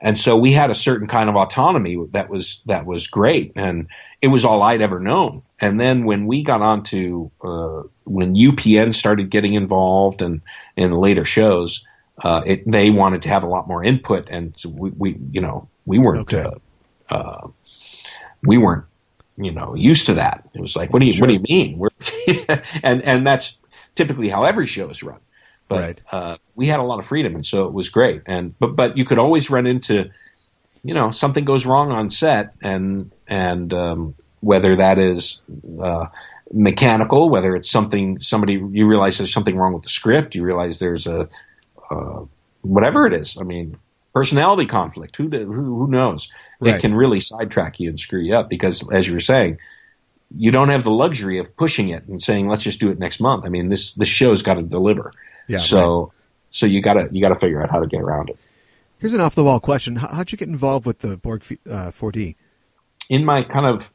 and 0.00 0.16
so 0.16 0.38
we 0.38 0.52
had 0.52 0.70
a 0.70 0.74
certain 0.74 1.08
kind 1.08 1.28
of 1.28 1.36
autonomy 1.36 1.98
that 2.12 2.30
was 2.30 2.62
that 2.66 2.86
was 2.86 3.08
great, 3.08 3.52
and 3.56 3.88
it 4.22 4.28
was 4.28 4.44
all 4.44 4.62
I'd 4.62 4.80
ever 4.82 5.00
known. 5.00 5.42
And 5.60 5.78
then 5.78 6.04
when 6.04 6.26
we 6.26 6.42
got 6.42 6.62
on 6.62 6.84
to 6.84 7.30
uh, 7.42 7.82
when 8.04 8.34
UPN 8.34 8.94
started 8.94 9.30
getting 9.30 9.54
involved 9.54 10.22
and 10.22 10.42
in 10.76 10.90
the 10.90 10.98
later 10.98 11.24
shows, 11.24 11.86
uh, 12.22 12.42
it, 12.46 12.70
they 12.70 12.90
wanted 12.90 13.22
to 13.22 13.28
have 13.28 13.44
a 13.44 13.48
lot 13.48 13.68
more 13.68 13.84
input, 13.84 14.28
and 14.30 14.54
so 14.58 14.70
we, 14.70 14.90
we 14.96 15.18
you 15.30 15.40
know 15.40 15.70
we 15.86 15.98
weren't 15.98 16.22
Okay. 16.22 16.44
uh, 16.44 16.56
uh, 17.14 17.48
we 18.46 18.58
weren't 18.58 18.86
you 19.36 19.52
know 19.52 19.74
used 19.76 20.06
to 20.06 20.14
that. 20.14 20.44
It 20.54 20.60
was 20.60 20.76
like, 20.76 20.92
what 20.92 21.00
do 21.00 21.06
you 21.06 21.20
what 21.20 21.28
do 21.28 21.34
you 21.34 21.44
mean? 21.48 21.78
We're 21.78 21.90
and 22.82 23.02
and 23.02 23.26
that's 23.26 23.60
typically 23.96 24.28
how 24.28 24.44
every 24.44 24.66
show 24.66 24.90
is 24.90 25.02
run. 25.02 25.20
But 25.68 25.90
Right. 25.90 26.00
uh, 26.12 26.36
we 26.54 26.66
had 26.66 26.80
a 26.80 26.84
lot 26.84 26.98
of 26.98 27.06
freedom, 27.06 27.34
and 27.34 27.46
so 27.46 27.66
it 27.66 27.72
was 27.74 27.90
great. 27.90 28.22
And 28.26 28.54
but 28.58 28.76
but 28.76 28.96
you 28.98 29.04
could 29.04 29.18
always 29.18 29.50
run 29.50 29.66
into 29.66 30.10
you 30.84 30.94
know 30.94 31.10
something 31.10 31.44
goes 31.44 31.66
wrong 31.66 31.92
on 31.92 32.10
set, 32.10 32.54
and 32.62 33.12
and 33.28 33.72
um, 33.74 34.16
whether 34.40 34.76
that 34.76 34.98
is 34.98 35.44
uh, 35.82 36.06
mechanical, 36.52 37.30
whether 37.30 37.54
it's 37.54 37.70
something 37.70 38.20
somebody 38.20 38.54
you 38.72 38.86
realize 38.88 39.18
there's 39.18 39.32
something 39.32 39.56
wrong 39.56 39.74
with 39.74 39.84
the 39.84 39.90
script, 39.90 40.34
you 40.34 40.44
realize 40.44 40.78
there's 40.78 41.06
a 41.06 41.28
uh, 41.90 42.24
whatever 42.62 43.06
it 43.06 43.12
is. 43.12 43.36
I 43.38 43.44
mean, 43.44 43.78
personality 44.14 44.66
conflict. 44.66 45.16
Who 45.16 45.28
who, 45.28 45.52
who 45.52 45.86
knows? 45.88 46.32
Right. 46.60 46.74
It 46.74 46.80
can 46.80 46.94
really 46.94 47.20
sidetrack 47.20 47.80
you 47.80 47.90
and 47.90 48.00
screw 48.00 48.20
you 48.20 48.36
up 48.36 48.48
because, 48.48 48.88
as 48.90 49.06
you 49.06 49.14
were 49.14 49.20
saying, 49.20 49.58
you 50.36 50.50
don't 50.50 50.68
have 50.68 50.84
the 50.84 50.90
luxury 50.90 51.38
of 51.38 51.56
pushing 51.56 51.90
it 51.90 52.06
and 52.08 52.22
saying, 52.22 52.48
"Let's 52.48 52.62
just 52.62 52.80
do 52.80 52.90
it 52.90 52.98
next 52.98 53.20
month." 53.20 53.44
I 53.44 53.48
mean, 53.48 53.68
this 53.68 53.92
this 53.92 54.08
show's 54.08 54.42
got 54.42 54.54
to 54.54 54.62
deliver. 54.62 55.12
Yeah, 55.46 55.58
So 55.58 56.12
so 56.50 56.66
you 56.66 56.82
gotta 56.82 57.08
you 57.12 57.22
gotta 57.22 57.38
figure 57.38 57.62
out 57.62 57.70
how 57.70 57.80
to 57.80 57.86
get 57.86 58.00
around 58.00 58.30
it. 58.30 58.38
Here's 58.98 59.12
an 59.12 59.20
off 59.20 59.34
the 59.34 59.44
wall 59.44 59.60
question. 59.60 59.96
How, 59.96 60.08
how'd 60.08 60.32
you 60.32 60.38
get 60.38 60.48
involved 60.48 60.84
with 60.84 60.98
the 60.98 61.16
Borg 61.16 61.44
uh, 61.70 61.92
4D? 61.92 62.34
In 63.08 63.24
my 63.24 63.42
kind 63.42 63.64
of 63.66 63.92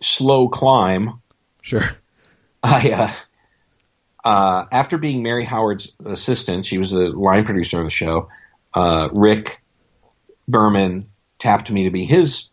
slow 0.00 0.48
climb, 0.48 1.20
Sure. 1.62 1.88
I 2.62 2.90
uh, 2.90 3.12
uh, 4.24 4.64
after 4.72 4.98
being 4.98 5.22
Merri 5.22 5.44
Howard's 5.44 5.94
assistant, 6.04 6.64
she 6.64 6.78
was 6.78 6.90
the 6.90 7.10
line 7.10 7.44
producer 7.44 7.78
of 7.78 7.84
the 7.84 7.90
show. 7.90 8.28
Uh, 8.72 9.08
Rick 9.12 9.60
Berman 10.48 11.06
tapped 11.38 11.70
me 11.70 11.84
to 11.84 11.90
be 11.90 12.04
his 12.04 12.50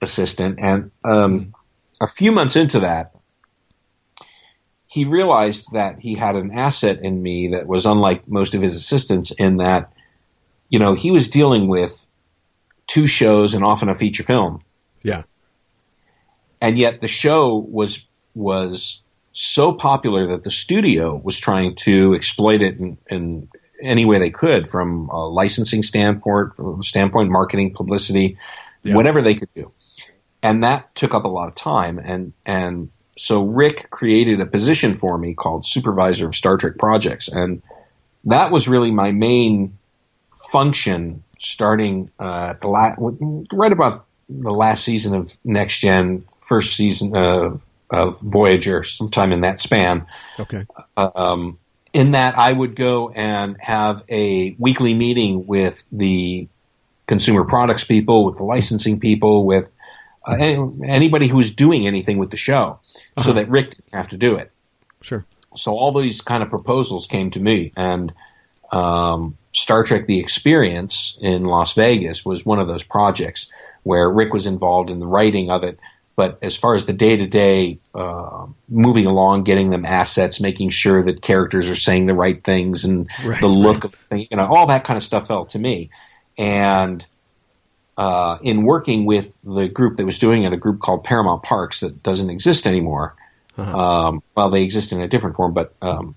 assistant, 0.00 0.58
and 0.60 0.90
um, 1.04 1.54
a 2.00 2.06
few 2.06 2.32
months 2.32 2.56
into 2.56 2.80
that, 2.80 3.14
he 4.86 5.06
realized 5.06 5.72
that 5.72 6.00
he 6.00 6.14
had 6.14 6.36
an 6.36 6.50
asset 6.52 7.00
in 7.02 7.22
me 7.22 7.48
that 7.52 7.66
was 7.66 7.86
unlike 7.86 8.28
most 8.28 8.54
of 8.54 8.60
his 8.60 8.76
assistants. 8.76 9.30
In 9.30 9.56
that, 9.56 9.92
you 10.68 10.78
know, 10.78 10.94
he 10.94 11.10
was 11.10 11.30
dealing 11.30 11.66
with 11.68 12.06
two 12.86 13.06
shows 13.06 13.54
and 13.54 13.64
often 13.64 13.88
a 13.88 13.94
feature 13.94 14.24
film 14.24 14.60
Yeah. 15.02 15.22
and 16.60 16.76
yet 16.78 17.00
the 17.00 17.08
show 17.08 17.56
was 17.56 18.04
was 18.34 19.02
so 19.32 19.72
popular 19.72 20.28
that 20.28 20.44
the 20.44 20.50
studio 20.50 21.14
was 21.16 21.38
trying 21.38 21.74
to 21.76 22.14
exploit 22.14 22.62
it 22.62 22.78
in, 22.78 22.98
and 23.08 23.48
any 23.80 24.04
way 24.04 24.18
they 24.18 24.30
could 24.30 24.68
from 24.68 25.08
a 25.08 25.26
licensing 25.26 25.82
standpoint, 25.82 26.54
from 26.56 26.82
standpoint, 26.82 27.30
marketing, 27.30 27.74
publicity, 27.74 28.38
Yeah. 28.82 28.94
whatever 28.94 29.22
they 29.22 29.34
could 29.34 29.52
do. 29.54 29.72
And 30.42 30.64
that 30.64 30.94
took 30.94 31.14
up 31.14 31.24
a 31.24 31.28
lot 31.28 31.48
of 31.48 31.54
time. 31.54 31.98
And, 31.98 32.32
and 32.44 32.90
so 33.16 33.44
Rick 33.44 33.90
created 33.90 34.40
a 34.40 34.46
position 34.46 34.94
for 34.94 35.16
me 35.16 35.34
called 35.34 35.66
supervisor 35.66 36.28
of 36.28 36.34
Star 36.34 36.56
Trek 36.56 36.78
projects. 36.78 37.28
And 37.28 37.62
that 38.24 38.50
was 38.50 38.68
really 38.68 38.90
my 38.90 39.12
main 39.12 39.78
function 40.50 41.22
starting 41.38 42.10
uh, 42.18 42.54
the 42.60 42.68
la- 42.68 42.94
right 43.52 43.72
about 43.72 44.06
the 44.28 44.52
last 44.52 44.84
season 44.84 45.14
of 45.14 45.36
Next 45.44 45.78
Gen, 45.78 46.24
first 46.48 46.76
season 46.76 47.16
of, 47.16 47.64
of 47.92 48.20
Voyager, 48.20 48.82
sometime 48.82 49.32
in 49.32 49.42
that 49.42 49.60
span. 49.60 50.06
Okay. 50.38 50.66
Um, 50.96 51.58
in 51.92 52.12
that, 52.12 52.38
I 52.38 52.52
would 52.52 52.74
go 52.74 53.10
and 53.10 53.56
have 53.60 54.02
a 54.08 54.56
weekly 54.58 54.94
meeting 54.94 55.46
with 55.46 55.84
the 55.92 56.48
consumer 57.06 57.44
products 57.44 57.84
people, 57.84 58.24
with 58.24 58.38
the 58.38 58.44
licensing 58.44 58.98
people, 58.98 59.44
with 59.44 59.70
uh, 60.26 60.34
anybody 60.34 61.28
who 61.28 61.36
was 61.36 61.52
doing 61.52 61.86
anything 61.86 62.18
with 62.18 62.30
the 62.30 62.36
show, 62.36 62.80
so 63.18 63.34
that 63.34 63.48
Rick 63.48 63.70
didn't 63.70 63.92
have 63.94 64.08
to 64.08 64.16
do 64.16 64.36
it 64.36 64.50
Sure. 65.02 65.24
so 65.56 65.72
all 65.72 65.92
these 66.00 66.22
kind 66.22 66.42
of 66.42 66.48
proposals 66.48 67.06
came 67.06 67.30
to 67.32 67.40
me 67.40 67.72
and 67.76 68.12
um, 68.70 69.36
star 69.52 69.82
trek 69.82 70.06
the 70.06 70.20
experience 70.20 71.18
in 71.20 71.42
las 71.44 71.74
vegas 71.74 72.24
was 72.24 72.46
one 72.46 72.60
of 72.60 72.68
those 72.68 72.84
projects 72.84 73.52
where 73.82 74.08
rick 74.08 74.32
was 74.32 74.46
involved 74.46 74.90
in 74.90 75.00
the 75.00 75.06
writing 75.06 75.50
of 75.50 75.64
it 75.64 75.78
but 76.14 76.38
as 76.42 76.56
far 76.56 76.74
as 76.74 76.86
the 76.86 76.92
day-to-day 76.92 77.78
uh, 77.94 78.46
moving 78.68 79.06
along 79.06 79.44
getting 79.44 79.70
them 79.70 79.84
assets 79.84 80.40
making 80.40 80.70
sure 80.70 81.02
that 81.02 81.22
characters 81.22 81.70
are 81.70 81.76
saying 81.76 82.06
the 82.06 82.14
right 82.14 82.42
things 82.42 82.84
and 82.84 83.08
Right, 83.24 83.40
the 83.40 83.48
look 83.48 83.84
of 83.84 83.90
the 83.92 83.96
thing 83.96 84.26
you 84.30 84.36
know 84.36 84.46
all 84.46 84.66
that 84.66 84.84
kind 84.84 84.96
of 84.96 85.02
stuff 85.02 85.28
fell 85.28 85.44
to 85.46 85.58
me 85.58 85.90
and 86.38 87.04
uh, 87.96 88.38
in 88.42 88.62
working 88.62 89.04
with 89.04 89.38
the 89.44 89.68
group 89.68 89.96
that 89.96 90.06
was 90.06 90.18
doing 90.18 90.44
it, 90.44 90.52
a 90.52 90.56
group 90.56 90.80
called 90.80 91.04
Paramount 91.04 91.42
Parks 91.42 91.80
that 91.80 92.02
doesn't 92.02 92.30
exist 92.30 92.66
anymore. 92.66 93.14
Um, 93.74 94.22
well, 94.34 94.50
they 94.50 94.62
exist 94.62 94.92
in 94.92 95.00
a 95.00 95.08
different 95.08 95.36
form, 95.36 95.52
but 95.52 95.74
um, 95.82 96.16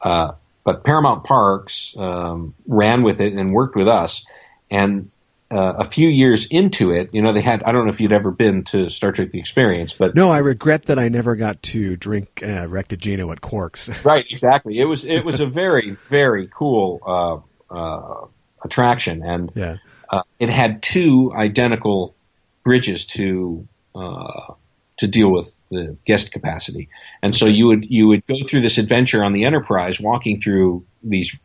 uh, 0.00 0.32
but 0.62 0.84
Paramount 0.84 1.24
Parks 1.24 1.96
um, 1.96 2.54
ran 2.66 3.02
with 3.02 3.20
it 3.20 3.32
and 3.32 3.52
worked 3.52 3.76
with 3.76 3.88
us. 3.88 4.26
And 4.70 5.10
uh, 5.50 5.74
a 5.78 5.84
few 5.84 6.08
years 6.08 6.46
into 6.46 6.90
it, 6.92 7.10
you 7.12 7.22
know, 7.22 7.32
they 7.32 7.40
had 7.40 7.62
I 7.62 7.72
don't 7.72 7.84
know 7.84 7.90
if 7.90 8.00
you'd 8.00 8.12
ever 8.12 8.30
been 8.30 8.64
to 8.64 8.90
Star 8.90 9.12
Trek: 9.12 9.30
The 9.30 9.38
Experience, 9.38 9.94
but 9.94 10.14
No, 10.14 10.30
I 10.30 10.38
regret 10.38 10.86
that 10.86 10.98
I 10.98 11.08
never 11.08 11.36
got 11.36 11.62
to 11.64 11.96
drink 11.96 12.40
uh, 12.42 12.66
Raktajino 12.66 13.30
at 13.30 13.40
Quarks. 13.40 14.04
right, 14.04 14.24
exactly. 14.28 14.78
It 14.78 14.86
was 14.86 15.04
it 15.04 15.24
was 15.24 15.40
a 15.40 15.46
very 15.46 15.90
very 15.90 16.48
cool 16.52 17.00
uh, 17.70 17.74
uh, 17.74 18.26
attraction, 18.64 19.22
and 19.22 19.52
yeah. 19.54 19.76
uh, 20.10 20.22
it 20.40 20.50
had 20.50 20.82
two 20.82 21.32
identical 21.34 22.16
bridges 22.64 23.06
to 23.06 23.68
uh, 23.94 24.54
to 24.96 25.06
deal 25.06 25.30
with 25.30 25.56
the 25.70 25.96
guest 26.04 26.32
capacity, 26.32 26.88
and 27.22 27.32
so 27.32 27.46
you 27.46 27.68
would 27.68 27.86
you 27.88 28.08
would 28.08 28.26
go 28.26 28.36
through 28.44 28.62
this 28.62 28.78
adventure 28.78 29.24
on 29.24 29.32
the 29.32 29.44
Enterprise, 29.44 30.00
walking 30.00 30.40
through 30.40 30.84
these 31.04 31.38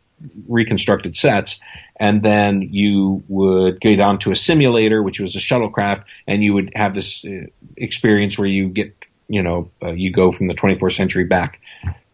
reconstructed 0.48 1.16
sets, 1.16 1.60
and 1.96 2.22
then 2.22 2.62
you 2.62 3.22
would 3.28 3.80
get 3.80 4.00
onto 4.00 4.30
a 4.30 4.36
simulator, 4.36 5.02
which 5.02 5.20
was 5.20 5.36
a 5.36 5.38
shuttlecraft, 5.38 6.04
and 6.26 6.42
you 6.42 6.54
would 6.54 6.72
have 6.74 6.94
this 6.94 7.24
uh, 7.24 7.46
experience 7.76 8.38
where 8.38 8.48
you 8.48 8.68
get 8.68 8.94
you 9.28 9.42
know 9.42 9.70
uh, 9.82 9.92
you 9.92 10.12
go 10.12 10.32
from 10.32 10.48
the 10.48 10.54
24th 10.54 10.92
century 10.92 11.24
back 11.24 11.60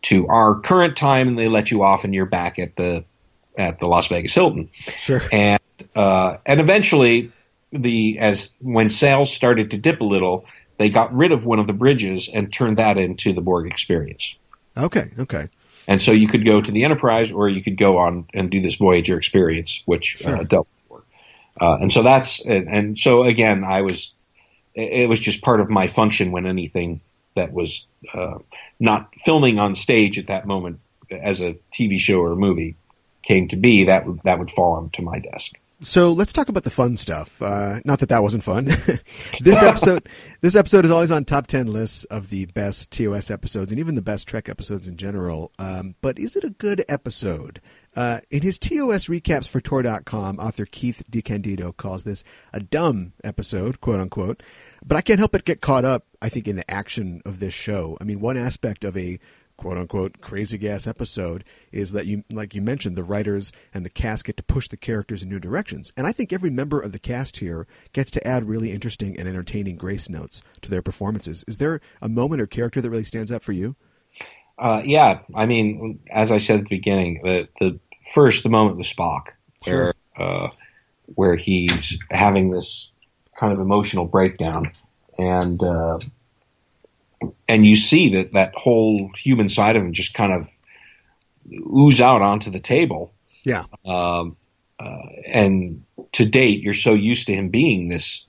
to 0.02 0.28
our 0.28 0.60
current 0.60 0.96
time, 0.96 1.28
and 1.28 1.38
they 1.38 1.48
let 1.48 1.70
you 1.70 1.82
off, 1.82 2.04
and 2.04 2.14
you're 2.14 2.26
back 2.26 2.58
at 2.58 2.76
the 2.76 3.04
at 3.56 3.80
the 3.80 3.88
Las 3.88 4.06
Vegas 4.08 4.34
Hilton 4.34 4.70
Sure. 4.98 5.22
and 5.32 5.60
uh, 5.96 6.36
and 6.46 6.60
eventually 6.60 7.32
the 7.72 8.18
as 8.20 8.54
when 8.60 8.88
sales 8.88 9.32
started 9.34 9.72
to 9.72 9.78
dip 9.78 10.00
a 10.00 10.04
little, 10.04 10.46
they 10.78 10.88
got 10.88 11.12
rid 11.14 11.32
of 11.32 11.44
one 11.44 11.58
of 11.58 11.66
the 11.66 11.72
bridges 11.72 12.30
and 12.32 12.52
turned 12.52 12.78
that 12.78 12.98
into 12.98 13.32
the 13.32 13.40
Borg 13.40 13.66
experience. 13.66 14.36
Okay. 14.76 15.10
Okay. 15.18 15.48
And 15.88 16.02
so 16.02 16.12
you 16.12 16.28
could 16.28 16.44
go 16.44 16.60
to 16.60 16.70
the 16.70 16.84
Enterprise, 16.84 17.32
or 17.32 17.48
you 17.48 17.62
could 17.62 17.78
go 17.78 17.96
on 17.96 18.26
and 18.34 18.50
do 18.50 18.60
this 18.60 18.76
Voyager 18.76 19.16
experience, 19.16 19.82
which 19.86 20.18
uh, 20.20 20.36
Sure. 20.36 20.44
dealt 20.44 20.68
with 20.68 20.88
Borg. 20.88 21.04
Uh, 21.58 21.78
and 21.80 21.92
so 21.92 22.02
that's 22.02 22.44
and, 22.44 22.68
and 22.68 22.98
so 22.98 23.22
again, 23.24 23.64
I 23.64 23.80
was 23.80 24.14
it 24.74 25.02
it 25.02 25.08
was 25.08 25.18
just 25.18 25.42
part 25.42 25.60
of 25.60 25.70
my 25.70 25.88
function 25.88 26.30
when 26.30 26.46
anything 26.46 27.00
that 27.34 27.52
was 27.52 27.86
uh, 28.12 28.38
not 28.78 29.14
filming 29.16 29.58
on 29.58 29.74
stage 29.74 30.18
at 30.18 30.26
that 30.26 30.46
moment 30.46 30.80
as 31.10 31.40
a 31.40 31.56
TV 31.72 31.98
show 31.98 32.20
or 32.20 32.32
a 32.32 32.36
movie 32.36 32.76
came 33.22 33.48
to 33.48 33.56
be, 33.56 33.84
that 33.84 34.06
would 34.06 34.20
that 34.24 34.38
would 34.38 34.50
fall 34.50 34.74
onto 34.74 35.02
my 35.02 35.18
desk. 35.20 35.52
So 35.80 36.12
let's 36.12 36.32
talk 36.32 36.48
about 36.48 36.64
the 36.64 36.70
fun 36.70 36.96
stuff. 36.96 37.40
Uh, 37.40 37.78
not 37.84 38.00
that 38.00 38.08
that 38.08 38.22
wasn't 38.22 38.42
fun. 38.42 38.64
this 39.40 39.62
episode, 39.62 40.08
this 40.40 40.56
episode 40.56 40.84
is 40.84 40.90
always 40.90 41.12
on 41.12 41.24
top 41.24 41.46
ten 41.46 41.68
lists 41.68 42.02
of 42.04 42.30
the 42.30 42.46
best 42.46 42.90
TOS 42.90 43.30
episodes 43.30 43.70
and 43.70 43.78
even 43.78 43.94
the 43.94 44.02
best 44.02 44.26
Trek 44.26 44.48
episodes 44.48 44.88
in 44.88 44.96
general. 44.96 45.52
Um, 45.58 45.94
but 46.00 46.18
is 46.18 46.34
it 46.34 46.42
a 46.42 46.50
good 46.50 46.84
episode? 46.88 47.60
Uh, 47.94 48.20
in 48.30 48.42
his 48.42 48.58
TOS 48.58 49.06
recaps 49.06 49.48
for 49.48 49.60
Tor.com, 49.60 50.38
author 50.38 50.66
Keith 50.66 51.04
DeCandido 51.10 51.76
calls 51.76 52.04
this 52.04 52.24
a 52.52 52.60
dumb 52.60 53.12
episode, 53.22 53.80
quote 53.80 54.00
unquote. 54.00 54.42
But 54.84 54.96
I 54.96 55.00
can't 55.00 55.18
help 55.20 55.32
but 55.32 55.44
get 55.44 55.60
caught 55.60 55.84
up, 55.84 56.06
I 56.20 56.28
think, 56.28 56.48
in 56.48 56.56
the 56.56 56.68
action 56.68 57.22
of 57.24 57.38
this 57.38 57.54
show. 57.54 57.96
I 58.00 58.04
mean, 58.04 58.20
one 58.20 58.36
aspect 58.36 58.84
of 58.84 58.96
a 58.96 59.20
quote 59.58 59.76
unquote 59.76 60.22
crazy 60.22 60.56
gas 60.56 60.86
episode 60.86 61.44
is 61.70 61.92
that 61.92 62.06
you 62.06 62.24
like 62.32 62.54
you 62.54 62.62
mentioned 62.62 62.96
the 62.96 63.04
writers 63.04 63.52
and 63.74 63.84
the 63.84 63.90
cast 63.90 64.24
get 64.24 64.38
to 64.38 64.42
push 64.42 64.68
the 64.68 64.76
characters 64.78 65.22
in 65.22 65.28
new 65.28 65.38
directions. 65.38 65.92
And 65.96 66.06
i 66.06 66.12
think 66.12 66.32
every 66.32 66.48
member 66.50 66.80
of 66.80 66.92
the 66.92 66.98
cast 66.98 67.38
here 67.38 67.66
gets 67.92 68.10
to 68.12 68.26
add 68.26 68.48
really 68.48 68.72
interesting 68.72 69.18
and 69.18 69.28
entertaining 69.28 69.76
grace 69.76 70.08
notes 70.08 70.42
to 70.62 70.70
their 70.70 70.80
performances. 70.80 71.44
Is 71.46 71.58
there 71.58 71.82
a 72.00 72.08
moment 72.08 72.40
or 72.40 72.46
character 72.46 72.80
that 72.80 72.88
really 72.88 73.04
stands 73.04 73.30
out 73.30 73.42
for 73.42 73.52
you? 73.52 73.76
Uh, 74.58 74.82
yeah, 74.84 75.20
I 75.34 75.46
mean, 75.46 76.00
as 76.10 76.32
I 76.32 76.38
said 76.38 76.60
at 76.60 76.64
the 76.64 76.76
beginning, 76.76 77.20
the, 77.22 77.48
the 77.60 77.78
first 78.12 78.42
the 78.42 78.48
moment 78.48 78.76
with 78.76 78.86
Spock, 78.86 79.28
where 79.64 79.94
uh, 80.16 80.48
where 81.14 81.36
he's 81.36 81.98
having 82.10 82.50
this 82.50 82.90
kind 83.38 83.52
of 83.52 83.60
emotional 83.60 84.04
breakdown, 84.04 84.72
and 85.16 85.62
uh, 85.62 85.98
and 87.48 87.64
you 87.64 87.76
see 87.76 88.16
that 88.16 88.32
that 88.32 88.54
whole 88.54 89.10
human 89.16 89.48
side 89.48 89.76
of 89.76 89.82
him 89.82 89.92
just 89.92 90.14
kind 90.14 90.32
of 90.32 90.48
ooze 91.50 92.00
out 92.00 92.22
onto 92.22 92.50
the 92.50 92.60
table. 92.60 93.14
yeah 93.44 93.64
Um, 93.84 94.36
uh, 94.78 95.08
and 95.26 95.84
to 96.12 96.24
date, 96.24 96.62
you're 96.62 96.74
so 96.74 96.94
used 96.94 97.26
to 97.26 97.34
him 97.34 97.48
being 97.48 97.88
this 97.88 98.28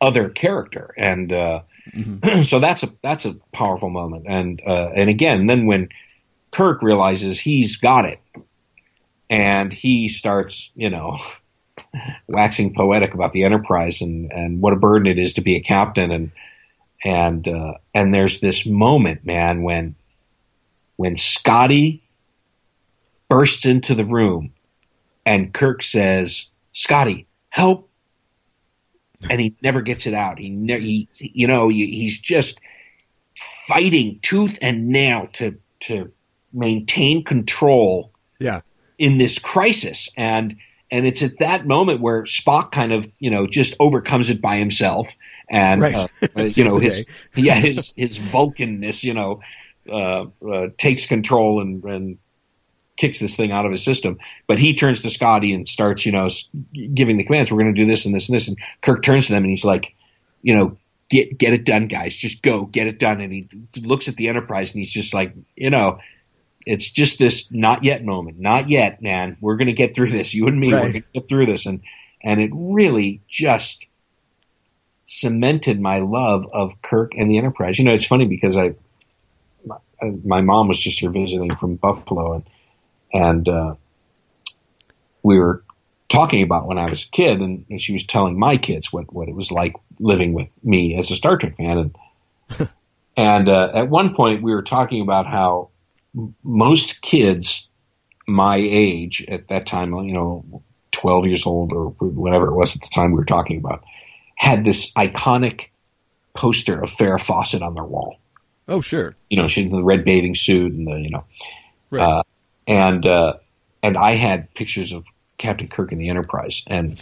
other 0.00 0.28
character, 0.28 0.94
and 0.96 1.32
uh, 1.32 1.62
so 2.42 2.60
that's 2.60 2.82
a 2.82 2.92
that's 3.02 3.24
a 3.24 3.34
powerful 3.52 3.90
moment. 3.90 4.26
And 4.28 4.60
uh, 4.64 4.90
and 4.94 5.08
again, 5.08 5.46
then 5.46 5.66
when 5.66 5.88
Kirk 6.52 6.82
realizes 6.82 7.38
he's 7.38 7.76
got 7.76 8.04
it, 8.04 8.20
and 9.28 9.72
he 9.72 10.08
starts, 10.08 10.70
you 10.76 10.90
know, 10.90 11.18
waxing 12.28 12.74
poetic 12.74 13.14
about 13.14 13.32
the 13.32 13.44
Enterprise 13.44 14.00
and 14.00 14.30
and 14.32 14.60
what 14.60 14.72
a 14.72 14.76
burden 14.76 15.08
it 15.08 15.18
is 15.18 15.34
to 15.34 15.40
be 15.40 15.56
a 15.56 15.62
captain, 15.62 16.12
and 16.12 16.30
and 17.04 17.46
uh, 17.46 17.74
and 17.94 18.12
there's 18.12 18.40
this 18.40 18.66
moment, 18.66 19.24
man, 19.24 19.62
when 19.62 19.94
when 20.96 21.16
Scotty 21.16 22.02
bursts 23.28 23.66
into 23.66 23.94
the 23.94 24.04
room 24.04 24.52
and 25.24 25.52
Kirk 25.52 25.82
says, 25.82 26.50
"Scotty, 26.72 27.26
help!" 27.50 27.90
and 29.30 29.40
he 29.40 29.56
never 29.62 29.82
gets 29.82 30.06
it 30.06 30.14
out. 30.14 30.38
He, 30.38 30.50
ne- 30.50 30.80
he 30.80 31.08
you 31.34 31.46
know, 31.46 31.68
he's 31.68 32.18
just 32.18 32.60
fighting 33.36 34.18
tooth 34.22 34.58
and 34.62 34.88
nail 34.88 35.28
to 35.34 35.58
to 35.80 36.12
maintain 36.52 37.24
control 37.24 38.12
yeah 38.38 38.60
in 38.96 39.18
this 39.18 39.38
crisis, 39.38 40.08
and 40.16 40.56
and 40.90 41.06
it's 41.06 41.22
at 41.22 41.38
that 41.40 41.66
moment 41.66 42.00
where 42.00 42.22
Spock 42.24 42.72
kind 42.72 42.92
of 42.92 43.08
you 43.18 43.30
know 43.30 43.46
just 43.46 43.74
overcomes 43.80 44.30
it 44.30 44.40
by 44.40 44.56
himself, 44.56 45.08
and 45.50 45.80
Right. 45.80 45.96
uh, 45.96 46.42
you 46.42 46.64
know 46.64 46.78
his 46.78 47.06
yeah 47.34 47.54
his 47.54 47.92
his 47.96 48.18
Vulcanness 48.18 49.04
you 49.04 49.14
know 49.14 49.40
uh, 49.90 50.26
uh, 50.46 50.68
takes 50.76 51.06
control 51.06 51.60
and 51.60 51.84
and 51.84 52.18
kicks 52.98 53.20
this 53.20 53.36
thing 53.36 53.52
out 53.52 53.64
of 53.64 53.70
his 53.70 53.84
system. 53.84 54.18
But 54.46 54.58
he 54.58 54.74
turns 54.74 55.02
to 55.02 55.10
Scotty 55.10 55.52
and 55.54 55.66
starts, 55.66 56.04
you 56.04 56.12
know, 56.12 56.26
giving 56.72 57.16
the 57.16 57.24
commands. 57.24 57.50
We're 57.50 57.62
going 57.62 57.74
to 57.74 57.80
do 57.80 57.86
this 57.86 58.04
and 58.06 58.14
this 58.14 58.28
and 58.28 58.34
this. 58.34 58.48
And 58.48 58.58
Kirk 58.82 59.02
turns 59.02 59.28
to 59.28 59.34
them 59.34 59.44
and 59.44 59.50
he's 59.50 59.64
like, 59.64 59.94
you 60.42 60.56
know, 60.56 60.76
get 61.08 61.38
get 61.38 61.52
it 61.54 61.64
done, 61.64 61.86
guys. 61.86 62.12
Just 62.14 62.42
go, 62.42 62.64
get 62.64 62.88
it 62.88 62.98
done. 62.98 63.20
And 63.20 63.32
he 63.32 63.48
looks 63.76 64.08
at 64.08 64.16
the 64.16 64.28
Enterprise 64.28 64.74
and 64.74 64.80
he's 64.82 64.92
just 64.92 65.14
like, 65.14 65.32
you 65.54 65.70
know, 65.70 66.00
it's 66.68 66.90
just 66.90 67.18
this 67.18 67.50
not 67.50 67.82
yet 67.82 68.04
moment, 68.04 68.38
not 68.38 68.68
yet, 68.68 69.00
man. 69.00 69.38
We're 69.40 69.56
going 69.56 69.68
to 69.68 69.72
get 69.72 69.94
through 69.94 70.10
this. 70.10 70.34
You 70.34 70.48
and 70.48 70.60
me, 70.60 70.70
we're 70.70 70.80
going 70.80 70.92
to 70.92 71.12
get 71.14 71.26
through 71.26 71.46
this. 71.46 71.64
And 71.64 71.80
and 72.22 72.42
it 72.42 72.50
really 72.52 73.22
just 73.26 73.86
cemented 75.06 75.80
my 75.80 76.00
love 76.00 76.46
of 76.52 76.82
Kirk 76.82 77.12
and 77.16 77.30
the 77.30 77.38
Enterprise. 77.38 77.78
You 77.78 77.86
know, 77.86 77.94
it's 77.94 78.06
funny 78.06 78.26
because 78.26 78.58
I 78.58 78.74
my, 79.64 79.78
my 80.24 80.40
mom 80.42 80.68
was 80.68 80.78
just 80.78 81.00
here 81.00 81.10
visiting 81.10 81.56
from 81.56 81.76
Buffalo 81.76 82.34
and 82.34 82.44
and 83.14 83.48
uh, 83.48 83.74
we 85.22 85.38
were 85.38 85.62
talking 86.10 86.42
about 86.42 86.66
when 86.66 86.76
I 86.76 86.90
was 86.90 87.06
a 87.06 87.08
kid, 87.08 87.40
and, 87.40 87.64
and 87.70 87.80
she 87.80 87.94
was 87.94 88.04
telling 88.04 88.38
my 88.38 88.58
kids 88.58 88.92
what 88.92 89.10
what 89.10 89.28
it 89.28 89.34
was 89.34 89.50
like 89.50 89.74
living 89.98 90.34
with 90.34 90.50
me 90.62 90.98
as 90.98 91.10
a 91.10 91.16
Star 91.16 91.38
Trek 91.38 91.56
fan, 91.56 91.78
and 92.58 92.68
and 93.16 93.48
uh, 93.48 93.70
at 93.72 93.88
one 93.88 94.14
point 94.14 94.42
we 94.42 94.54
were 94.54 94.62
talking 94.62 95.00
about 95.00 95.26
how 95.26 95.70
most 96.42 97.02
kids 97.02 97.70
my 98.26 98.56
age 98.56 99.24
at 99.28 99.48
that 99.48 99.66
time, 99.66 99.94
you 99.94 100.12
know, 100.12 100.62
twelve 100.90 101.26
years 101.26 101.46
old 101.46 101.72
or 101.72 101.86
whatever 102.00 102.48
it 102.48 102.54
was 102.54 102.74
at 102.76 102.82
the 102.82 102.90
time 102.94 103.12
we 103.12 103.18
were 103.18 103.24
talking 103.24 103.58
about, 103.58 103.84
had 104.36 104.64
this 104.64 104.92
iconic 104.92 105.68
poster 106.34 106.80
of 106.80 106.90
Farrah 106.90 107.20
Fawcett 107.20 107.62
on 107.62 107.74
their 107.74 107.84
wall 107.84 108.18
Oh, 108.68 108.80
sure. 108.80 109.16
you 109.30 109.36
know, 109.40 109.48
she's 109.48 109.64
in 109.70 109.72
the 109.76 109.82
red 109.82 110.04
bathing 110.04 110.34
suit 110.34 110.72
and 110.72 110.86
the, 110.86 111.00
you 111.00 111.10
know, 111.10 111.24
Right. 111.90 112.02
uh, 112.02 112.22
and, 112.66 113.06
uh, 113.06 113.34
and 113.82 113.96
I 113.96 114.12
had 114.16 114.52
pictures 114.54 114.92
of 114.92 115.04
Captain 115.38 115.68
Kirk 115.68 115.90
in 115.90 115.98
the 115.98 116.10
Enterprise 116.10 116.62
and, 116.66 117.00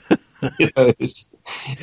you 0.58 0.70
know, 0.76 0.88
it 0.88 0.96
was, 0.98 1.30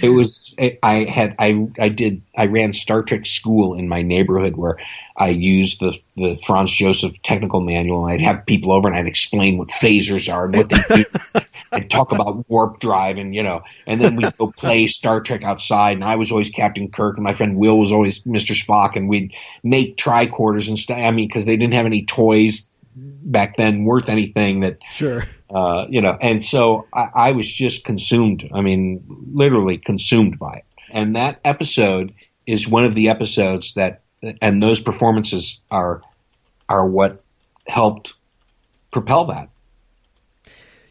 it 0.02 0.10
was, 0.10 0.56
I 0.82 1.06
had, 1.06 1.36
I, 1.40 1.68
I 1.80 1.90
did, 1.90 2.22
I 2.38 2.46
ran 2.46 2.74
Star 2.74 3.04
Trek 3.04 3.26
school 3.26 3.76
in 3.76 3.88
my 3.88 4.02
neighborhood 4.02 4.56
where 4.56 4.80
I 5.16 5.30
used 5.30 5.80
the, 5.80 5.98
the 6.16 6.38
Franz 6.46 6.72
Joseph 6.72 7.22
technical 7.22 7.62
manual 7.62 8.06
and 8.06 8.14
I'd 8.14 8.26
have 8.26 8.46
people 8.46 8.72
over 8.72 8.88
and 8.88 8.98
I'd 8.98 9.08
explain 9.08 9.58
what 9.58 9.70
phasers 9.70 10.34
are 10.34 10.46
and 10.46 10.56
what 10.56 10.70
they 10.70 11.04
do. 11.04 11.06
I'd 11.72 11.90
talk 11.90 12.12
about 12.12 12.50
warp 12.50 12.80
drive 12.80 13.18
and 13.18 13.36
you 13.36 13.44
know, 13.44 13.64
and 13.86 14.00
then 14.00 14.16
we'd 14.16 14.38
go 14.38 14.52
play 14.52 14.88
Star 14.88 15.22
Trek 15.22 15.44
outside. 15.44 15.98
And 15.98 16.04
I 16.04 16.16
was 16.16 16.32
always 16.32 16.50
Captain 16.50 16.90
Kirk, 16.90 17.18
and 17.18 17.24
my 17.24 17.34
friend 17.34 17.58
Will 17.58 17.78
was 17.78 17.92
always 17.92 18.24
Mr. 18.24 18.56
Spock, 18.56 18.96
and 18.96 19.10
we'd 19.10 19.34
make 19.64 19.98
tricorders 19.98 20.70
and 20.70 20.80
stuff. 20.80 20.98
I 20.98 21.12
mean, 21.12 21.28
because 21.28 21.46
they 21.46 21.58
didn't 21.58 21.74
have 21.74 21.86
any 21.86 22.06
toys 22.06 22.70
back 22.96 23.58
then 23.58 23.84
worth 23.84 24.10
anything 24.10 24.62
that 24.62 24.78
Sure. 24.90 25.26
uh, 25.54 25.86
you 25.90 26.02
know, 26.02 26.18
and 26.20 26.44
so 26.44 26.88
I, 26.94 27.10
I 27.14 27.32
was 27.34 27.52
just 27.52 27.84
consumed. 27.84 28.50
I 28.54 28.62
mean, 28.62 29.04
literally 29.34 29.78
consumed 29.78 30.40
by 30.40 30.58
it. 30.58 30.66
And 30.92 31.16
that 31.16 31.40
episode 31.44 32.14
is 32.48 32.68
one 32.68 32.86
of 32.86 32.94
the 32.94 33.10
episodes 33.10 33.74
that, 33.74 34.02
and 34.42 34.64
those 34.64 34.80
performances 34.80 35.62
are, 35.70 36.02
are 36.70 36.88
what 36.88 37.22
helped 37.68 38.14
propel 38.92 39.26
that. 39.26 39.50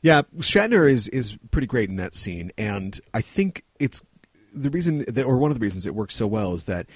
Yeah, 0.02 0.22
Shatner 0.40 0.90
is 0.90 1.08
is 1.08 1.38
pretty 1.50 1.66
great 1.66 1.88
in 1.88 1.96
that 1.96 2.14
scene, 2.14 2.52
and 2.58 3.00
I 3.14 3.22
think 3.22 3.64
it's 3.80 4.02
the 4.52 4.68
reason 4.68 4.98
that, 5.08 5.24
or 5.24 5.38
one 5.38 5.50
of 5.50 5.58
the 5.58 5.62
reasons 5.64 5.86
it 5.86 5.94
works 5.94 6.14
so 6.14 6.26
well 6.26 6.52
is 6.52 6.64
that 6.64 6.86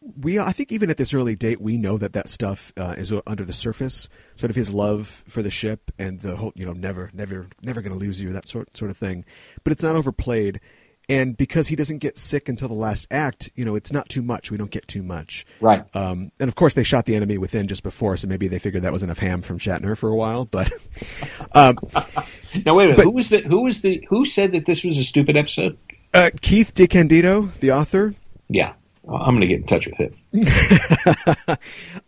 we, 0.00 0.38
I 0.38 0.52
think, 0.52 0.70
even 0.72 0.90
at 0.90 0.96
this 0.96 1.12
early 1.12 1.34
date, 1.36 1.60
we 1.60 1.76
know 1.76 1.98
that 1.98 2.12
that 2.12 2.28
stuff 2.28 2.72
uh, 2.76 2.94
is 2.96 3.12
under 3.26 3.44
the 3.44 3.52
surface, 3.52 4.08
sort 4.36 4.50
of 4.50 4.56
his 4.56 4.70
love 4.70 5.24
for 5.28 5.42
the 5.42 5.50
ship 5.50 5.90
and 5.98 6.20
the 6.20 6.36
whole, 6.36 6.52
you 6.54 6.64
know, 6.64 6.72
never, 6.72 7.10
never, 7.12 7.48
never 7.62 7.80
going 7.82 7.92
to 7.92 7.98
lose 7.98 8.22
you, 8.22 8.32
that 8.32 8.48
sort 8.48 8.76
sort 8.76 8.90
of 8.90 8.96
thing. 8.96 9.24
But 9.64 9.72
it's 9.72 9.82
not 9.82 9.96
overplayed, 9.96 10.60
and 11.08 11.36
because 11.36 11.68
he 11.68 11.74
doesn't 11.76 11.98
get 11.98 12.16
sick 12.18 12.48
until 12.48 12.68
the 12.68 12.74
last 12.74 13.06
act, 13.10 13.50
you 13.56 13.64
know, 13.64 13.74
it's 13.74 13.90
not 13.92 14.08
too 14.08 14.22
much. 14.22 14.50
We 14.50 14.56
don't 14.56 14.70
get 14.70 14.86
too 14.86 15.02
much. 15.02 15.44
Right. 15.60 15.84
Um, 15.96 16.30
and 16.38 16.48
of 16.48 16.54
course, 16.54 16.74
they 16.74 16.84
shot 16.84 17.06
the 17.06 17.16
enemy 17.16 17.38
within 17.38 17.66
just 17.66 17.82
before, 17.82 18.16
so 18.16 18.28
maybe 18.28 18.46
they 18.46 18.58
figured 18.60 18.84
that 18.84 18.92
was 18.92 19.02
enough 19.02 19.18
ham 19.18 19.42
from 19.42 19.58
Shatner 19.58 19.96
for 19.96 20.10
a 20.10 20.14
while. 20.16 20.44
But 20.44 20.70
um, 21.52 21.76
Now 22.64 22.74
wait 22.74 22.84
a 22.84 22.88
minute. 22.88 22.96
But- 22.96 23.04
who 23.04 23.12
was 23.12 23.30
the 23.30 23.40
who 23.40 23.62
was 23.64 23.80
the 23.82 24.06
who 24.08 24.24
said 24.24 24.52
that 24.52 24.64
this 24.64 24.84
was 24.84 24.96
a 24.98 25.04
stupid 25.04 25.36
episode? 25.36 25.76
uh, 26.14 26.30
Keith 26.40 26.72
DeCandido, 26.74 27.52
the 27.60 27.72
author, 27.72 28.14
Yeah, 28.48 28.74
I'm 29.10 29.36
going 29.36 29.40
to 29.40 29.46
get 29.46 29.60
in 29.60 29.66
touch 29.66 29.86
with 29.88 29.96
him. 29.96 30.14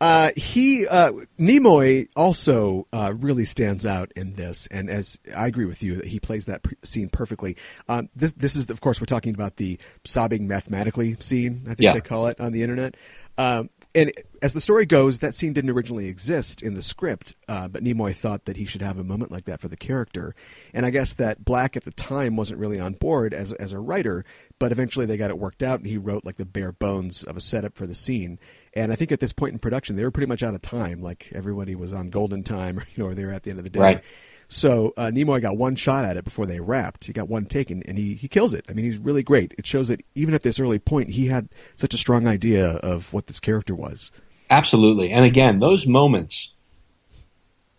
uh, 0.01 0.31
he 0.37 0.87
uh, 0.87 1.13
Nimoy 1.39 2.09
also 2.17 2.87
uh, 2.93 3.15
really 3.17 3.45
stands 3.45 3.87
out 3.87 4.13
in 4.17 4.35
this, 4.35 4.69
and 4.71 4.91
as 4.91 5.19
I 5.37 5.47
agree 5.47 5.65
with 5.65 5.83
you 5.83 5.97
that 5.97 6.05
he 6.07 6.21
plays 6.21 6.47
that 6.47 6.63
p- 6.63 6.77
scene 6.83 7.09
perfectly. 7.09 7.57
Um, 7.89 8.09
this 8.15 8.33
this 8.33 8.57
is 8.57 8.69
of 8.71 8.81
course 8.81 9.01
we're 9.01 9.07
talking 9.07 9.35
about 9.35 9.57
the 9.57 9.79
sobbing 10.05 10.47
mathematically 10.47 11.17
scene. 11.21 11.63
I 11.65 11.69
think 11.71 11.81
Yeah. 11.81 11.95
they 11.95 12.01
call 12.01 12.27
it 12.29 12.39
on 12.41 12.53
the 12.53 12.63
internet. 12.63 12.97
Um, 13.39 13.71
and 13.95 14.13
as 14.41 14.53
the 14.53 14.61
story 14.61 14.87
goes, 14.87 15.19
that 15.19 15.35
scene 15.35 15.53
didn't 15.53 15.71
originally 15.71 16.07
exist 16.07 16.63
in 16.63 16.75
the 16.75 16.83
script, 16.83 17.35
uh, 17.49 17.67
but 17.69 17.83
Nimoy 17.83 18.15
thought 18.15 18.45
that 18.45 18.57
he 18.57 18.65
should 18.65 18.83
have 18.83 18.99
a 18.99 19.05
moment 19.05 19.33
like 19.33 19.47
that 19.47 19.61
for 19.61 19.69
the 19.69 19.77
character. 19.77 20.35
And 20.73 20.87
I 20.87 20.91
guess 20.91 21.15
that 21.15 21.45
Black 21.45 21.77
at 21.77 21.85
the 21.85 21.91
time 21.91 22.37
wasn't 22.37 22.61
really 22.61 22.79
on 22.79 22.95
board 22.95 23.35
as 23.35 23.53
as 23.55 23.73
a 23.73 23.81
writer, 23.81 24.25
but 24.59 24.71
eventually 24.71 25.07
they 25.07 25.17
got 25.17 25.31
it 25.31 25.39
worked 25.39 25.63
out, 25.63 25.81
and 25.81 25.89
he 25.89 25.99
wrote 25.99 26.25
like 26.25 26.37
the 26.37 26.47
bare 26.47 26.73
bones 26.73 27.25
of 27.25 27.37
a 27.37 27.41
setup 27.41 27.77
for 27.77 27.87
the 27.87 27.95
scene. 27.95 28.39
And 28.75 28.93
I 28.93 28.97
think 28.97 29.11
at 29.11 29.19
this 29.21 29.33
point 29.33 29.53
in 29.53 29.59
production, 29.59 29.97
they 29.97 30.05
were 30.05 30.13
pretty 30.13 30.29
much 30.29 30.43
out 30.43 30.55
of 30.55 30.63
time. 30.63 31.03
Like 31.03 31.31
everybody 31.35 31.75
was 31.75 31.93
on 31.93 32.11
golden 32.11 32.45
time, 32.45 32.81
you 32.95 33.03
know, 33.03 33.11
or 33.11 33.15
they 33.15 33.25
were 33.25 33.33
at 33.33 33.43
the 33.43 33.51
end 33.51 33.59
of 33.59 33.65
the 33.65 33.71
day. 33.71 33.81
Right. 33.81 34.05
So 34.53 34.93
uh, 34.97 35.07
Nimoy 35.07 35.41
got 35.41 35.57
one 35.57 35.77
shot 35.77 36.05
at 36.05 36.17
it 36.17 36.25
before 36.25 36.45
they 36.45 36.59
wrapped. 36.59 37.05
He 37.05 37.13
got 37.13 37.29
one 37.29 37.47
taken, 37.47 37.85
and 37.85 37.97
he, 37.97 38.15
he 38.15 38.27
kills 38.27 38.53
it. 38.53 38.65
I 38.69 38.73
mean, 38.73 38.85
he's 38.85 38.99
really 38.99 39.23
great. 39.23 39.55
It 39.57 39.65
shows 39.65 39.87
that 39.89 40.05
even 40.17 40.35
at 40.35 40.43
this 40.43 40.59
early 40.59 40.81
point, 40.81 41.11
he 41.11 41.29
had 41.29 41.49
such 41.77 41.95
a 41.95 41.97
strong 41.97 42.27
idea 42.27 42.67
of 42.69 43.13
what 43.13 43.29
this 43.29 43.39
character 43.39 43.77
was. 43.77 44.11
Absolutely. 44.51 45.13
And 45.13 45.25
again, 45.25 45.61
those 45.61 45.87
moments, 45.87 46.53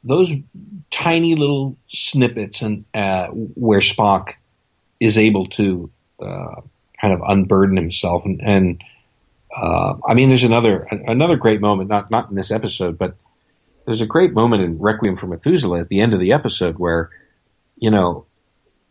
those 0.05 0.31
tiny 0.89 1.35
little 1.35 1.75
snippets 1.87 2.61
and 2.61 2.85
uh, 2.93 3.27
where 3.27 3.81
Spock 3.81 4.35
is 4.97 5.17
able 5.17 5.47
to 5.47 5.91
uh, 6.21 6.61
kind 7.01 7.13
of 7.13 7.21
unburden 7.27 7.75
himself 7.75 8.23
and, 8.25 8.39
and 8.41 8.83
uh, 9.53 9.95
I 10.07 10.13
mean, 10.13 10.29
there's 10.29 10.45
another 10.45 10.87
another 10.89 11.35
great 11.35 11.59
moment, 11.59 11.89
not 11.89 12.09
not 12.09 12.29
in 12.29 12.35
this 12.35 12.51
episode, 12.51 12.97
but 12.97 13.15
there's 13.85 14.01
a 14.01 14.07
great 14.07 14.33
moment 14.33 14.63
in 14.63 14.79
Requiem 14.79 15.15
for 15.15 15.27
Methuselah 15.27 15.81
at 15.81 15.89
the 15.89 16.01
end 16.01 16.13
of 16.13 16.19
the 16.19 16.33
episode 16.33 16.77
where, 16.77 17.09
you 17.77 17.91
know, 17.91 18.25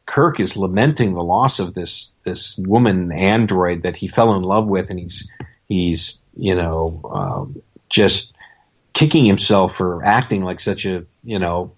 Kirk 0.06 0.40
is 0.40 0.56
lamenting 0.56 1.14
the 1.14 1.22
loss 1.22 1.60
of 1.60 1.72
this 1.72 2.12
this 2.24 2.58
woman 2.58 3.12
android 3.12 3.84
that 3.84 3.96
he 3.96 4.08
fell 4.08 4.34
in 4.34 4.42
love 4.42 4.66
with, 4.66 4.90
and 4.90 4.98
he's 4.98 5.30
he's 5.68 6.20
you 6.36 6.56
know 6.56 7.00
um, 7.12 7.62
just 7.88 8.34
kicking 8.92 9.24
himself 9.24 9.76
for 9.76 10.04
acting 10.04 10.42
like 10.42 10.58
such 10.58 10.84
a 10.84 11.06
you 11.22 11.38
know 11.38 11.74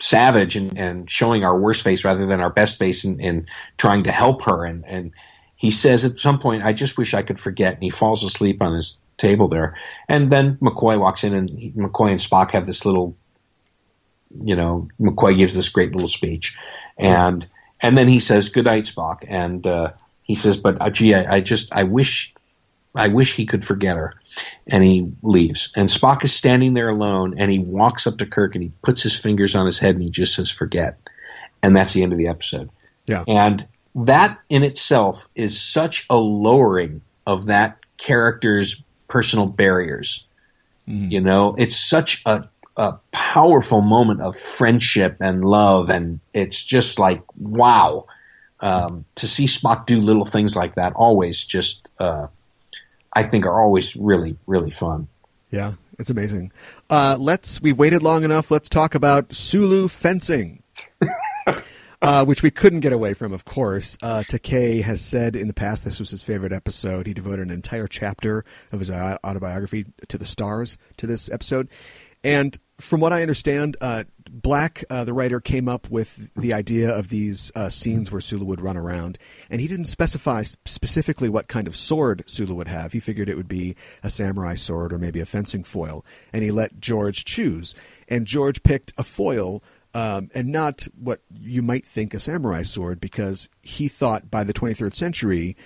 savage 0.00 0.56
and, 0.56 0.76
and 0.76 1.08
showing 1.08 1.44
our 1.44 1.58
worst 1.58 1.82
face 1.82 2.04
rather 2.04 2.26
than 2.26 2.40
our 2.40 2.50
best 2.50 2.76
face 2.76 3.04
and, 3.04 3.20
and 3.20 3.48
trying 3.78 4.02
to 4.04 4.12
help 4.12 4.42
her. 4.42 4.64
And 4.64 4.84
and 4.84 5.12
he 5.54 5.70
says 5.70 6.04
at 6.04 6.18
some 6.18 6.40
point 6.40 6.64
I 6.64 6.72
just 6.72 6.98
wish 6.98 7.14
I 7.14 7.22
could 7.22 7.38
forget 7.38 7.74
and 7.74 7.82
he 7.82 7.90
falls 7.90 8.24
asleep 8.24 8.60
on 8.60 8.74
his 8.74 8.98
table 9.16 9.48
there 9.48 9.76
and 10.08 10.30
then 10.30 10.56
McCoy 10.56 10.98
walks 10.98 11.24
in 11.24 11.34
and 11.34 11.50
he, 11.50 11.70
McCoy 11.72 12.10
and 12.10 12.20
Spock 12.20 12.50
have 12.52 12.66
this 12.66 12.84
little 12.84 13.16
you 14.42 14.56
know 14.56 14.88
McCoy 15.00 15.36
gives 15.36 15.54
this 15.54 15.68
great 15.68 15.92
little 15.92 16.08
speech 16.08 16.56
and 16.98 17.46
and 17.80 17.96
then 17.96 18.08
he 18.08 18.20
says 18.20 18.48
good 18.48 18.64
night 18.64 18.84
Spock 18.84 19.24
and 19.28 19.66
uh, 19.66 19.92
he 20.22 20.34
says 20.34 20.56
but 20.56 20.80
uh, 20.80 20.90
gee 20.90 21.14
I, 21.14 21.36
I 21.36 21.40
just 21.40 21.72
I 21.72 21.84
wish 21.84 22.34
I 22.94 23.08
wish 23.08 23.34
he 23.34 23.46
could 23.46 23.64
forget 23.64 23.96
her. 23.96 24.14
And 24.66 24.84
he 24.84 25.12
leaves. 25.22 25.72
And 25.74 25.88
Spock 25.88 26.24
is 26.24 26.32
standing 26.32 26.74
there 26.74 26.88
alone 26.88 27.38
and 27.38 27.50
he 27.50 27.58
walks 27.58 28.06
up 28.06 28.18
to 28.18 28.26
Kirk 28.26 28.54
and 28.54 28.62
he 28.62 28.72
puts 28.82 29.02
his 29.02 29.16
fingers 29.16 29.54
on 29.54 29.66
his 29.66 29.78
head 29.78 29.94
and 29.94 30.02
he 30.02 30.10
just 30.10 30.34
says, 30.34 30.50
forget. 30.50 30.98
And 31.62 31.76
that's 31.76 31.92
the 31.92 32.02
end 32.02 32.12
of 32.12 32.18
the 32.18 32.28
episode. 32.28 32.70
Yeah. 33.06 33.24
And 33.26 33.66
that 33.96 34.40
in 34.48 34.62
itself 34.62 35.28
is 35.34 35.60
such 35.60 36.06
a 36.08 36.16
lowering 36.16 37.00
of 37.26 37.46
that 37.46 37.78
character's 37.96 38.83
personal 39.08 39.46
barriers. 39.46 40.26
You 40.86 41.20
know, 41.20 41.54
it's 41.56 41.76
such 41.76 42.22
a, 42.26 42.48
a 42.76 42.98
powerful 43.10 43.80
moment 43.80 44.20
of 44.20 44.36
friendship 44.36 45.16
and 45.20 45.42
love. 45.44 45.88
And 45.88 46.20
it's 46.34 46.62
just 46.62 46.98
like, 46.98 47.22
wow. 47.38 48.06
Um, 48.60 49.04
to 49.16 49.26
see 49.26 49.46
Spock 49.46 49.86
do 49.86 50.00
little 50.00 50.24
things 50.24 50.54
like 50.56 50.74
that 50.76 50.92
always 50.94 51.42
just, 51.42 51.90
uh, 51.98 52.28
I 53.12 53.22
think 53.22 53.46
are 53.46 53.62
always 53.62 53.96
really, 53.96 54.36
really 54.46 54.70
fun. 54.70 55.08
Yeah, 55.50 55.74
it's 55.98 56.10
amazing. 56.10 56.50
Uh, 56.90 57.16
let's. 57.18 57.62
We 57.62 57.72
waited 57.72 58.02
long 58.02 58.24
enough. 58.24 58.50
Let's 58.50 58.68
talk 58.68 58.94
about 58.94 59.32
Sulu 59.34 59.86
fencing, 59.88 60.62
uh, 62.04 62.24
which 62.24 62.42
we 62.42 62.50
couldn't 62.50 62.80
get 62.80 62.92
away 62.92 63.14
from, 63.14 63.32
of 63.32 63.44
course. 63.44 63.96
Uh, 64.02 64.22
Takei 64.28 64.82
has 64.82 65.00
said 65.00 65.34
in 65.34 65.48
the 65.48 65.54
past 65.54 65.84
this 65.84 65.98
was 65.98 66.10
his 66.10 66.22
favorite 66.22 66.52
episode. 66.52 67.06
He 67.06 67.14
devoted 67.14 67.48
an 67.48 67.50
entire 67.50 67.86
chapter 67.86 68.44
of 68.70 68.80
his 68.80 68.90
autobiography 68.90 69.86
to 70.08 70.18
the 70.18 70.24
stars 70.24 70.78
to 70.98 71.06
this 71.06 71.30
episode, 71.30 71.68
and 72.22 72.58
from 72.78 73.00
what 73.00 73.12
I 73.12 73.22
understand, 73.22 73.76
uh, 73.80 74.04
Black, 74.28 74.84
uh, 74.90 75.04
the 75.04 75.12
writer, 75.12 75.40
came 75.40 75.68
up 75.68 75.88
with 75.90 76.30
the 76.34 76.52
idea 76.52 76.90
of 76.90 77.08
these 77.08 77.52
uh, 77.54 77.68
scenes 77.68 78.10
where 78.10 78.20
Sulu 78.20 78.44
would 78.46 78.60
run 78.60 78.76
around, 78.76 79.18
and 79.48 79.60
he 79.60 79.68
didn't 79.68 79.84
specify 79.84 80.42
specifically 80.42 81.28
what 81.28 81.46
kind 81.46 81.68
of 81.68 81.76
sword 81.76 82.24
Sulu 82.26 82.54
would 82.54 82.68
have. 82.68 82.92
He 82.92 83.00
figured 83.00 83.28
it 83.28 83.36
would 83.36 83.48
be 83.48 83.76
a 84.02 84.10
samurai 84.10 84.56
sword 84.56 84.92
or 84.92 84.98
maybe 84.98 85.20
a 85.20 85.26
fencing 85.26 85.62
foil, 85.62 86.04
and 86.32 86.42
he 86.42 86.50
let 86.50 86.80
George 86.80 87.24
choose. 87.24 87.74
And 88.08 88.26
George 88.26 88.62
picked 88.62 88.92
a 88.98 89.04
foil. 89.04 89.62
Um, 89.94 90.28
and 90.34 90.48
not 90.48 90.88
what 90.98 91.20
you 91.32 91.62
might 91.62 91.86
think 91.86 92.14
a 92.14 92.20
samurai 92.20 92.62
sword, 92.62 93.00
because 93.00 93.48
he 93.62 93.86
thought 93.86 94.28
by 94.28 94.42
the 94.42 94.52
23rd 94.52 94.92
century, 94.92 95.56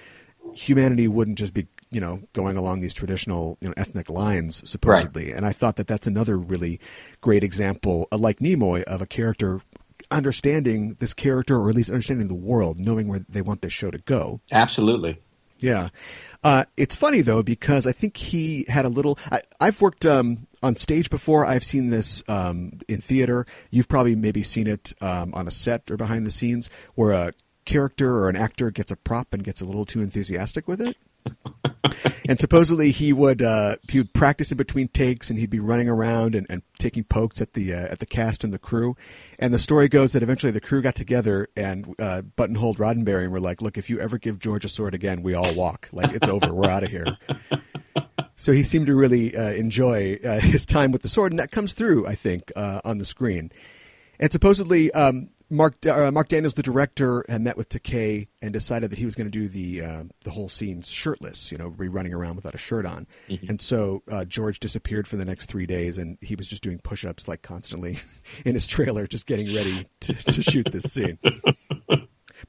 humanity 0.52 1.08
wouldn't 1.08 1.38
just 1.38 1.54
be 1.54 1.66
you 1.90 2.00
know 2.00 2.20
going 2.34 2.58
along 2.58 2.80
these 2.80 2.92
traditional 2.92 3.56
you 3.62 3.68
know 3.68 3.74
ethnic 3.76 4.10
lines 4.10 4.62
supposedly 4.68 5.32
and 5.32 5.46
i 5.46 5.52
thought 5.52 5.76
that 5.76 5.86
that's 5.86 6.06
another 6.06 6.36
really 6.36 6.78
great 7.22 7.42
example 7.42 8.06
uh, 8.12 8.18
like 8.18 8.40
nimoy 8.40 8.82
of 8.82 9.00
a 9.00 9.06
character 9.06 9.60
understanding 10.10 10.96
this 11.00 11.14
character, 11.14 11.56
or 11.56 11.68
at 11.68 11.74
least 11.74 11.90
understanding 11.90 12.28
the 12.28 12.34
world, 12.34 12.78
knowing 12.78 13.08
where 13.08 13.24
they 13.28 13.42
want 13.42 13.62
this 13.62 13.72
show 13.72 13.90
to 13.90 13.98
go. 13.98 14.40
Absolutely. 14.50 15.20
Yeah. 15.60 15.88
Uh, 16.44 16.64
it's 16.76 16.94
funny 16.94 17.20
though 17.20 17.42
because 17.42 17.86
I 17.86 17.92
think 17.92 18.16
he 18.16 18.64
had 18.68 18.84
a 18.84 18.88
little. 18.88 19.18
I, 19.30 19.40
I've 19.60 19.80
worked 19.80 20.06
um, 20.06 20.46
on 20.62 20.76
stage 20.76 21.10
before. 21.10 21.44
I've 21.44 21.64
seen 21.64 21.90
this 21.90 22.22
um, 22.28 22.80
in 22.88 23.00
theater. 23.00 23.46
You've 23.70 23.88
probably 23.88 24.14
maybe 24.14 24.42
seen 24.42 24.66
it 24.66 24.92
um, 25.00 25.34
on 25.34 25.48
a 25.48 25.50
set 25.50 25.90
or 25.90 25.96
behind 25.96 26.26
the 26.26 26.30
scenes 26.30 26.70
where 26.94 27.12
a 27.12 27.32
character 27.64 28.16
or 28.16 28.28
an 28.28 28.36
actor 28.36 28.70
gets 28.70 28.90
a 28.90 28.96
prop 28.96 29.34
and 29.34 29.44
gets 29.44 29.60
a 29.60 29.64
little 29.64 29.84
too 29.84 30.00
enthusiastic 30.00 30.68
with 30.68 30.80
it. 30.80 30.96
and 32.28 32.38
supposedly 32.38 32.90
he 32.90 33.12
would 33.12 33.42
uh, 33.42 33.76
he 33.88 33.98
would 33.98 34.12
practice 34.12 34.50
in 34.50 34.56
between 34.56 34.88
takes 34.88 35.30
and 35.30 35.38
he'd 35.38 35.50
be 35.50 35.60
running 35.60 35.88
around 35.88 36.34
and, 36.34 36.46
and 36.50 36.62
taking 36.78 37.04
pokes 37.04 37.40
at 37.40 37.54
the 37.54 37.72
uh, 37.72 37.86
at 37.88 37.98
the 37.98 38.06
cast 38.06 38.44
and 38.44 38.52
the 38.52 38.58
crew. 38.58 38.96
And 39.38 39.52
the 39.52 39.58
story 39.58 39.88
goes 39.88 40.12
that 40.12 40.22
eventually 40.22 40.52
the 40.52 40.60
crew 40.60 40.82
got 40.82 40.94
together 40.94 41.48
and 41.56 41.94
uh, 41.98 42.22
buttonholed 42.22 42.78
Roddenberry 42.78 43.24
and 43.24 43.32
were 43.32 43.40
like, 43.40 43.62
"Look, 43.62 43.78
if 43.78 43.88
you 43.90 44.00
ever 44.00 44.18
give 44.18 44.38
George 44.38 44.64
a 44.64 44.68
sword 44.68 44.94
again, 44.94 45.22
we 45.22 45.34
all 45.34 45.54
walk. 45.54 45.88
Like 45.92 46.12
it's 46.12 46.28
over. 46.28 46.52
We're 46.52 46.70
out 46.70 46.84
of 46.84 46.90
here." 46.90 47.06
So 48.40 48.52
he 48.52 48.62
seemed 48.62 48.86
to 48.86 48.94
really 48.94 49.36
uh, 49.36 49.50
enjoy 49.50 50.16
uh, 50.24 50.38
his 50.38 50.64
time 50.64 50.92
with 50.92 51.02
the 51.02 51.08
sword, 51.08 51.32
and 51.32 51.40
that 51.40 51.50
comes 51.50 51.74
through, 51.74 52.06
I 52.06 52.14
think, 52.14 52.52
uh, 52.54 52.80
on 52.84 52.98
the 52.98 53.04
screen. 53.04 53.50
And 54.20 54.30
supposedly, 54.30 54.92
um, 54.92 55.30
Marc 55.50 55.86
uh, 55.86 56.10
Marc 56.10 56.28
Daniels, 56.28 56.54
the 56.54 56.62
director, 56.62 57.24
had 57.28 57.40
met 57.40 57.56
with 57.56 57.68
Takei 57.68 58.28
and 58.42 58.52
decided 58.52 58.90
that 58.90 58.98
he 58.98 59.04
was 59.04 59.14
going 59.14 59.30
to 59.30 59.30
do 59.30 59.48
the 59.48 59.82
uh, 59.82 60.04
the 60.24 60.30
whole 60.30 60.48
scene 60.48 60.82
shirtless, 60.82 61.50
you 61.50 61.58
know, 61.58 61.70
be 61.70 61.88
running 61.88 62.12
around 62.12 62.36
without 62.36 62.54
a 62.54 62.58
shirt 62.58 62.84
on. 62.84 63.06
Mm-hmm. 63.28 63.48
And 63.48 63.60
so 63.62 64.02
uh, 64.10 64.24
George 64.24 64.60
disappeared 64.60 65.08
for 65.08 65.16
the 65.16 65.24
next 65.24 65.46
three 65.46 65.66
days, 65.66 65.96
and 65.98 66.18
he 66.20 66.36
was 66.36 66.48
just 66.48 66.62
doing 66.62 66.78
push-ups 66.78 67.28
like 67.28 67.42
constantly 67.42 67.98
in 68.44 68.54
his 68.54 68.66
trailer, 68.66 69.06
just 69.06 69.26
getting 69.26 69.46
ready 69.54 69.86
to, 70.00 70.14
to 70.14 70.42
shoot 70.42 70.66
this 70.70 70.92
scene. 70.92 71.18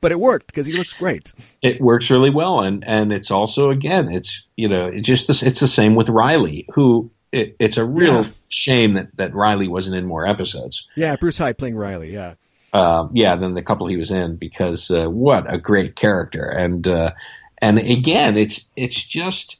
But 0.01 0.11
it 0.11 0.19
worked 0.19 0.47
because 0.47 0.67
he 0.67 0.73
looks 0.73 0.93
great. 0.93 1.33
It 1.63 1.81
works 1.81 2.11
really 2.11 2.29
well, 2.29 2.61
and 2.61 2.83
and 2.87 3.11
it's 3.11 3.31
also 3.31 3.71
again, 3.71 4.13
it's 4.13 4.47
you 4.55 4.69
know, 4.69 4.85
it's 4.85 5.07
just 5.07 5.25
this, 5.27 5.41
it's 5.41 5.59
the 5.59 5.67
same 5.67 5.95
with 5.95 6.09
Riley, 6.09 6.67
who 6.73 7.09
it, 7.31 7.55
it's 7.59 7.77
a 7.77 7.83
real 7.83 8.23
Yeah. 8.23 8.29
shame 8.49 8.93
that 8.93 9.09
that 9.17 9.33
Riley 9.33 9.67
wasn't 9.67 9.97
in 9.97 10.05
more 10.05 10.27
episodes. 10.27 10.87
Yeah, 10.95 11.15
Bruce 11.15 11.39
Hyde 11.39 11.57
playing 11.57 11.75
Riley. 11.75 12.13
Yeah, 12.13 12.35
uh, 12.73 13.07
yeah, 13.13 13.35
than 13.35 13.53
the 13.53 13.63
couple 13.63 13.87
he 13.87 13.97
was 13.97 14.11
in 14.11 14.35
because 14.35 14.91
uh, 14.91 15.05
what 15.05 15.51
a 15.51 15.57
great 15.57 15.95
character 15.95 16.43
and 16.43 16.87
uh, 16.87 17.11
and 17.59 17.79
again 17.79 18.37
it's 18.37 18.69
it's 18.75 19.03
just 19.03 19.59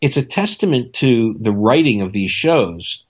it's 0.00 0.16
a 0.16 0.26
testament 0.26 0.94
to 0.94 1.36
the 1.38 1.52
writing 1.52 2.02
of 2.02 2.12
these 2.12 2.30
shows. 2.30 3.06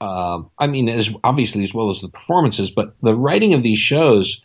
Um, 0.00 0.50
I 0.58 0.66
mean, 0.66 0.90
as 0.90 1.14
obviously 1.24 1.62
as 1.62 1.72
well 1.72 1.88
as 1.88 2.02
the 2.02 2.10
performances, 2.10 2.70
but 2.70 2.94
the 3.00 3.14
writing 3.14 3.54
of 3.54 3.62
these 3.62 3.78
shows 3.78 4.44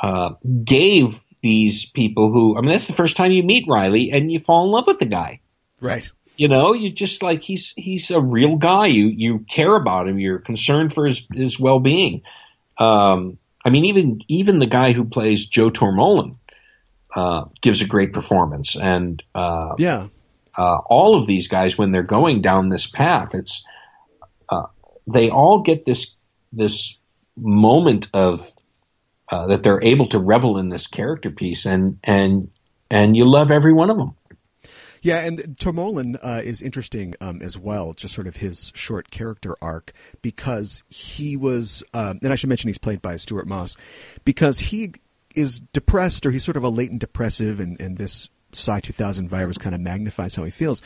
uh, 0.00 0.30
gave 0.64 1.24
these 1.40 1.84
people 1.84 2.32
who 2.32 2.56
I 2.56 2.60
mean 2.60 2.70
that's 2.70 2.88
the 2.88 2.92
first 2.92 3.16
time 3.16 3.32
you 3.32 3.42
meet 3.42 3.66
Riley 3.68 4.10
and 4.10 4.32
you 4.32 4.38
fall 4.38 4.64
in 4.64 4.72
love 4.72 4.86
with 4.86 4.98
the 4.98 5.06
guy. 5.06 5.40
right. 5.80 6.10
You 6.34 6.48
know, 6.48 6.72
you 6.72 6.90
just 6.90 7.22
like 7.22 7.42
he's 7.42 7.74
he's 7.76 8.10
a 8.10 8.20
real 8.20 8.56
guy. 8.56 8.86
You 8.86 9.06
you 9.06 9.40
care 9.40 9.76
about 9.76 10.08
him. 10.08 10.18
You're 10.18 10.38
concerned 10.38 10.92
for 10.92 11.04
his 11.04 11.26
his 11.32 11.60
well 11.60 11.78
being. 11.78 12.22
Um, 12.78 13.38
I 13.64 13.70
mean, 13.70 13.84
even 13.86 14.20
even 14.28 14.58
the 14.58 14.66
guy 14.66 14.92
who 14.92 15.04
plays 15.04 15.46
Joe 15.46 15.70
Tormolen 15.70 16.36
uh, 17.14 17.44
gives 17.60 17.82
a 17.82 17.86
great 17.86 18.12
performance, 18.12 18.76
and 18.76 19.22
uh, 19.34 19.74
Yeah, 19.78 20.08
uh, 20.56 20.78
all 20.78 21.16
of 21.16 21.26
these 21.26 21.48
guys 21.48 21.78
when 21.78 21.90
they're 21.90 22.02
going 22.02 22.40
down 22.40 22.68
this 22.68 22.86
path, 22.86 23.34
it's 23.34 23.64
uh, 24.48 24.66
they 25.06 25.30
all 25.30 25.62
get 25.62 25.84
this 25.84 26.16
this 26.52 26.98
moment 27.36 28.08
of 28.12 28.52
uh, 29.30 29.46
that 29.46 29.62
they're 29.62 29.82
able 29.82 30.06
to 30.06 30.18
revel 30.18 30.58
in 30.58 30.68
this 30.68 30.86
character 30.86 31.30
piece, 31.30 31.66
and 31.66 31.98
and 32.02 32.50
and 32.90 33.16
you 33.16 33.24
love 33.24 33.50
every 33.50 33.72
one 33.72 33.90
of 33.90 33.98
them. 33.98 34.14
Yeah, 35.02 35.18
and 35.18 35.38
Tormolen 35.58 36.16
uh, 36.22 36.42
is 36.42 36.62
interesting 36.62 37.14
um, 37.20 37.42
as 37.42 37.58
well, 37.58 37.92
just 37.92 38.14
sort 38.14 38.28
of 38.28 38.36
his 38.36 38.72
short 38.74 39.10
character 39.10 39.56
arc, 39.60 39.92
because 40.22 40.84
he 40.88 41.36
was, 41.36 41.82
um, 41.92 42.20
and 42.22 42.32
I 42.32 42.36
should 42.36 42.48
mention 42.48 42.68
he's 42.68 42.78
played 42.78 43.02
by 43.02 43.16
Stewart 43.16 43.46
Moss, 43.46 43.76
because 44.24 44.60
he 44.60 44.94
is 45.34 45.60
depressed, 45.72 46.24
or 46.24 46.30
he's 46.30 46.44
sort 46.44 46.56
of 46.56 46.62
a 46.62 46.68
latent 46.68 47.00
depressive, 47.00 47.58
and, 47.58 47.80
and 47.80 47.98
this 47.98 48.30
Psi 48.52 48.80
2000 48.80 49.28
virus 49.28 49.58
kind 49.58 49.74
of 49.74 49.80
magnifies 49.80 50.36
how 50.36 50.44
he 50.44 50.50
feels. 50.50 50.82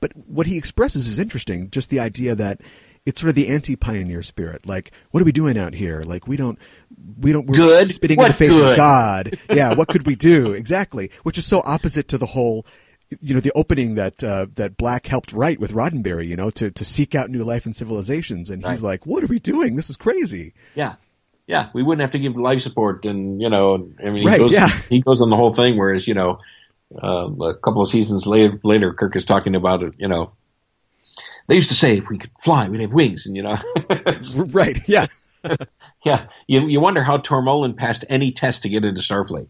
But 0.00 0.12
what 0.16 0.46
he 0.46 0.56
expresses 0.56 1.06
is 1.06 1.18
interesting, 1.18 1.70
just 1.70 1.90
the 1.90 2.00
idea 2.00 2.34
that 2.34 2.60
it's 3.06 3.20
sort 3.20 3.28
of 3.28 3.34
the 3.34 3.48
anti-pioneer 3.48 4.22
spirit. 4.22 4.66
Like, 4.66 4.92
what 5.10 5.22
are 5.22 5.24
we 5.24 5.32
doing 5.32 5.56
out 5.56 5.74
here? 5.74 6.02
Like, 6.02 6.26
we 6.26 6.36
don't, 6.36 6.58
we 7.18 7.32
don't, 7.32 7.46
we're 7.46 7.56
Good? 7.56 7.94
spitting 7.94 8.18
in 8.20 8.26
the 8.26 8.32
face 8.32 8.50
good? 8.50 8.72
of 8.72 8.76
God. 8.76 9.38
Yeah, 9.50 9.74
what 9.74 9.88
could 9.88 10.06
we 10.06 10.16
do? 10.16 10.52
Exactly. 10.52 11.10
Which 11.22 11.38
is 11.38 11.46
so 11.46 11.62
opposite 11.64 12.08
to 12.08 12.18
the 12.18 12.26
whole, 12.26 12.66
you 13.20 13.34
know, 13.34 13.40
the 13.40 13.52
opening 13.54 13.94
that 13.96 14.22
uh, 14.22 14.46
that 14.54 14.76
Black 14.76 15.06
helped 15.06 15.32
write 15.32 15.58
with 15.60 15.72
Roddenberry. 15.72 16.26
You 16.28 16.36
know, 16.36 16.50
to 16.50 16.70
to 16.70 16.84
seek 16.84 17.14
out 17.14 17.30
new 17.30 17.42
life 17.44 17.66
and 17.66 17.74
civilizations, 17.74 18.50
and 18.50 18.64
he's 18.64 18.82
like, 18.82 19.06
"What 19.06 19.22
are 19.24 19.26
we 19.28 19.38
doing? 19.38 19.76
This 19.76 19.90
is 19.90 19.96
crazy." 19.96 20.54
Yeah. 20.74 20.94
Yeah, 21.46 21.68
we 21.72 21.82
wouldn't 21.82 22.02
have 22.02 22.12
to 22.12 22.20
give 22.20 22.36
life 22.36 22.60
support, 22.60 23.04
and 23.04 23.40
you 23.42 23.50
know, 23.50 23.90
I 23.98 24.04
mean, 24.10 24.18
he 24.18 24.26
Right, 24.26 24.38
goes, 24.38 24.52
yeah. 24.52 24.68
he 24.88 25.00
goes 25.00 25.20
on 25.20 25.30
the 25.30 25.36
whole 25.36 25.52
thing. 25.52 25.76
Whereas, 25.76 26.06
you 26.06 26.14
know, 26.14 26.38
uh, 27.02 27.26
a 27.26 27.54
couple 27.58 27.82
of 27.82 27.88
seasons 27.88 28.24
later, 28.24 28.60
later, 28.62 28.92
Kirk 28.94 29.16
is 29.16 29.24
talking 29.24 29.56
about 29.56 29.82
it. 29.82 29.94
You 29.98 30.06
know, 30.06 30.32
they 31.48 31.56
used 31.56 31.70
to 31.70 31.74
say 31.74 31.98
if 31.98 32.08
we 32.08 32.18
could 32.18 32.30
fly, 32.40 32.68
we'd 32.68 32.80
have 32.82 32.92
wings, 32.92 33.26
and 33.26 33.34
you 33.34 33.42
know, 33.42 33.56
Right? 34.36 34.78
Yeah. 34.86 35.06
yeah, 36.04 36.28
you 36.46 36.68
you 36.68 36.80
wonder 36.80 37.02
how 37.02 37.18
Tormolen 37.18 37.76
passed 37.76 38.04
any 38.08 38.30
test 38.30 38.62
to 38.62 38.68
get 38.68 38.84
into 38.84 39.00
Starfleet. 39.00 39.48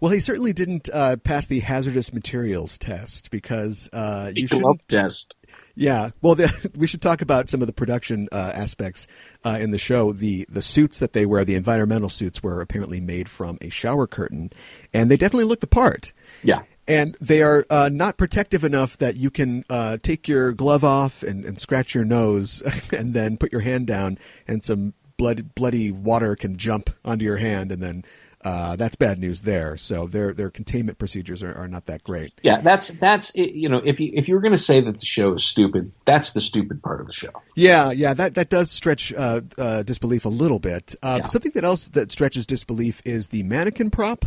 Well, 0.00 0.12
he 0.12 0.20
certainly 0.20 0.52
didn't 0.52 0.88
uh, 0.92 1.16
pass 1.16 1.46
the 1.46 1.60
hazardous 1.60 2.12
materials 2.12 2.78
test 2.78 3.30
because 3.30 3.88
uh, 3.92 4.32
you 4.34 4.48
glove 4.48 4.80
shouldn't. 4.80 4.88
test. 4.88 5.36
Yeah, 5.76 6.10
well, 6.22 6.34
the, 6.34 6.70
we 6.76 6.86
should 6.86 7.02
talk 7.02 7.22
about 7.22 7.48
some 7.48 7.60
of 7.60 7.66
the 7.66 7.72
production 7.72 8.28
uh, 8.32 8.52
aspects 8.54 9.06
uh, 9.44 9.58
in 9.60 9.70
the 9.70 9.78
show. 9.78 10.12
The 10.12 10.46
the 10.48 10.62
suits 10.62 10.98
that 11.00 11.12
they 11.12 11.26
wear, 11.26 11.44
the 11.44 11.54
environmental 11.54 12.08
suits, 12.08 12.42
were 12.42 12.60
apparently 12.60 13.00
made 13.00 13.28
from 13.28 13.58
a 13.60 13.68
shower 13.68 14.06
curtain, 14.06 14.50
and 14.92 15.10
they 15.10 15.16
definitely 15.16 15.44
look 15.44 15.60
the 15.60 15.66
part. 15.66 16.12
Yeah, 16.42 16.62
And 16.86 17.14
they 17.20 17.42
are 17.42 17.66
uh, 17.70 17.88
not 17.92 18.16
protective 18.16 18.64
enough 18.64 18.98
that 18.98 19.16
you 19.16 19.30
can 19.30 19.64
uh, 19.70 19.98
take 20.02 20.28
your 20.28 20.52
glove 20.52 20.84
off 20.84 21.22
and, 21.22 21.44
and 21.44 21.58
scratch 21.60 21.94
your 21.94 22.04
nose, 22.04 22.62
and 22.92 23.14
then 23.14 23.36
put 23.36 23.52
your 23.52 23.62
hand 23.62 23.86
down, 23.86 24.18
and 24.46 24.64
some 24.64 24.94
blood, 25.16 25.54
bloody 25.54 25.90
water 25.90 26.36
can 26.36 26.56
jump 26.56 26.90
onto 27.04 27.24
your 27.24 27.38
hand, 27.38 27.72
and 27.72 27.82
then 27.82 28.04
uh, 28.44 28.76
that's 28.76 28.94
bad 28.94 29.18
news 29.18 29.42
there. 29.42 29.76
So 29.76 30.06
their 30.06 30.34
their 30.34 30.50
containment 30.50 30.98
procedures 30.98 31.42
are, 31.42 31.54
are 31.54 31.68
not 31.68 31.86
that 31.86 32.04
great. 32.04 32.32
yeah. 32.42 32.60
That's 32.60 32.88
that's 32.88 33.32
you 33.34 33.68
know, 33.68 33.80
if 33.84 34.00
you 34.00 34.12
if 34.14 34.28
you 34.28 34.34
were 34.34 34.40
going 34.40 34.52
to 34.52 34.58
say 34.58 34.80
that 34.82 34.98
the 35.00 35.06
show 35.06 35.32
is 35.34 35.44
stupid, 35.44 35.92
that's 36.04 36.32
the 36.32 36.40
stupid 36.40 36.82
part 36.82 37.00
of 37.00 37.06
the 37.06 37.12
show. 37.12 37.30
Yeah, 37.54 37.90
yeah, 37.90 38.14
that 38.14 38.34
that 38.34 38.50
does 38.50 38.70
stretch 38.70 39.12
uh, 39.14 39.40
uh, 39.58 39.82
disbelief 39.82 40.24
a 40.24 40.30
little 40.30 40.58
bit. 40.58 40.94
Uh, 41.02 41.20
Yeah. 41.22 41.26
Something 41.26 41.52
that 41.54 41.64
else 41.64 41.88
that 41.88 42.12
stretches 42.12 42.46
disbelief 42.46 43.00
is 43.04 43.28
the 43.28 43.42
mannequin 43.42 43.90
prop 43.90 44.26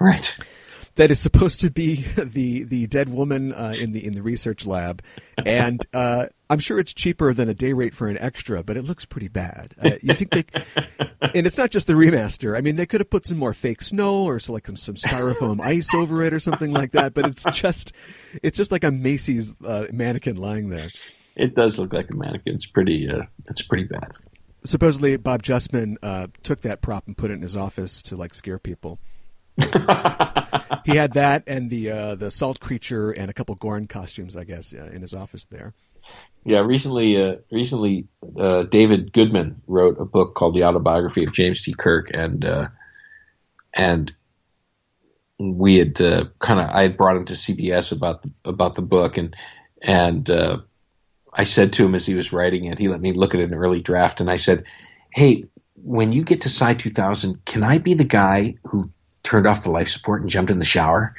Right. 0.00 0.34
That 0.96 1.10
is 1.10 1.20
supposed 1.20 1.60
to 1.60 1.70
be 1.70 1.96
the 2.16 2.64
the 2.64 2.86
dead 2.86 3.08
woman 3.08 3.52
uh, 3.52 3.74
in 3.78 3.92
the 3.92 4.04
in 4.04 4.12
the 4.12 4.22
research 4.22 4.66
lab, 4.66 5.02
and 5.44 5.84
uh, 5.94 6.26
I'm 6.50 6.58
sure 6.58 6.78
it's 6.78 6.92
cheaper 6.92 7.32
than 7.32 7.48
a 7.48 7.54
day 7.54 7.72
rate 7.72 7.94
for 7.94 8.08
an 8.08 8.18
extra, 8.18 8.62
but 8.62 8.76
it 8.76 8.82
looks 8.82 9.04
pretty 9.04 9.28
bad. 9.28 9.74
Uh, 9.82 9.92
you 10.02 10.14
think 10.14 10.30
they? 10.30 10.44
And 11.34 11.46
it's 11.46 11.56
not 11.56 11.70
just 11.70 11.86
the 11.86 11.94
remaster. 11.94 12.58
I 12.58 12.60
mean, 12.60 12.76
they 12.76 12.84
could 12.84 13.00
have 13.00 13.08
put 13.08 13.24
some 13.24 13.38
more 13.38 13.54
fake 13.54 13.80
snow 13.80 14.24
or 14.24 14.38
so 14.38 14.52
like 14.52 14.66
some, 14.66 14.76
some 14.76 14.96
styrofoam 14.96 15.60
ice 15.62 15.94
over 15.94 16.20
it 16.22 16.34
or 16.34 16.40
something 16.40 16.72
like 16.72 16.90
that. 16.92 17.14
But 17.14 17.26
it's 17.26 17.44
just, 17.52 17.92
it's 18.42 18.56
just 18.56 18.70
like 18.72 18.84
a 18.84 18.90
Macy's 18.90 19.54
uh, 19.64 19.86
mannequin 19.92 20.36
lying 20.36 20.68
there. 20.68 20.88
It 21.36 21.54
does 21.54 21.78
look 21.78 21.92
like 21.92 22.10
a 22.12 22.16
mannequin. 22.16 22.56
It's 22.56 22.66
pretty. 22.66 23.08
Uh, 23.08 23.22
it's 23.46 23.62
pretty 23.62 23.84
bad. 23.84 24.12
supposedly 24.64 25.16
Bob 25.16 25.42
Justman 25.42 25.96
uh, 26.02 26.26
took 26.42 26.62
that 26.62 26.82
prop 26.82 27.06
and 27.06 27.16
put 27.16 27.30
it 27.30 27.34
in 27.34 27.42
his 27.42 27.56
office 27.56 28.02
to 28.02 28.16
like 28.16 28.34
scare 28.34 28.58
people. 28.58 28.98
he 30.84 30.96
had 30.96 31.12
that 31.12 31.44
and 31.46 31.68
the 31.68 31.90
uh, 31.90 32.14
the 32.14 32.30
salt 32.30 32.60
creature 32.60 33.10
and 33.10 33.30
a 33.30 33.34
couple 33.34 33.54
Gorn 33.54 33.86
costumes, 33.86 34.36
I 34.36 34.44
guess, 34.44 34.72
uh, 34.72 34.90
in 34.92 35.02
his 35.02 35.14
office 35.14 35.44
there. 35.46 35.74
Yeah, 36.44 36.60
recently, 36.60 37.22
uh, 37.22 37.36
recently, 37.50 38.08
uh, 38.38 38.64
David 38.64 39.12
Goodman 39.12 39.62
wrote 39.66 40.00
a 40.00 40.04
book 40.04 40.34
called 40.34 40.54
The 40.54 40.64
Autobiography 40.64 41.24
of 41.24 41.32
James 41.32 41.62
T. 41.62 41.74
Kirk, 41.74 42.10
and 42.12 42.44
uh, 42.44 42.68
and 43.74 44.12
we 45.38 45.76
had 45.76 46.00
uh, 46.00 46.24
kind 46.38 46.60
of 46.60 46.70
I 46.70 46.82
had 46.82 46.96
brought 46.96 47.16
him 47.16 47.26
to 47.26 47.34
CBS 47.34 47.92
about 47.92 48.22
the 48.22 48.30
about 48.44 48.74
the 48.74 48.82
book, 48.82 49.18
and 49.18 49.36
and 49.82 50.28
I 51.34 51.44
said 51.44 51.74
to 51.74 51.84
him 51.84 51.94
as 51.94 52.06
he 52.06 52.14
was 52.14 52.32
writing 52.32 52.64
it, 52.64 52.78
he 52.78 52.88
let 52.88 53.00
me 53.00 53.12
look 53.12 53.34
at 53.34 53.40
an 53.40 53.54
early 53.54 53.80
draft, 53.80 54.20
and 54.20 54.30
I 54.30 54.36
said, 54.36 54.64
"Hey, 55.12 55.44
when 55.74 56.12
you 56.12 56.24
get 56.24 56.42
to 56.42 56.48
Psi 56.48 56.74
2000, 56.74 57.44
can 57.44 57.62
I 57.62 57.78
be 57.78 57.94
the 57.94 58.04
guy 58.04 58.56
who 58.64 58.90
turned 59.22 59.46
off 59.46 59.64
the 59.64 59.70
life 59.70 59.88
support 59.88 60.22
and 60.22 60.30
jumped 60.30 60.50
in 60.50 60.58
the 60.58 60.64
shower?" 60.64 61.14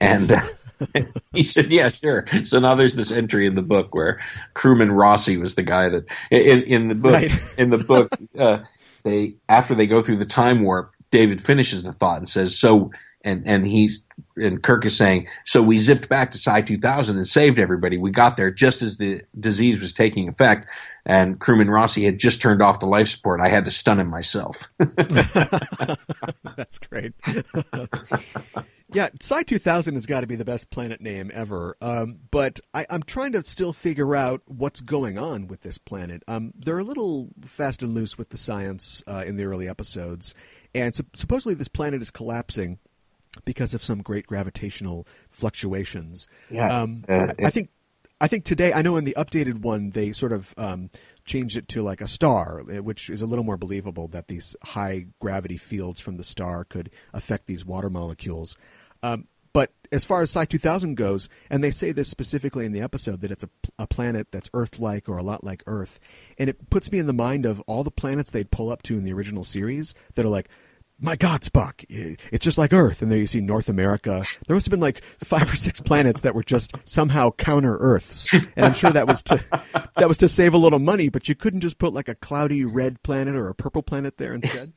And 0.00 0.32
uh, 0.32 0.40
he 1.32 1.44
said, 1.44 1.72
"Yeah, 1.72 1.90
sure." 1.90 2.26
So 2.44 2.58
now 2.58 2.74
there's 2.74 2.94
this 2.94 3.12
entry 3.12 3.46
in 3.46 3.54
the 3.54 3.62
book 3.62 3.94
where 3.94 4.20
crewman 4.54 4.92
Rossi 4.92 5.36
was 5.36 5.54
the 5.54 5.62
guy 5.62 5.88
that 5.88 6.06
in 6.30 6.62
in 6.62 6.88
the 6.88 6.94
book 6.94 7.14
Right. 7.14 7.32
in 7.58 7.70
the 7.70 7.78
book 7.78 8.12
uh, 8.38 8.58
they 9.02 9.34
after 9.48 9.74
they 9.74 9.86
go 9.86 10.02
through 10.02 10.18
the 10.18 10.26
time 10.26 10.62
warp, 10.62 10.92
David 11.10 11.42
finishes 11.42 11.82
the 11.82 11.92
thought 11.92 12.18
and 12.18 12.28
says, 12.28 12.58
"So." 12.58 12.90
And 13.24 13.46
and 13.46 13.66
he's 13.66 14.06
and 14.36 14.62
Kirk 14.62 14.84
is 14.84 14.96
saying, 14.96 15.28
so 15.44 15.62
we 15.62 15.76
zipped 15.76 16.08
back 16.08 16.30
to 16.30 16.38
Psi 16.38 16.62
2000 16.62 17.16
and 17.16 17.26
saved 17.26 17.58
everybody. 17.58 17.98
We 17.98 18.10
got 18.12 18.36
there 18.36 18.50
just 18.50 18.82
as 18.82 18.96
the 18.96 19.22
disease 19.38 19.80
was 19.80 19.92
taking 19.92 20.28
effect, 20.28 20.68
and 21.04 21.40
crewman 21.40 21.70
Rossi 21.70 22.04
had 22.04 22.18
just 22.18 22.40
turned 22.40 22.62
off 22.62 22.80
the 22.80 22.86
life 22.86 23.08
support. 23.08 23.40
I 23.40 23.48
had 23.48 23.64
to 23.64 23.70
stun 23.70 23.98
him 23.98 24.08
myself. 24.08 24.70
That's 26.56 26.78
great. 26.78 27.14
yeah, 28.92 29.08
Psi 29.20 29.42
2000 29.42 29.94
has 29.94 30.06
got 30.06 30.20
to 30.20 30.26
be 30.26 30.36
the 30.36 30.44
best 30.44 30.70
planet 30.70 31.00
name 31.00 31.30
ever. 31.32 31.76
Um, 31.80 32.18
but 32.30 32.60
I, 32.72 32.86
I'm 32.90 33.02
trying 33.02 33.32
to 33.32 33.42
still 33.44 33.72
figure 33.72 34.14
out 34.14 34.42
what's 34.46 34.80
going 34.80 35.18
on 35.18 35.46
with 35.46 35.62
this 35.62 35.78
planet. 35.78 36.22
Um, 36.28 36.52
they're 36.56 36.78
a 36.78 36.84
little 36.84 37.28
fast 37.44 37.82
and 37.82 37.94
loose 37.94 38.16
with 38.16 38.30
the 38.30 38.38
science 38.38 39.02
uh, 39.06 39.24
in 39.26 39.36
the 39.36 39.44
early 39.44 39.68
episodes. 39.68 40.34
And 40.74 40.94
sup- 40.94 41.16
supposedly 41.16 41.54
this 41.54 41.68
planet 41.68 42.02
is 42.02 42.10
collapsing 42.10 42.78
because 43.44 43.74
of 43.74 43.82
some 43.82 44.02
great 44.02 44.26
gravitational 44.26 45.06
fluctuations. 45.28 46.28
Yes, 46.50 46.70
Um, 46.70 47.02
uh, 47.08 47.32
I, 47.38 47.46
I 47.46 47.50
think 47.50 47.70
I 48.20 48.26
think 48.26 48.44
today 48.44 48.72
I 48.72 48.82
know 48.82 48.96
in 48.96 49.04
the 49.04 49.14
updated 49.16 49.60
one 49.60 49.90
they 49.90 50.12
sort 50.12 50.32
of 50.32 50.52
um, 50.56 50.90
changed 51.24 51.56
it 51.56 51.68
to 51.68 51.82
like 51.82 52.00
a 52.00 52.08
star, 52.08 52.62
eh, 52.70 52.80
which 52.80 53.10
is 53.10 53.22
a 53.22 53.26
little 53.26 53.44
more 53.44 53.56
believable 53.56 54.08
that 54.08 54.28
these 54.28 54.56
high 54.62 55.06
gravity 55.20 55.56
fields 55.56 56.00
from 56.00 56.16
the 56.16 56.24
star 56.24 56.64
could 56.64 56.90
affect 57.12 57.46
these 57.46 57.64
water 57.64 57.90
molecules. 57.90 58.56
Um, 59.02 59.28
but 59.52 59.72
as 59.90 60.04
far 60.04 60.20
as 60.20 60.30
Psi 60.30 60.44
2000 60.44 60.96
goes, 60.96 61.28
and 61.50 61.64
they 61.64 61.70
say 61.70 61.92
this 61.92 62.08
specifically 62.08 62.66
in 62.66 62.72
the 62.72 62.80
episode 62.80 63.20
that 63.20 63.30
it's 63.30 63.44
a, 63.44 63.48
a 63.78 63.86
planet 63.86 64.28
that's 64.30 64.50
Earth-like 64.52 65.08
or 65.08 65.16
a 65.16 65.22
lot 65.22 65.42
like 65.42 65.62
Earth, 65.66 65.98
and 66.38 66.50
it 66.50 66.70
puts 66.70 66.92
me 66.92 66.98
in 66.98 67.06
the 67.06 67.12
mind 67.12 67.46
of 67.46 67.60
all 67.62 67.82
the 67.84 67.90
planets 67.90 68.30
they'd 68.30 68.50
pull 68.50 68.70
up 68.70 68.82
to 68.82 68.96
in 68.98 69.04
the 69.04 69.12
original 69.12 69.44
series 69.44 69.94
that 70.14 70.24
are 70.24 70.30
like, 70.30 70.48
my 71.00 71.16
God, 71.16 71.42
Spock, 71.42 71.84
it's 71.88 72.44
just 72.44 72.58
like 72.58 72.72
Earth. 72.72 73.02
And 73.02 73.10
there 73.10 73.18
you 73.18 73.26
see 73.26 73.40
North 73.40 73.68
America. 73.68 74.24
There 74.46 74.56
must 74.56 74.66
have 74.66 74.70
been 74.70 74.80
like 74.80 75.02
five 75.22 75.52
or 75.52 75.56
six 75.56 75.80
planets 75.80 76.22
that 76.22 76.34
were 76.34 76.42
just 76.42 76.72
somehow 76.84 77.30
counter 77.30 77.76
Earths. 77.78 78.26
And 78.32 78.50
I'm 78.66 78.74
sure 78.74 78.90
that 78.90 79.06
was 79.06 79.22
to 79.24 79.42
that 79.96 80.08
was 80.08 80.18
to 80.18 80.28
save 80.28 80.54
a 80.54 80.58
little 80.58 80.78
money, 80.80 81.08
but 81.08 81.28
you 81.28 81.34
couldn't 81.34 81.60
just 81.60 81.78
put 81.78 81.92
like 81.92 82.08
a 82.08 82.14
cloudy 82.14 82.64
red 82.64 83.02
planet 83.02 83.36
or 83.36 83.48
a 83.48 83.54
purple 83.54 83.82
planet 83.82 84.16
there 84.16 84.34
instead. 84.34 84.72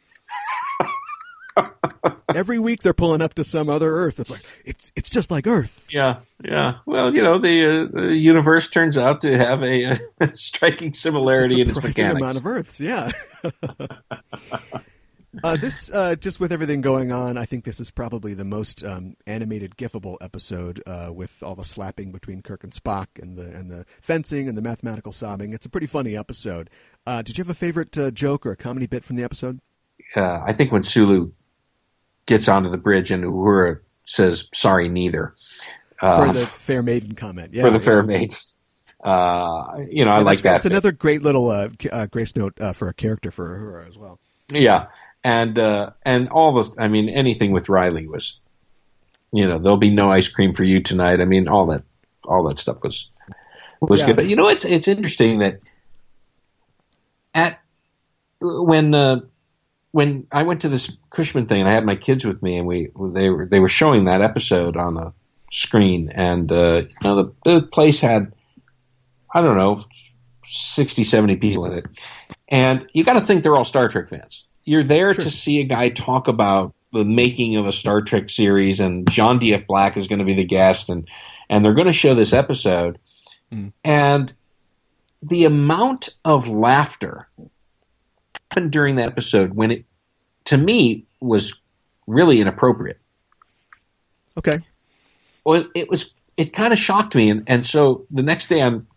Every 2.33 2.59
week 2.59 2.81
they're 2.81 2.93
pulling 2.93 3.21
up 3.21 3.33
to 3.33 3.43
some 3.43 3.69
other 3.69 3.93
Earth. 3.93 4.19
It's 4.19 4.31
like 4.31 4.45
it's 4.63 4.91
it's 4.95 5.09
just 5.09 5.31
like 5.31 5.47
Earth. 5.47 5.87
Yeah, 5.91 6.19
yeah. 6.43 6.75
Well, 6.85 7.13
you 7.13 7.21
know, 7.21 7.39
the, 7.39 7.65
uh, 7.65 8.01
the 8.01 8.15
universe 8.15 8.69
turns 8.69 8.97
out 8.97 9.21
to 9.21 9.37
have 9.37 9.61
a, 9.61 9.99
striking 10.35 10.89
It's 10.89 10.99
a 10.99 11.01
similarity 11.01 11.59
in 11.61 11.69
its 11.69 11.81
mechanics. 11.81 12.19
amount 12.21 12.37
of 12.37 12.45
Earths. 12.45 12.79
Yeah. 12.79 13.11
Uh, 15.43 15.55
this, 15.55 15.89
uh, 15.93 16.15
just 16.15 16.39
with 16.41 16.51
everything 16.51 16.81
going 16.81 17.11
on, 17.11 17.37
I 17.37 17.45
think 17.45 17.63
this 17.63 17.79
is 17.79 17.89
probably 17.89 18.33
the 18.33 18.43
most 18.43 18.83
um, 18.83 19.15
animated, 19.25 19.77
gifable 19.77 20.17
episode 20.19 20.83
uh, 20.85 21.11
with 21.13 21.41
all 21.41 21.55
the 21.55 21.63
slapping 21.63 22.11
between 22.11 22.41
Kirk 22.41 22.63
and 22.65 22.73
Spock 22.73 23.07
and 23.21 23.37
the 23.37 23.43
and 23.53 23.71
the 23.71 23.85
fencing 24.01 24.49
and 24.49 24.57
the 24.57 24.61
mathematical 24.61 25.11
sobbing. 25.13 25.53
It's 25.53 25.65
a 25.65 25.69
pretty 25.69 25.87
funny 25.87 26.17
episode. 26.17 26.69
Uh, 27.07 27.21
did 27.21 27.37
you 27.37 27.43
have 27.43 27.49
a 27.49 27.53
favorite 27.53 27.97
uh, 27.97 28.11
joke 28.11 28.45
or 28.45 28.51
a 28.51 28.57
comedy 28.57 28.87
bit 28.87 29.03
from 29.05 29.15
the 29.15 29.23
episode? 29.23 29.59
uh, 30.15 30.41
I 30.45 30.51
think 30.53 30.71
when 30.71 30.83
Sulu 30.83 31.31
gets 32.25 32.47
onto 32.49 32.69
the 32.69 32.77
bridge 32.77 33.11
and 33.11 33.23
Uhura 33.23 33.79
says, 34.03 34.49
"Sorry, 34.53 34.89
neither," 34.89 35.33
uh, 36.01 36.27
For 36.27 36.33
the 36.33 36.45
fair 36.45 36.83
maiden 36.83 37.15
comment, 37.15 37.53
yeah, 37.53 37.63
for 37.63 37.69
the 37.69 37.77
yeah. 37.77 37.83
fair 37.85 38.03
maiden. 38.03 38.35
Uh, 39.01 39.79
you 39.89 40.03
know, 40.05 40.11
I 40.11 40.17
And 40.17 40.25
like 40.25 40.41
that's, 40.41 40.41
that. 40.41 40.51
That's 40.51 40.63
bit. 40.65 40.71
another 40.73 40.91
great 40.91 41.21
little 41.23 41.69
grace 42.11 42.35
note 42.35 42.57
for 42.75 42.89
a 42.89 42.93
character 42.93 43.31
for 43.31 43.57
Uhura 43.57 43.87
as 43.87 43.97
well. 43.97 44.19
Yeah, 44.49 44.87
and 45.23 45.57
uh, 45.57 45.91
and 46.03 46.29
all 46.29 46.53
those. 46.53 46.77
I 46.77 46.87
mean, 46.87 47.09
anything 47.09 47.51
with 47.51 47.69
Riley 47.69 48.07
was, 48.07 48.39
you 49.31 49.47
know, 49.47 49.59
there'll 49.59 49.77
be 49.77 49.89
no 49.89 50.11
ice 50.11 50.27
cream 50.27 50.53
for 50.53 50.63
you 50.63 50.81
tonight. 50.81 51.21
I 51.21 51.25
mean, 51.25 51.47
all 51.47 51.67
that, 51.67 51.83
all 52.25 52.47
that 52.47 52.57
stuff 52.57 52.81
was 52.83 53.09
was 53.79 54.01
Yeah. 54.01 54.07
good. 54.07 54.15
But 54.17 54.27
you 54.27 54.35
know, 54.35 54.49
it's 54.49 54.65
it's 54.65 54.87
interesting 54.87 55.39
that 55.39 55.59
at 57.33 57.59
when 58.39 58.93
uh, 58.93 59.21
when 59.91 60.27
I 60.31 60.43
went 60.43 60.61
to 60.61 60.69
this 60.69 60.95
Cushman 61.09 61.47
thing 61.47 61.61
and 61.61 61.69
I 61.69 61.73
had 61.73 61.85
my 61.85 61.95
kids 61.95 62.25
with 62.25 62.41
me 62.41 62.57
and 62.57 62.67
we 62.67 62.89
they 63.13 63.29
were 63.29 63.45
they 63.45 63.59
were 63.59 63.67
showing 63.67 64.05
that 64.05 64.21
episode 64.21 64.77
on 64.77 64.95
the 64.95 65.11
screen 65.51 66.11
and 66.13 66.51
uh, 66.51 66.81
you 66.83 66.89
know 67.03 67.15
the, 67.15 67.33
the 67.43 67.61
place 67.61 67.99
had 67.99 68.33
I 69.33 69.41
don't 69.41 69.57
know 69.57 69.83
60 70.45 71.03
70 71.03 71.35
people 71.37 71.65
in 71.65 71.79
it 71.79 71.85
and 72.47 72.87
you 72.93 73.03
got 73.03 73.13
to 73.13 73.21
think 73.21 73.43
they're 73.43 73.55
all 73.55 73.63
Star 73.65 73.87
Trek 73.89 74.09
fans. 74.09 74.45
You're 74.71 74.85
there 74.85 75.13
to 75.13 75.29
see 75.29 75.59
a 75.59 75.65
guy 75.65 75.89
talk 75.89 76.29
about 76.29 76.73
the 76.93 77.03
making 77.03 77.57
of 77.57 77.67
a 77.67 77.73
Star 77.73 78.01
Trek 78.03 78.29
series, 78.29 78.79
and 78.79 79.05
John 79.11 79.37
D.F. 79.37 79.67
Black 79.67 79.97
is 79.97 80.07
going 80.07 80.19
to 80.19 80.25
be 80.25 80.35
the 80.35 80.45
guest, 80.45 80.87
and 80.87 81.09
and 81.49 81.65
they're 81.65 81.73
going 81.73 81.87
to 81.87 81.91
show 81.91 82.13
this 82.13 82.31
episode, 82.31 82.97
hmm. 83.51 83.67
and 83.83 84.31
the 85.21 85.43
amount 85.43 86.07
of 86.23 86.47
laughter 86.47 87.27
happened 88.49 88.71
during 88.71 88.95
that 88.95 89.09
episode 89.09 89.53
when 89.53 89.71
it, 89.71 89.85
to 90.45 90.55
me, 90.55 91.05
was 91.19 91.61
really 92.07 92.39
inappropriate. 92.39 93.01
Okay, 94.37 94.59
Well, 95.43 95.65
it 95.75 95.89
was 95.89 96.13
it 96.37 96.53
kind 96.53 96.71
of 96.71 96.79
shocked 96.79 97.13
me, 97.13 97.29
and 97.29 97.43
and 97.47 97.65
so 97.65 98.05
the 98.09 98.23
next 98.23 98.47
day 98.47 98.61
on 98.61 98.87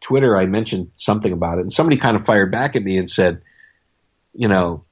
Twitter, 0.00 0.36
I 0.36 0.46
mentioned 0.46 0.92
something 0.94 1.32
about 1.32 1.58
it, 1.58 1.62
and 1.62 1.72
somebody 1.72 1.96
kind 1.96 2.14
of 2.14 2.24
fired 2.24 2.52
back 2.52 2.76
at 2.76 2.84
me 2.84 2.96
and 2.96 3.10
said, 3.10 3.42
you 4.32 4.46
know, 4.46 4.85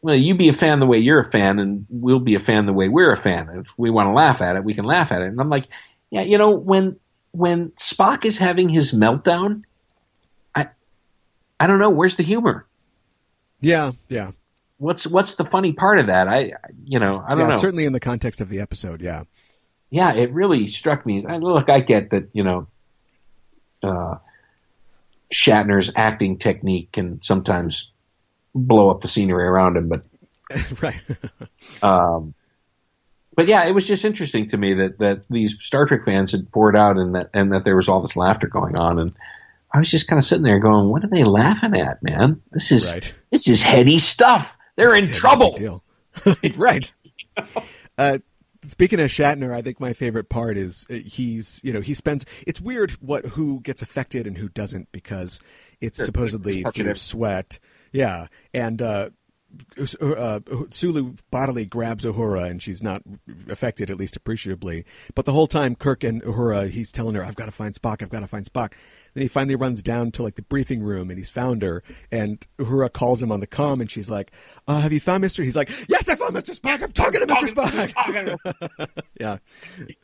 well, 0.00 0.14
you 0.14 0.34
be 0.34 0.48
a 0.48 0.52
fan 0.52 0.80
the 0.80 0.86
way 0.86 0.98
you're 0.98 1.18
a 1.18 1.24
fan, 1.24 1.58
and 1.58 1.86
we'll 1.88 2.20
be 2.20 2.34
a 2.34 2.40
fan 2.40 2.66
the 2.66 2.72
way 2.72 2.88
we're 2.88 3.12
a 3.12 3.16
fan. 3.16 3.48
If 3.54 3.76
we 3.78 3.90
want 3.90 4.08
to 4.08 4.12
laugh 4.12 4.40
at 4.40 4.56
it, 4.56 4.64
we 4.64 4.74
can 4.74 4.84
laugh 4.84 5.10
at 5.10 5.22
it. 5.22 5.28
And 5.28 5.40
I'm 5.40 5.50
like, 5.50 5.66
yeah, 6.10 6.22
you 6.22 6.38
know, 6.38 6.50
when 6.50 6.96
when 7.32 7.70
Spock 7.72 8.24
is 8.24 8.38
having 8.38 8.68
his 8.68 8.92
meltdown, 8.92 9.62
I 10.54 10.68
I 11.58 11.66
don't 11.66 11.78
know, 11.78 11.90
where's 11.90 12.16
the 12.16 12.22
humor? 12.22 12.64
yeah, 13.60 13.90
yeah, 14.08 14.30
What's 14.78 15.06
what's 15.08 15.34
the 15.34 15.44
funny 15.44 15.72
part 15.72 15.98
of 15.98 16.06
that? 16.06 16.28
I 16.28 16.52
you 16.84 17.00
know 17.00 17.22
I 17.26 17.30
don't 17.30 17.40
yeah. 17.40 17.54
know. 17.54 17.58
Certainly 17.58 17.84
in 17.84 17.92
the 17.92 18.00
context 18.00 18.40
of 18.40 18.48
the 18.48 18.60
episode, 18.60 19.00
yeah. 19.00 19.24
yeah, 19.90 20.14
it 20.14 20.32
really 20.32 20.68
struck 20.68 21.04
me. 21.04 21.26
I, 21.26 21.38
look, 21.38 21.68
I 21.68 21.80
get 21.80 22.10
that 22.10 22.28
you 22.32 22.44
know, 22.44 22.68
uh, 23.82 24.18
Shatner's 25.32 25.92
acting 25.96 26.38
technique 26.38 26.92
can 26.92 27.20
sometimes 27.22 27.92
blow 28.54 28.90
up 28.90 29.00
the 29.00 29.08
scenery 29.08 29.44
around 29.44 29.76
him, 29.76 29.88
but 29.88 30.02
right. 30.82 31.00
um, 31.82 32.34
but 33.36 33.46
yeah, 33.46 33.64
it 33.66 33.72
was 33.72 33.86
just 33.86 34.04
interesting 34.04 34.48
to 34.48 34.56
me 34.56 34.74
that 34.74 34.98
that 34.98 35.22
these 35.30 35.56
Star 35.60 35.86
Trek 35.86 36.04
fans 36.04 36.32
had 36.32 36.50
poured 36.50 36.76
out 36.76 36.96
and 36.96 37.14
that 37.14 37.30
and 37.32 37.52
that 37.52 37.64
there 37.64 37.76
was 37.76 37.88
all 37.88 38.00
this 38.00 38.16
laughter 38.16 38.48
going 38.48 38.76
on, 38.76 38.98
and 38.98 39.12
I 39.72 39.78
was 39.78 39.90
just 39.90 40.08
kind 40.08 40.18
of 40.18 40.24
sitting 40.24 40.42
there 40.42 40.58
going, 40.58 40.88
"What 40.88 41.04
are 41.04 41.08
they 41.08 41.24
laughing 41.24 41.76
at, 41.76 42.02
man? 42.02 42.42
This 42.50 42.72
is 42.72 42.90
Right. 42.90 43.14
this 43.30 43.46
is 43.46 43.62
heady 43.62 43.98
stuff. 43.98 44.56
They're 44.76 44.96
in 44.96 45.12
trouble." 45.12 45.82
right. 46.56 46.92
Uh, 47.96 48.18
speaking 48.64 48.98
of 48.98 49.06
Shatner, 49.06 49.52
I 49.52 49.62
think 49.62 49.78
my 49.78 49.92
favorite 49.92 50.28
part 50.28 50.56
is 50.56 50.86
uh, 50.90 50.94
he's 50.94 51.60
you 51.62 51.72
know 51.72 51.80
he 51.80 51.94
spends. 51.94 52.24
It's 52.46 52.60
weird 52.60 52.92
what 52.92 53.24
who 53.24 53.60
gets 53.60 53.82
affected 53.82 54.26
and 54.26 54.36
who 54.38 54.48
doesn't 54.48 54.90
because 54.90 55.38
it's 55.80 56.04
supposedly 56.04 56.64
through 56.64 56.94
sweat. 56.96 57.58
Yeah, 57.92 58.26
and 58.52 58.82
uh, 58.82 59.10
uh, 60.00 60.40
Sulu 60.70 61.14
bodily 61.30 61.64
grabs 61.64 62.04
Uhura 62.04 62.50
and 62.50 62.62
she's 62.62 62.82
not 62.82 63.02
affected, 63.48 63.90
at 63.90 63.96
least 63.96 64.16
appreciably. 64.16 64.84
But 65.14 65.24
the 65.24 65.32
whole 65.32 65.46
time, 65.46 65.74
Kirk 65.74 66.04
and 66.04 66.22
Uhura, 66.22 66.68
he's 66.68 66.92
telling 66.92 67.14
her, 67.14 67.24
"I've 67.24 67.36
got 67.36 67.46
to 67.46 67.52
find 67.52 67.74
Spock. 67.74 68.02
I've 68.02 68.10
got 68.10 68.20
to 68.20 68.26
find 68.26 68.44
Spock." 68.44 68.74
Then 69.14 69.22
he 69.22 69.28
finally 69.28 69.56
runs 69.56 69.82
down 69.82 70.12
to 70.12 70.22
like 70.22 70.34
the 70.34 70.42
briefing 70.42 70.82
room 70.82 71.10
and 71.10 71.18
he's 71.18 71.30
found 71.30 71.62
her. 71.62 71.82
And 72.12 72.46
Uhura 72.58 72.92
calls 72.92 73.22
him 73.22 73.32
on 73.32 73.40
the 73.40 73.46
comm 73.46 73.80
and 73.80 73.90
she's 73.90 74.10
like, 74.10 74.32
uh, 74.66 74.80
"Have 74.80 74.92
you 74.92 75.00
found 75.00 75.22
Mister?" 75.22 75.42
He's 75.42 75.56
like, 75.56 75.70
"Yes, 75.88 76.08
I 76.08 76.16
found 76.16 76.34
Mister 76.34 76.52
Spock. 76.52 76.82
I'm 76.82 76.92
talking 76.92 77.20
to 77.20 77.26
Mister 77.26 77.46
Spock." 77.48 78.88
yeah. 79.20 79.38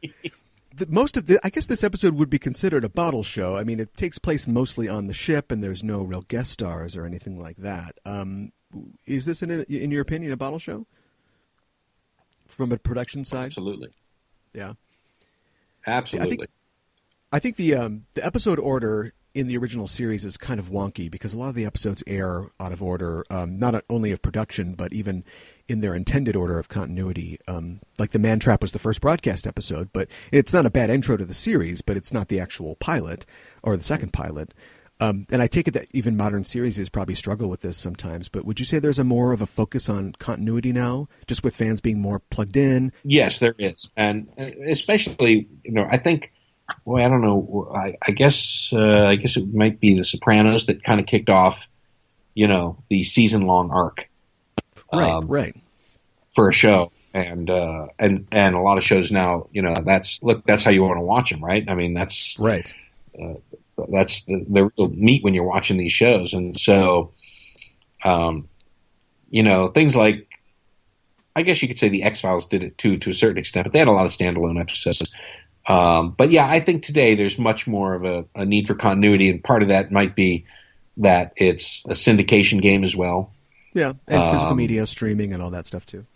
The, 0.76 0.86
most 0.88 1.16
of 1.16 1.26
the, 1.26 1.38
I 1.44 1.50
guess 1.50 1.66
this 1.66 1.84
episode 1.84 2.14
would 2.14 2.30
be 2.30 2.38
considered 2.38 2.84
a 2.84 2.88
bottle 2.88 3.22
show. 3.22 3.56
I 3.56 3.62
mean, 3.64 3.78
it 3.78 3.96
takes 3.96 4.18
place 4.18 4.46
mostly 4.46 4.88
on 4.88 5.06
the 5.06 5.14
ship, 5.14 5.52
and 5.52 5.62
there's 5.62 5.84
no 5.84 6.02
real 6.02 6.22
guest 6.22 6.50
stars 6.50 6.96
or 6.96 7.04
anything 7.04 7.38
like 7.38 7.58
that. 7.58 7.98
Um, 8.04 8.52
is 9.06 9.24
this, 9.24 9.42
in, 9.42 9.50
in 9.50 9.90
your 9.90 10.02
opinion, 10.02 10.32
a 10.32 10.36
bottle 10.36 10.58
show 10.58 10.86
from 12.48 12.72
a 12.72 12.78
production 12.78 13.24
side? 13.24 13.46
Absolutely, 13.46 13.90
Yeah. 14.52 14.72
absolutely. 15.86 16.48
I 17.32 17.38
think 17.40 17.56
the 17.56 17.74
um, 17.74 18.06
the 18.14 18.24
episode 18.24 18.60
order 18.60 19.12
in 19.34 19.48
the 19.48 19.56
original 19.56 19.88
series 19.88 20.24
is 20.24 20.36
kind 20.36 20.60
of 20.60 20.70
wonky 20.70 21.10
because 21.10 21.34
a 21.34 21.38
lot 21.38 21.48
of 21.48 21.56
the 21.56 21.66
episodes 21.66 22.02
air 22.06 22.46
out 22.60 22.72
of 22.72 22.80
order, 22.80 23.24
um, 23.28 23.58
not 23.58 23.82
only 23.90 24.12
of 24.12 24.22
production 24.22 24.74
but 24.74 24.92
even 24.92 25.24
in 25.68 25.80
their 25.80 25.94
intended 25.94 26.36
order 26.36 26.58
of 26.58 26.68
continuity. 26.68 27.38
Um, 27.48 27.80
like 27.98 28.10
the 28.10 28.18
Man 28.18 28.38
Trap 28.38 28.62
was 28.62 28.72
the 28.72 28.78
first 28.78 29.00
broadcast 29.00 29.46
episode, 29.46 29.90
but 29.92 30.08
it's 30.30 30.52
not 30.52 30.66
a 30.66 30.70
bad 30.70 30.90
intro 30.90 31.16
to 31.16 31.24
the 31.24 31.34
series, 31.34 31.82
but 31.82 31.96
it's 31.96 32.12
not 32.12 32.28
the 32.28 32.40
actual 32.40 32.76
pilot 32.76 33.24
or 33.62 33.76
the 33.76 33.82
second 33.82 34.12
pilot. 34.12 34.52
Um, 35.00 35.26
and 35.30 35.42
I 35.42 35.48
take 35.48 35.66
it 35.66 35.72
that 35.72 35.88
even 35.92 36.16
modern 36.16 36.44
series 36.44 36.78
is 36.78 36.88
probably 36.88 37.14
struggle 37.14 37.48
with 37.48 37.62
this 37.62 37.76
sometimes. 37.76 38.28
But 38.28 38.44
would 38.44 38.60
you 38.60 38.66
say 38.66 38.78
there's 38.78 38.98
a 38.98 39.04
more 39.04 39.32
of 39.32 39.40
a 39.40 39.46
focus 39.46 39.88
on 39.88 40.14
continuity 40.18 40.72
now, 40.72 41.08
just 41.26 41.42
with 41.42 41.56
fans 41.56 41.80
being 41.80 42.00
more 42.00 42.20
plugged 42.20 42.56
in? 42.56 42.92
Yes, 43.02 43.38
there 43.38 43.54
is, 43.58 43.90
and 43.96 44.28
uh, 44.38 44.50
especially 44.68 45.48
you 45.64 45.72
know 45.72 45.86
I 45.88 45.96
think. 45.98 46.32
Boy, 46.86 47.04
I 47.04 47.08
don't 47.08 47.20
know. 47.20 47.70
I, 47.74 47.98
I 48.06 48.12
guess 48.12 48.72
uh, 48.74 49.04
I 49.04 49.16
guess 49.16 49.36
it 49.36 49.52
might 49.52 49.80
be 49.80 49.96
The 49.96 50.02
Sopranos 50.02 50.64
that 50.66 50.82
kind 50.82 50.98
of 50.98 51.04
kicked 51.04 51.28
off, 51.28 51.68
you 52.32 52.48
know, 52.48 52.82
the 52.88 53.02
season 53.02 53.42
long 53.42 53.70
arc. 53.70 54.08
Right, 54.96 55.10
Um, 55.10 55.26
right. 55.28 55.56
for 56.34 56.48
a 56.48 56.52
show. 56.52 56.90
And 57.12 57.48
uh 57.48 57.86
and 57.96 58.26
and 58.32 58.56
a 58.56 58.60
lot 58.60 58.76
of 58.76 58.82
shows 58.82 59.12
now 59.12 59.46
you 59.52 59.62
know 59.62 59.74
that's 59.84 60.20
look 60.20 60.44
that's 60.44 60.64
how 60.64 60.72
you 60.72 60.82
want 60.82 60.98
to 60.98 61.04
watch 61.04 61.30
them 61.30 61.44
right? 61.44 61.64
I 61.68 61.74
mean 61.76 61.94
that's 61.94 62.36
Right. 62.40 62.74
that's 63.88 64.24
the, 64.24 64.44
the 64.48 64.64
real 64.76 64.88
meat 64.88 65.22
when 65.22 65.32
you're 65.32 65.44
watching 65.44 65.76
these 65.76 65.92
shows. 65.92 66.34
And 66.34 66.58
so 66.58 67.12
um 68.04 68.48
you 69.30 69.42
know 69.44 69.68
things 69.68 69.94
like 69.96 70.28
i 71.36 71.42
guess 71.42 71.62
you 71.62 71.68
could 71.68 71.78
say 71.78 71.88
the 71.88 72.02
x 72.02 72.20
files 72.20 72.46
did 72.46 72.62
it 72.62 72.76
too 72.76 72.96
to 72.98 73.10
a 73.10 73.14
certain 73.14 73.38
extent 73.38 73.64
but 73.64 73.72
they 73.72 73.78
had 73.78 73.88
a 73.88 73.92
lot 73.92 74.04
of 74.04 74.10
standalone 74.10 74.60
episodes. 74.60 75.02
Um 75.66 76.14
but 76.18 76.30
yeah 76.32 76.46
i 76.46 76.60
think 76.60 76.82
today 76.82 77.14
there's 77.14 77.38
much 77.38 77.66
more 77.68 77.94
of 77.94 78.04
a, 78.04 78.24
a 78.34 78.44
need 78.44 78.66
for 78.66 78.74
continuity. 78.74 79.30
And 79.30 79.42
part 79.42 79.62
of 79.62 79.68
that 79.68 79.92
might 79.92 80.16
be 80.16 80.46
that 80.96 81.32
it's 81.36 81.84
a 81.86 81.90
syndication 81.94 82.60
game 82.60 82.82
as 82.84 82.94
well 82.96 83.32
Yeah, 83.74 83.94
and 84.08 84.22
physical 84.30 84.52
Um, 84.52 84.56
media, 84.56 84.86
streaming, 84.86 85.32
and 85.32 85.42
all 85.42 85.50
that 85.50 85.66
stuff 85.66 85.84
too. 85.84 86.06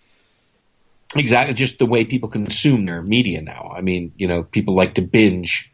exactly 1.17 1.55
just 1.55 1.79
the 1.79 1.87
way 1.87 2.05
people 2.05 2.29
consume 2.29 2.85
their 2.85 3.01
media 3.03 3.41
now 3.41 3.73
i 3.75 3.81
mean 3.81 4.13
you 4.17 4.29
know 4.29 4.43
people 4.43 4.75
like 4.77 4.95
to 4.95 5.01
binge 5.03 5.73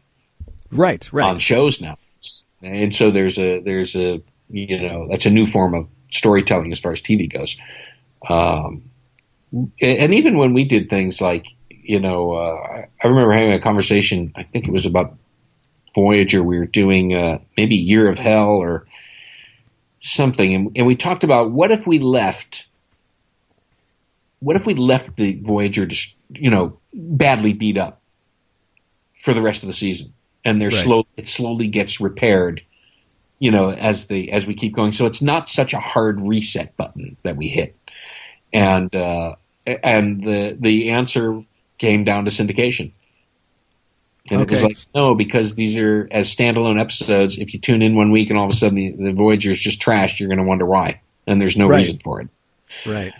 Right, 0.71 1.11
right. 1.11 1.25
on 1.27 1.35
shows 1.37 1.81
now 1.81 1.97
and 2.61 2.95
so 2.95 3.11
there's 3.11 3.37
a 3.37 3.59
there's 3.59 3.95
a 3.97 4.21
you 4.49 4.81
know 4.81 5.07
that's 5.09 5.25
a 5.25 5.29
new 5.29 5.45
form 5.45 5.73
of 5.75 5.87
storytelling 6.09 6.71
as 6.71 6.79
far 6.79 6.93
as 6.93 7.01
tv 7.01 7.31
goes 7.31 7.57
um 8.29 8.83
and 9.81 10.13
even 10.13 10.37
when 10.37 10.53
we 10.53 10.63
did 10.63 10.89
things 10.89 11.19
like 11.19 11.45
you 11.69 11.99
know 11.99 12.31
uh, 12.31 12.55
I- 12.77 12.87
i 13.03 13.07
remember 13.07 13.33
having 13.33 13.51
a 13.53 13.59
conversation 13.59 14.31
i 14.37 14.43
think 14.43 14.67
it 14.69 14.71
was 14.71 14.85
about 14.85 15.17
voyager 15.93 16.41
we 16.41 16.57
were 16.59 16.65
doing 16.81 17.13
uh, 17.13 17.39
maybe 17.57 17.75
year 17.75 18.07
of 18.07 18.17
hell 18.17 18.51
or 18.51 18.85
something 20.05 20.53
and, 20.53 20.71
and 20.75 20.85
we 20.85 20.95
talked 20.95 21.23
about 21.23 21.51
what 21.51 21.71
if 21.71 21.87
we 21.87 21.99
left 21.99 22.67
what 24.45 24.55
if 24.55 24.65
we 24.67 24.75
left 24.75 25.15
the 25.15 25.39
Voyager, 25.41 25.87
just, 25.87 26.15
you 26.29 26.51
know, 26.51 26.79
badly 26.93 27.53
beat 27.53 27.79
up 27.79 27.99
for 29.15 29.33
the 29.33 29.41
rest 29.41 29.63
of 29.63 29.67
the 29.67 29.73
season, 29.73 30.13
and 30.43 30.61
they're 30.61 30.69
Right. 30.69 30.83
slow. 30.83 31.03
It 31.17 31.27
slowly 31.27 31.67
gets 31.67 31.99
repaired, 31.99 32.61
you 33.39 33.49
know, 33.49 33.71
as 33.71 34.05
the 34.05 34.31
as 34.31 34.45
we 34.45 34.53
keep 34.53 34.75
going. 34.75 34.91
So 34.91 35.07
it's 35.07 35.23
not 35.23 35.49
such 35.49 35.73
a 35.73 35.79
hard 35.79 36.21
reset 36.21 36.77
button 36.77 37.17
that 37.23 37.37
we 37.37 37.47
hit, 37.47 37.75
and 38.53 38.95
uh, 38.95 39.35
and 39.65 40.23
the 40.23 40.55
the 40.59 40.91
answer 40.91 41.41
came 41.79 42.03
down 42.03 42.25
to 42.25 42.31
syndication. 42.31 42.91
And 44.29 44.41
it 44.41 44.49
was 44.49 44.63
like, 44.63 44.77
no, 44.95 45.13
because 45.13 45.53
these 45.53 45.77
are 45.77 46.07
as 46.09 46.35
standalone 46.35 46.81
episodes. 46.81 47.37
If 47.37 47.53
you 47.53 47.59
tune 47.59 47.83
in 47.83 47.95
one 47.95 48.09
week 48.11 48.29
and 48.31 48.39
all 48.39 48.45
of 48.45 48.51
a 48.51 48.55
sudden 48.55 48.75
the, 48.75 48.91
the 48.91 49.13
Voyager 49.13 49.51
is 49.51 49.59
just 49.59 49.79
trashed, 49.79 50.19
you're 50.19 50.29
going 50.29 50.39
to 50.39 50.45
wonder 50.45 50.65
why, 50.65 51.01
and 51.27 51.39
there's 51.39 51.57
no 51.57 51.67
Right. 51.67 51.77
reason 51.77 51.99
for 51.99 52.21
it. 52.21 52.29
Right. 52.87 53.13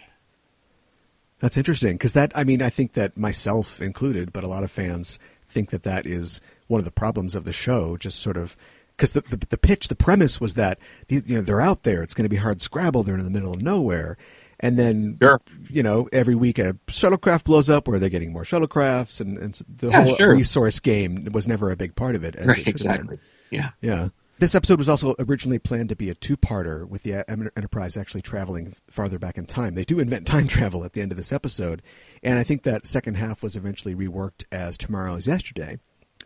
That's 1.40 1.58
interesting 1.58 1.94
because 1.94 2.14
that 2.14 2.32
I 2.36 2.44
mean 2.44 2.62
I 2.62 2.70
think 2.70 2.94
that 2.94 3.18
myself 3.18 3.82
included, 3.82 4.34
but 4.34 4.44
a 4.44 4.48
lot 4.48 4.64
of 4.64 4.72
fans 4.72 5.20
think 5.48 5.70
that 5.70 5.84
that 5.84 6.06
is 6.08 6.42
one 6.68 6.80
of 6.80 6.86
the 6.86 6.92
problems 6.92 7.36
of 7.36 7.44
the 7.44 7.54
show. 7.54 7.98
Just 7.98 8.20
sort 8.20 8.38
of 8.38 8.58
because 8.96 9.14
the, 9.14 9.22
the 9.22 9.38
the 9.38 9.58
pitch, 9.58 9.90
the 9.90 9.96
premise 9.96 10.42
was 10.42 10.56
that 10.56 10.80
you 11.08 11.22
know 11.28 11.42
they're 11.42 11.62
out 11.62 11.84
there. 11.84 12.02
It's 12.02 12.14
going 12.14 12.24
to 12.26 12.30
be 12.30 12.38
hard 12.38 12.62
scrabble. 12.62 13.04
They're 13.04 13.18
in 13.18 13.24
the 13.26 13.30
middle 13.30 13.54
of 13.54 13.62
nowhere, 13.62 14.18
and 14.60 14.78
then 14.78 15.18
Sure. 15.22 15.40
you 15.70 15.84
know 15.84 16.08
every 16.14 16.36
week 16.36 16.60
a 16.60 16.74
shuttlecraft 16.88 17.44
blows 17.46 17.70
up, 17.70 17.88
where 17.88 18.00
they're 18.00 18.10
getting 18.10 18.34
more 18.34 18.44
shuttlecrafts, 18.44 19.20
and, 19.22 19.38
and 19.38 19.60
the 19.68 19.90
Yeah, 19.90 20.04
whole 20.04 20.16
sure. 20.16 20.34
resource 20.36 20.80
game 20.80 21.28
was 21.32 21.48
never 21.48 21.72
a 21.72 21.76
big 21.76 21.96
part 21.96 22.16
of 22.16 22.24
it. 22.24 22.36
As 22.36 22.48
Right, 22.48 22.60
it 22.60 22.68
exactly. 22.68 23.20
Yeah. 23.52 23.70
Yeah. 23.82 24.10
This 24.38 24.54
episode 24.54 24.80
was 24.80 24.90
also 24.90 25.16
originally 25.18 25.60
planned 25.60 25.88
to 25.90 25.96
be 25.96 26.10
a 26.10 26.14
two-parter, 26.16 26.86
with 26.86 27.04
the 27.04 27.24
Enterprise 27.30 27.96
actually 27.96 28.22
traveling 28.22 28.76
farther 28.90 29.18
back 29.18 29.38
in 29.38 29.46
time. 29.46 29.76
They 29.76 29.86
do 29.86 29.98
invent 29.98 30.28
time 30.36 30.48
travel 30.48 30.84
at 30.84 30.92
the 30.92 31.02
end 31.02 31.12
of 31.14 31.18
this 31.18 31.32
episode, 31.32 31.82
and 32.22 32.38
I 32.38 32.44
think 32.44 32.64
that 32.64 32.86
second 32.86 33.16
half 33.16 33.42
was 33.42 33.56
eventually 33.56 33.96
reworked 33.96 34.44
as 34.52 34.78
tomorrow 34.78 35.16
is 35.16 35.26
Yesterday. 35.28 35.80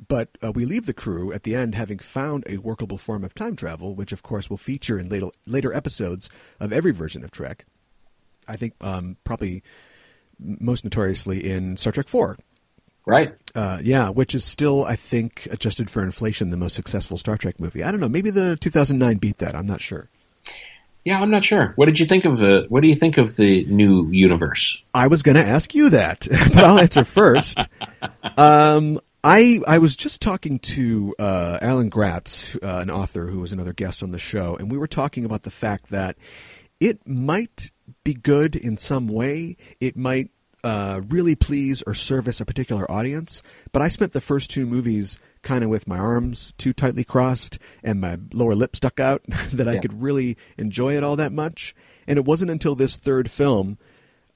But 0.07 0.29
uh, 0.41 0.51
we 0.55 0.65
leave 0.65 0.85
the 0.87 0.93
crew 0.93 1.31
at 1.33 1.43
the 1.43 1.55
end 1.55 1.75
having 1.75 1.99
found 1.99 2.45
a 2.47 2.57
workable 2.57 2.97
form 2.97 3.23
of 3.23 3.35
time 3.35 3.55
travel, 3.55 3.93
which 3.95 4.11
of 4.11 4.23
course 4.23 4.49
will 4.49 4.57
feature 4.57 4.97
in 4.97 5.09
later, 5.09 5.27
later 5.45 5.71
episodes 5.73 6.29
of 6.59 6.71
every 6.73 6.91
version 6.91 7.23
of 7.23 7.29
Trek. 7.31 7.65
I 8.47 8.55
think 8.55 8.73
um, 8.81 9.17
probably 9.23 9.63
most 10.39 10.83
notoriously 10.83 11.49
in 11.49 11.77
Star 11.77 11.91
Trek 11.93 12.07
Four, 12.07 12.37
Right. 13.05 13.33
uh, 13.55 13.79
yeah, 13.81 14.09
which 14.09 14.33
is 14.35 14.43
still, 14.45 14.85
I 14.85 14.95
think, 14.95 15.47
adjusted 15.51 15.89
for 15.89 16.03
inflation, 16.03 16.49
the 16.49 16.57
most 16.57 16.75
successful 16.75 17.17
Star 17.17 17.37
Trek 17.37 17.59
movie. 17.59 17.83
I 17.83 17.91
don't 17.91 17.99
know. 17.99 18.09
Maybe 18.09 18.29
the 18.29 18.55
2009 18.57 19.17
beat 19.17 19.37
that. 19.39 19.55
I'm 19.55 19.65
not 19.65 19.81
sure. 19.81 20.09
Yeah, 21.05 21.21
I'm 21.21 21.31
not 21.31 21.43
sure. 21.43 21.73
What 21.75 21.85
did 21.85 21.99
you 21.99 22.05
think 22.05 22.25
of 22.25 22.37
the? 22.39 22.65
What 22.69 22.83
do 22.83 22.89
you 22.89 22.95
think 22.95 23.17
of 23.17 23.35
the 23.37 23.65
new 23.65 24.09
universe? 24.11 24.81
I 24.93 25.07
was 25.07 25.23
going 25.23 25.35
to 25.35 25.45
ask 25.45 25.73
you 25.73 25.89
that, 25.91 26.27
but 26.29 26.57
I'll 26.63 26.77
answer 26.77 27.03
first. 27.03 27.57
Um, 28.37 28.99
I 29.23 29.59
I 29.65 29.77
was 29.79 29.95
just 29.95 30.21
talking 30.21 30.59
to 30.59 31.15
uh, 31.17 31.57
Alan 31.61 31.89
Gratz, 31.89 32.55
uh, 32.57 32.79
an 32.81 32.89
author 32.91 33.27
who 33.27 33.39
was 33.39 33.53
another 33.53 33.73
guest 33.73 34.03
on 34.03 34.11
the 34.11 34.19
show, 34.19 34.55
and 34.57 34.69
we 34.69 34.77
were 34.77 34.87
talking 34.87 35.25
about 35.25 35.43
the 35.43 35.51
fact 35.51 35.89
that 35.89 36.15
it 36.79 37.05
might 37.07 37.71
be 38.03 38.13
good 38.13 38.55
in 38.55 38.77
some 38.77 39.07
way. 39.07 39.57
It 39.79 39.95
might 39.95 40.29
uh, 40.63 41.01
really 41.07 41.35
please 41.35 41.81
or 41.83 41.93
service 41.93 42.41
a 42.41 42.45
particular 42.45 42.89
audience. 42.91 43.41
But 43.71 43.81
I 43.81 43.87
spent 43.87 44.13
the 44.13 44.21
first 44.21 44.49
two 44.49 44.65
movies 44.65 45.19
kind 45.41 45.63
of 45.63 45.69
with 45.69 45.87
my 45.87 45.97
arms 45.97 46.53
too 46.57 46.73
tightly 46.73 47.03
crossed 47.03 47.59
and 47.83 48.01
my 48.01 48.17
lower 48.33 48.55
lip 48.55 48.75
stuck 48.75 48.99
out 48.99 49.23
that 49.53 49.67
I 49.67 49.77
could 49.77 50.01
really 50.01 50.37
enjoy 50.57 50.97
it 50.97 51.03
all 51.03 51.15
that 51.15 51.31
much. 51.31 51.73
And 52.07 52.17
it 52.17 52.25
wasn't 52.25 52.51
until 52.51 52.75
this 52.75 52.97
third 52.97 53.29
film 53.31 53.77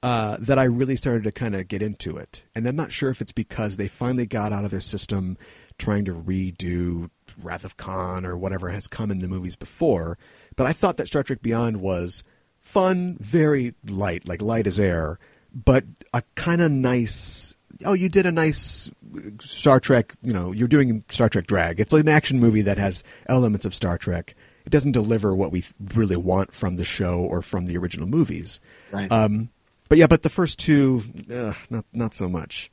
uh, 0.02 0.36
that 0.40 0.58
I 0.58 0.64
really 0.64 0.96
started 0.96 1.24
to 1.24 1.32
kind 1.32 1.54
of 1.54 1.68
get 1.68 1.82
into 1.82 2.16
it. 2.16 2.44
And 2.54 2.66
I'm 2.66 2.76
not 2.76 2.92
sure 2.92 3.10
if 3.10 3.20
it's 3.20 3.32
because 3.32 3.76
they 3.76 3.88
finally 3.88 4.26
got 4.26 4.52
out 4.52 4.64
of 4.64 4.70
their 4.70 4.80
system 4.80 5.36
trying 5.78 6.04
to 6.04 6.12
redo 6.12 7.10
Wrath 7.42 7.64
of 7.64 7.76
Khan 7.76 8.24
or 8.24 8.36
whatever 8.36 8.68
has 8.68 8.86
come 8.86 9.10
in 9.10 9.18
the 9.18 9.28
movies 9.28 9.56
before. 9.56 10.18
But 10.56 10.66
I 10.66 10.72
thought 10.72 10.98
that 10.98 11.08
Star 11.08 11.22
Trek 11.22 11.42
Beyond 11.42 11.80
was 11.80 12.22
fun, 12.64 13.16
very 13.20 13.74
light, 13.86 14.26
like 14.26 14.42
light 14.42 14.66
as 14.66 14.80
air, 14.80 15.18
but 15.54 15.84
a 16.12 16.22
kind 16.34 16.60
of 16.60 16.72
nice. 16.72 17.54
Oh, 17.84 17.92
you 17.92 18.08
did 18.08 18.26
a 18.26 18.32
nice 18.32 18.90
Star 19.40 19.78
Trek. 19.78 20.14
You 20.22 20.32
know, 20.32 20.52
you're 20.52 20.68
doing 20.68 21.04
Star 21.08 21.28
Trek 21.28 21.46
drag. 21.46 21.78
It's 21.78 21.92
like 21.92 22.02
an 22.02 22.08
action 22.08 22.40
movie 22.40 22.62
that 22.62 22.78
has 22.78 23.04
elements 23.28 23.64
of 23.66 23.74
Star 23.74 23.98
Trek. 23.98 24.34
It 24.64 24.70
doesn't 24.70 24.92
deliver 24.92 25.34
what 25.34 25.52
we 25.52 25.64
really 25.94 26.16
want 26.16 26.54
from 26.54 26.76
the 26.76 26.84
show 26.84 27.18
or 27.20 27.42
from 27.42 27.66
the 27.66 27.76
original 27.76 28.06
movies. 28.06 28.60
Right. 28.90 29.12
Um, 29.12 29.50
but 29.88 29.98
yeah, 29.98 30.06
but 30.06 30.22
the 30.22 30.30
first 30.30 30.58
two, 30.58 31.04
uh, 31.30 31.52
not 31.68 31.84
not 31.92 32.14
so 32.14 32.28
much. 32.28 32.70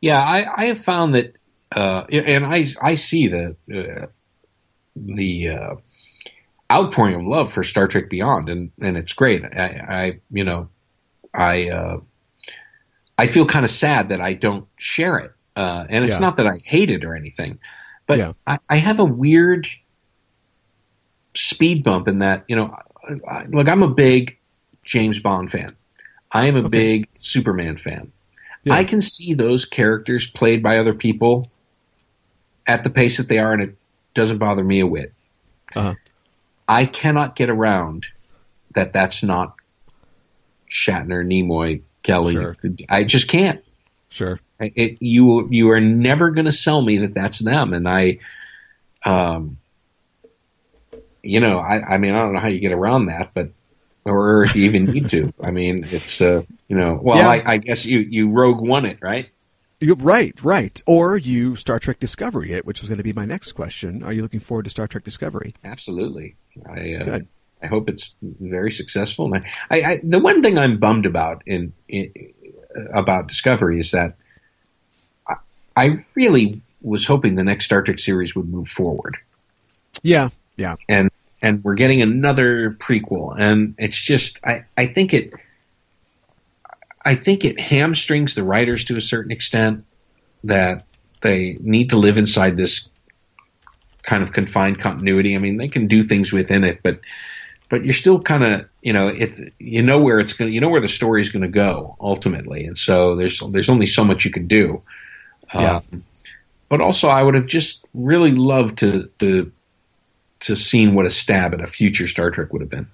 Yeah, 0.00 0.20
I, 0.20 0.62
I 0.62 0.64
have 0.66 0.78
found 0.78 1.14
that, 1.14 1.36
uh, 1.74 2.02
and 2.10 2.44
I 2.44 2.66
I 2.82 2.96
see 2.96 3.28
the 3.28 3.56
uh, 3.72 4.06
the 4.96 5.48
uh, 5.50 5.74
outpouring 6.72 7.14
of 7.14 7.22
love 7.26 7.52
for 7.52 7.62
Star 7.62 7.86
Trek 7.86 8.10
Beyond, 8.10 8.48
and 8.48 8.70
and 8.80 8.96
it's 8.96 9.12
great. 9.12 9.44
I, 9.44 9.84
I 9.88 10.20
you 10.30 10.44
know, 10.44 10.68
I 11.32 11.68
uh, 11.70 12.00
I 13.18 13.26
feel 13.26 13.46
kind 13.46 13.64
of 13.64 13.70
sad 13.70 14.10
that 14.10 14.20
I 14.20 14.32
don't 14.34 14.66
share 14.76 15.18
it, 15.18 15.32
uh, 15.54 15.86
and 15.88 16.04
it's 16.04 16.14
Yeah. 16.14 16.20
not 16.20 16.36
that 16.38 16.46
I 16.46 16.58
hate 16.64 16.90
it 16.90 17.04
or 17.04 17.14
anything, 17.14 17.58
but 18.06 18.18
Yeah. 18.18 18.32
I, 18.46 18.58
I 18.68 18.76
have 18.76 19.00
a 19.00 19.04
weird 19.04 19.66
speed 21.34 21.84
bump 21.84 22.08
in 22.08 22.18
that 22.18 22.44
you 22.48 22.56
know, 22.56 22.76
I, 23.28 23.44
like 23.46 23.68
I'm 23.68 23.82
a 23.82 23.88
big 23.88 24.38
James 24.84 25.18
Bond 25.20 25.50
fan. 25.50 25.76
I 26.30 26.46
am 26.46 26.56
a 26.56 26.60
Okay. 26.60 26.68
big 26.68 27.08
Superman 27.18 27.76
fan. 27.76 28.12
Yeah. 28.64 28.74
I 28.74 28.84
can 28.84 29.00
see 29.00 29.34
those 29.34 29.64
characters 29.64 30.28
played 30.28 30.62
by 30.62 30.78
other 30.78 30.94
people 30.94 31.50
at 32.66 32.82
the 32.82 32.90
pace 32.90 33.18
that 33.18 33.28
they 33.28 33.38
are, 33.38 33.52
and 33.52 33.62
it 33.62 33.76
doesn't 34.14 34.38
bother 34.38 34.64
me 34.64 34.80
a 34.80 34.86
whit. 34.86 35.12
Uh-huh. 35.76 35.94
I 36.68 36.86
cannot 36.86 37.36
get 37.36 37.48
around 37.48 38.06
that 38.74 38.92
that's 38.92 39.22
not 39.22 39.54
Shatner, 40.70 41.24
Nimoy, 41.24 41.82
Kelley. 42.02 42.34
Sure. 42.34 42.56
I 42.88 43.04
just 43.04 43.28
can't. 43.28 43.62
Sure. 44.08 44.40
It, 44.58 44.98
you 45.00 45.48
you 45.50 45.70
are 45.70 45.80
never 45.80 46.30
going 46.30 46.46
to 46.46 46.52
sell 46.52 46.80
me 46.80 46.98
that 46.98 47.14
that's 47.14 47.38
them, 47.38 47.74
and 47.74 47.86
I, 47.86 48.20
um, 49.04 49.58
you 51.22 51.40
know, 51.40 51.58
I, 51.58 51.94
I 51.94 51.98
mean, 51.98 52.14
I 52.14 52.20
don't 52.20 52.32
know 52.32 52.40
how 52.40 52.48
you 52.48 52.60
get 52.60 52.72
around 52.72 53.06
that, 53.06 53.32
but 53.34 53.50
or 54.06 54.44
if 54.44 54.56
you 54.56 54.64
even 54.64 54.84
need 54.86 55.10
to. 55.10 55.32
I 55.42 55.50
mean, 55.50 55.84
it's 55.90 56.20
uh, 56.22 56.42
you 56.68 56.76
know, 56.76 56.98
well, 57.02 57.18
Yeah. 57.18 57.28
I, 57.28 57.42
I 57.44 57.56
guess 57.58 57.84
you 57.84 57.98
you 57.98 58.30
Rogue 58.30 58.60
One 58.60 58.86
it, 58.86 58.98
right? 59.02 59.28
You, 59.80 59.94
right, 59.94 60.34
right. 60.42 60.82
Or 60.86 61.18
you 61.18 61.56
Star 61.56 61.78
Trek 61.78 62.00
Discovery 62.00 62.52
it, 62.52 62.64
which 62.64 62.80
was 62.80 62.88
going 62.88 62.98
to 62.98 63.04
be 63.04 63.12
my 63.12 63.26
next 63.26 63.52
question. 63.52 64.02
Are 64.02 64.12
you 64.12 64.22
looking 64.22 64.40
forward 64.40 64.64
to 64.64 64.70
Star 64.70 64.86
Trek 64.86 65.04
Discovery? 65.04 65.52
Absolutely. 65.64 66.36
I 66.66 66.94
uh, 66.94 67.04
Good. 67.04 67.28
I 67.62 67.66
hope 67.66 67.88
it's 67.88 68.14
very 68.22 68.70
successful. 68.70 69.32
And 69.34 69.44
I, 69.70 69.82
I 69.82 70.00
the 70.02 70.18
one 70.18 70.42
thing 70.42 70.58
I'm 70.58 70.78
bummed 70.78 71.06
about 71.06 71.42
in, 71.46 71.72
in 71.88 72.12
about 72.94 73.28
Discovery 73.28 73.78
is 73.78 73.92
that 73.92 74.16
I, 75.26 75.34
I 75.74 76.04
really 76.14 76.60
was 76.82 77.06
hoping 77.06 77.34
the 77.34 77.44
next 77.44 77.64
Star 77.64 77.82
Trek 77.82 77.98
series 77.98 78.36
would 78.36 78.48
move 78.48 78.68
forward, 78.68 79.16
Yeah, 80.02 80.28
yeah, 80.56 80.76
and 80.88 81.10
and 81.42 81.64
we're 81.64 81.74
getting 81.74 82.02
another 82.02 82.76
prequel, 82.78 83.34
and 83.38 83.74
it's 83.78 84.00
just 84.00 84.40
I 84.44 84.64
I 84.76 84.86
think 84.86 85.14
it. 85.14 85.32
I 87.06 87.14
think 87.14 87.44
it 87.44 87.60
hamstrings 87.60 88.34
the 88.34 88.42
writers 88.42 88.86
to 88.86 88.96
a 88.96 89.00
certain 89.00 89.30
extent 89.30 89.84
that 90.42 90.86
they 91.22 91.56
need 91.60 91.90
to 91.90 91.98
live 91.98 92.18
inside 92.18 92.56
this 92.56 92.90
kind 94.02 94.24
of 94.24 94.32
confined 94.32 94.80
continuity. 94.80 95.36
I 95.36 95.38
mean, 95.38 95.56
they 95.56 95.68
can 95.68 95.86
do 95.86 96.02
things 96.02 96.32
within 96.32 96.64
it, 96.64 96.80
but 96.82 97.00
but 97.68 97.84
you're 97.84 97.94
still 97.94 98.20
kind 98.20 98.42
of 98.42 98.68
you 98.82 98.92
know 98.92 99.06
it 99.06 99.54
you 99.60 99.82
know 99.82 100.00
where 100.00 100.18
it's 100.18 100.32
going 100.32 100.52
you 100.52 100.60
know 100.60 100.68
where 100.68 100.80
the 100.80 100.88
story 100.88 101.20
is 101.20 101.30
going 101.30 101.42
to 101.42 101.48
go 101.48 101.96
ultimately, 102.00 102.66
and 102.66 102.76
so 102.76 103.14
there's 103.14 103.40
there's 103.50 103.68
only 103.68 103.86
so 103.86 104.04
much 104.04 104.24
you 104.24 104.32
can 104.32 104.48
do. 104.48 104.82
Yeah. 105.54 105.76
Um, 105.76 106.04
but 106.68 106.80
also, 106.80 107.08
I 107.08 107.22
would 107.22 107.34
have 107.34 107.46
just 107.46 107.86
really 107.94 108.32
loved 108.32 108.78
to 108.80 109.10
to 109.20 109.52
to 110.40 110.56
seen 110.56 110.96
what 110.96 111.06
a 111.06 111.10
stab 111.10 111.54
at 111.54 111.60
a 111.60 111.68
future 111.68 112.08
Star 112.08 112.32
Trek 112.32 112.52
would 112.52 112.62
have 112.62 112.70
been. 112.70 112.88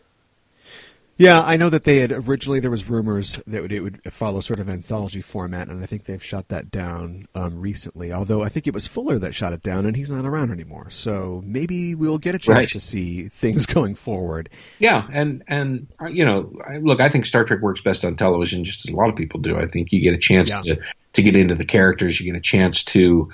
Yeah. 1.17 1.43
I 1.43 1.57
know 1.57 1.69
that 1.71 1.85
they 1.85 1.99
had 1.99 2.11
originally 2.13 2.59
there 2.61 2.71
was 2.71 2.89
rumors 2.89 3.39
that 3.47 3.71
it 3.71 3.81
would 3.81 4.01
follow 4.13 4.41
sort 4.41 4.59
of 4.61 4.69
anthology 4.69 5.21
format, 5.21 5.69
and 5.69 5.83
I 5.83 5.87
think 5.87 6.05
they've 6.05 6.23
shot 6.23 6.49
that 6.49 6.71
down 6.71 7.27
um, 7.35 7.61
recently. 7.61 8.13
Although 8.13 8.43
I 8.43 8.49
think 8.49 8.67
it 8.67 8.75
was 8.75 8.87
Fuller 8.87 9.19
that 9.19 9.35
shot 9.35 9.53
it 9.53 9.63
down, 9.63 9.87
and 9.87 9.97
he's 9.97 10.11
not 10.11 10.25
around 10.25 10.51
anymore. 10.51 10.91
So 10.91 11.43
maybe 11.45 11.95
we'll 11.95 12.19
get 12.19 12.35
a 12.35 12.39
chance 12.39 12.57
Right. 12.57 12.69
to 12.69 12.81
see 12.81 13.29
things 13.29 13.67
going 13.75 13.95
forward. 13.95 14.49
Yeah, 14.79 15.07
and 15.13 15.43
and 15.47 15.87
uh, 16.01 16.07
you 16.07 16.25
know, 16.25 16.53
I, 16.69 16.79
look, 16.79 17.01
I 17.01 17.09
think 17.09 17.27
Star 17.27 17.45
Trek 17.45 17.61
works 17.61 17.81
best 17.81 18.05
on 18.05 18.15
television, 18.17 18.65
just 18.65 18.87
as 18.89 18.93
a 18.93 18.97
lot 18.97 19.09
of 19.09 19.17
people 19.17 19.41
do. 19.41 19.57
I 19.59 19.67
think 19.67 19.93
you 19.93 20.01
get 20.01 20.15
a 20.15 20.19
chance 20.19 20.51
Yeah. 20.65 20.75
to 20.77 20.81
to 21.15 21.23
get 21.23 21.37
into 21.37 21.55
the 21.55 21.65
characters, 21.65 22.19
you 22.19 22.27
get 22.33 22.39
a 22.39 22.43
chance 22.43 22.85
to 22.85 23.31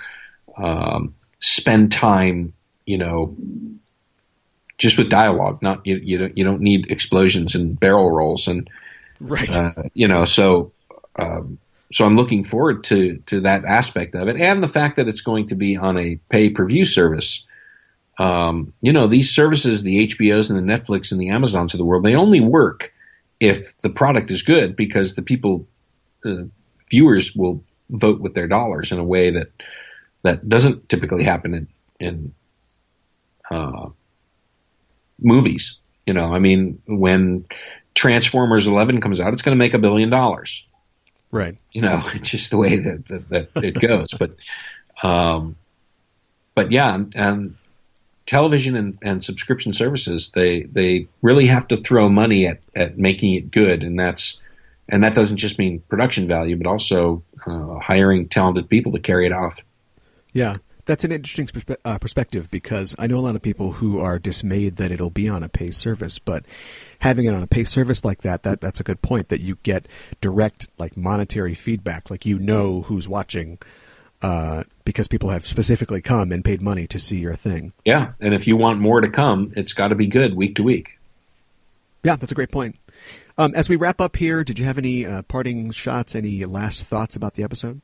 um, 0.57 1.14
spend 1.41 1.93
time, 1.93 2.53
you 2.87 2.99
know, 2.99 3.37
just 4.79 4.97
with 4.97 5.11
dialogue. 5.11 5.61
Not 5.61 5.87
you 5.87 5.97
you 5.97 6.18
don't 6.18 6.39
you 6.39 6.45
don't 6.45 6.61
need 6.61 6.91
explosions 6.91 7.55
and 7.55 7.79
barrel 7.79 8.11
rolls 8.11 8.49
and 8.49 8.70
Right. 9.20 9.51
uh, 9.51 9.72
you 9.95 10.09
know 10.09 10.24
so. 10.24 10.72
Um, 11.16 11.59
so 11.91 12.05
I'm 12.05 12.16
looking 12.16 12.45
forward 12.45 12.85
to 12.85 13.18
to 13.26 13.41
that 13.41 13.64
aspect 13.64 14.14
of 14.14 14.29
it, 14.29 14.37
and 14.41 14.62
the 14.62 14.68
fact 14.68 14.97
that 14.97 15.09
it's 15.09 15.22
going 15.22 15.47
to 15.49 15.55
be 15.57 15.76
on 15.76 15.99
a 15.99 16.20
pay 16.29 16.51
per 16.51 16.64
view 16.64 16.85
service. 16.85 17.47
Um, 18.20 18.72
you 18.81 18.93
know, 18.93 19.07
these 19.07 19.33
services, 19.33 19.85
the 19.85 20.09
HBOs 20.09 20.51
and 20.51 20.59
the 20.59 20.72
Netflix 20.74 21.12
and 21.12 21.20
the 21.20 21.29
Amazons 21.31 21.72
of 21.72 21.79
the 21.79 21.85
world, 21.85 22.05
they 22.05 22.16
only 22.16 22.41
work 22.41 22.93
if 23.39 23.79
the 23.79 23.91
product 23.91 24.33
is 24.33 24.43
good 24.43 24.74
because 24.74 25.14
the 25.14 25.22
people, 25.22 25.68
the 26.24 26.51
viewers 26.91 27.37
will 27.37 27.62
vote 27.89 28.20
with 28.20 28.35
their 28.35 28.49
dollars 28.49 28.91
in 28.91 28.99
a 28.99 29.05
way 29.05 29.31
that 29.31 29.53
that 30.22 30.49
doesn't 30.49 30.89
typically 30.89 31.22
happen 31.22 31.55
in 31.55 31.68
in 32.01 32.35
uh, 33.51 33.91
movies. 35.20 35.80
You 36.06 36.14
know, 36.14 36.34
I 36.34 36.38
mean, 36.38 36.82
when 36.86 37.44
Transformers 37.94 38.66
11 38.66 39.00
comes 39.00 39.20
out, 39.20 39.32
it's 39.32 39.42
going 39.42 39.56
to 39.56 39.58
make 39.58 39.74
a 39.74 39.78
billion 39.78 40.10
dollars 40.10 40.66
right. 41.30 41.56
you 41.72 41.82
know, 41.82 42.02
it's 42.14 42.30
just 42.30 42.50
the 42.50 42.58
way 42.58 42.76
that, 42.76 43.06
that, 43.08 43.28
that 43.54 43.64
it 43.64 43.74
goes. 43.74 44.14
But, 44.14 44.36
um, 45.02 45.56
but 46.54 46.72
yeah, 46.72 46.94
and, 46.94 47.12
and 47.16 47.56
television 48.26 48.76
and, 48.76 48.98
and 49.02 49.24
subscription 49.24 49.72
services, 49.72 50.30
they, 50.34 50.62
they 50.62 51.08
really 51.22 51.46
have 51.46 51.68
to 51.68 51.76
throw 51.76 52.08
money 52.08 52.46
at, 52.46 52.60
at 52.74 52.98
making 52.98 53.34
it 53.34 53.50
good. 53.50 53.82
And 53.82 53.98
that's, 53.98 54.40
and 54.88 55.04
that 55.04 55.14
doesn't 55.14 55.36
just 55.36 55.58
mean 55.58 55.80
production 55.88 56.28
value, 56.28 56.56
but 56.56 56.66
also, 56.66 57.22
uh, 57.46 57.78
hiring 57.78 58.28
talented 58.28 58.68
people 58.68 58.92
to 58.92 59.00
carry 59.00 59.26
it 59.26 59.32
off. 59.32 59.62
Yeah, 60.32 60.54
that's 60.89 61.05
an 61.05 61.12
interesting 61.12 61.47
perspe- 61.47 61.76
uh, 61.84 61.99
perspective 61.99 62.51
because 62.51 62.97
I 62.99 63.07
know 63.07 63.18
a 63.18 63.20
lot 63.20 63.36
of 63.36 63.43
people 63.43 63.72
who 63.72 64.01
are 64.01 64.18
dismayed 64.18 64.76
that 64.76 64.91
it'll 64.91 65.11
be 65.11 65.28
on 65.28 65.43
a 65.43 65.49
pay 65.49 65.70
service, 65.70 66.18
but 66.18 66.47
having 67.01 67.26
it 67.26 67.34
on 67.34 67.43
a 67.43 67.47
pay 67.47 67.64
service 67.64 68.07
like 68.07 68.22
that, 68.22 68.43
that 68.45 68.62
that's 68.62 68.80
a 68.80 68.84
good 68.84 69.03
point 69.03 69.28
that 69.28 69.41
you 69.41 69.59
get 69.62 69.86
direct 70.22 70.66
like 70.78 70.97
monetary 70.97 71.53
feedback, 71.55 72.11
like 72.11 72.24
you 72.24 72.39
know 72.39 72.80
who's 72.80 73.07
watching 73.07 73.59
uh, 74.22 74.64
because 74.86 75.09
people 75.09 75.28
have 75.28 75.45
specifically 75.47 76.01
come 76.01 76.32
and 76.32 76.43
paid 76.43 76.62
money 76.62 76.86
to 76.86 76.99
see 76.99 77.18
your 77.18 77.36
thing. 77.36 77.74
Yeah. 77.84 78.12
And 78.18 78.32
if 78.32 78.47
you 78.47 78.57
want 78.57 78.80
more 78.80 79.03
to 79.03 79.11
come, 79.11 79.53
it's 79.57 79.74
got 79.74 79.89
to 79.89 79.95
be 79.95 80.07
good 80.07 80.34
week 80.34 80.57
to 80.57 80.62
week. 80.62 80.99
Yeah, 82.03 82.16
that's 82.16 82.32
a 82.32 82.34
great 82.34 82.51
point. 82.51 82.76
Um, 83.36 83.53
as 83.55 83.68
we 83.68 83.76
wrap 83.76 84.01
up 84.01 84.16
here, 84.16 84.43
did 84.43 84.59
you 84.59 84.64
have 84.64 84.78
any 84.78 85.05
uh, 85.05 85.20
parting 85.22 85.70
shots, 85.70 86.14
any 86.14 86.47
last 86.47 86.84
thoughts 86.84 87.14
about 87.14 87.34
the 87.34 87.43
episode? 87.45 87.82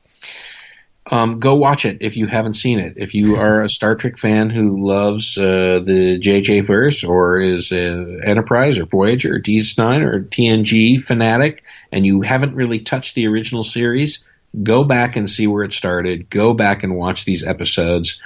Um, 1.11 1.39
go 1.39 1.55
watch 1.57 1.85
it 1.85 1.99
if 2.01 2.17
you 2.17 2.27
haven't 2.27 2.55
seen 2.55 2.79
it. 2.79 2.95
If 2.97 3.15
you 3.15 3.37
are 3.37 3.63
a 3.63 3.69
Star 3.69 3.95
Trek 3.95 4.17
fan 4.17 4.49
who 4.49 4.87
loves 4.87 5.37
uh, 5.37 5.81
the 5.85 6.19
JJ 6.19 6.67
verse 6.67 7.05
or 7.05 7.39
is 7.41 7.73
a 7.73 8.21
Enterprise 8.25 8.79
or 8.79 8.87
Voyager 8.87 9.35
or 9.35 9.41
DS9 9.41 10.03
or 10.03 10.21
TNG 10.21 11.01
fanatic, 11.01 11.63
and 11.93 12.07
you 12.07 12.23
haven't 12.23 12.55
really 12.55 12.81
touched 12.81 13.15
the 13.15 13.27
original 13.27 13.63
series, 13.63 14.27
go 14.63 14.85
back 14.85 15.17
and 15.17 15.29
see 15.29 15.47
where 15.47 15.65
it 15.65 15.75
started. 15.75 16.31
Go 16.31 16.55
back 16.55 16.85
and 16.85 16.97
watch 16.97 17.27
these 17.27 17.47
episodes. 17.47 18.23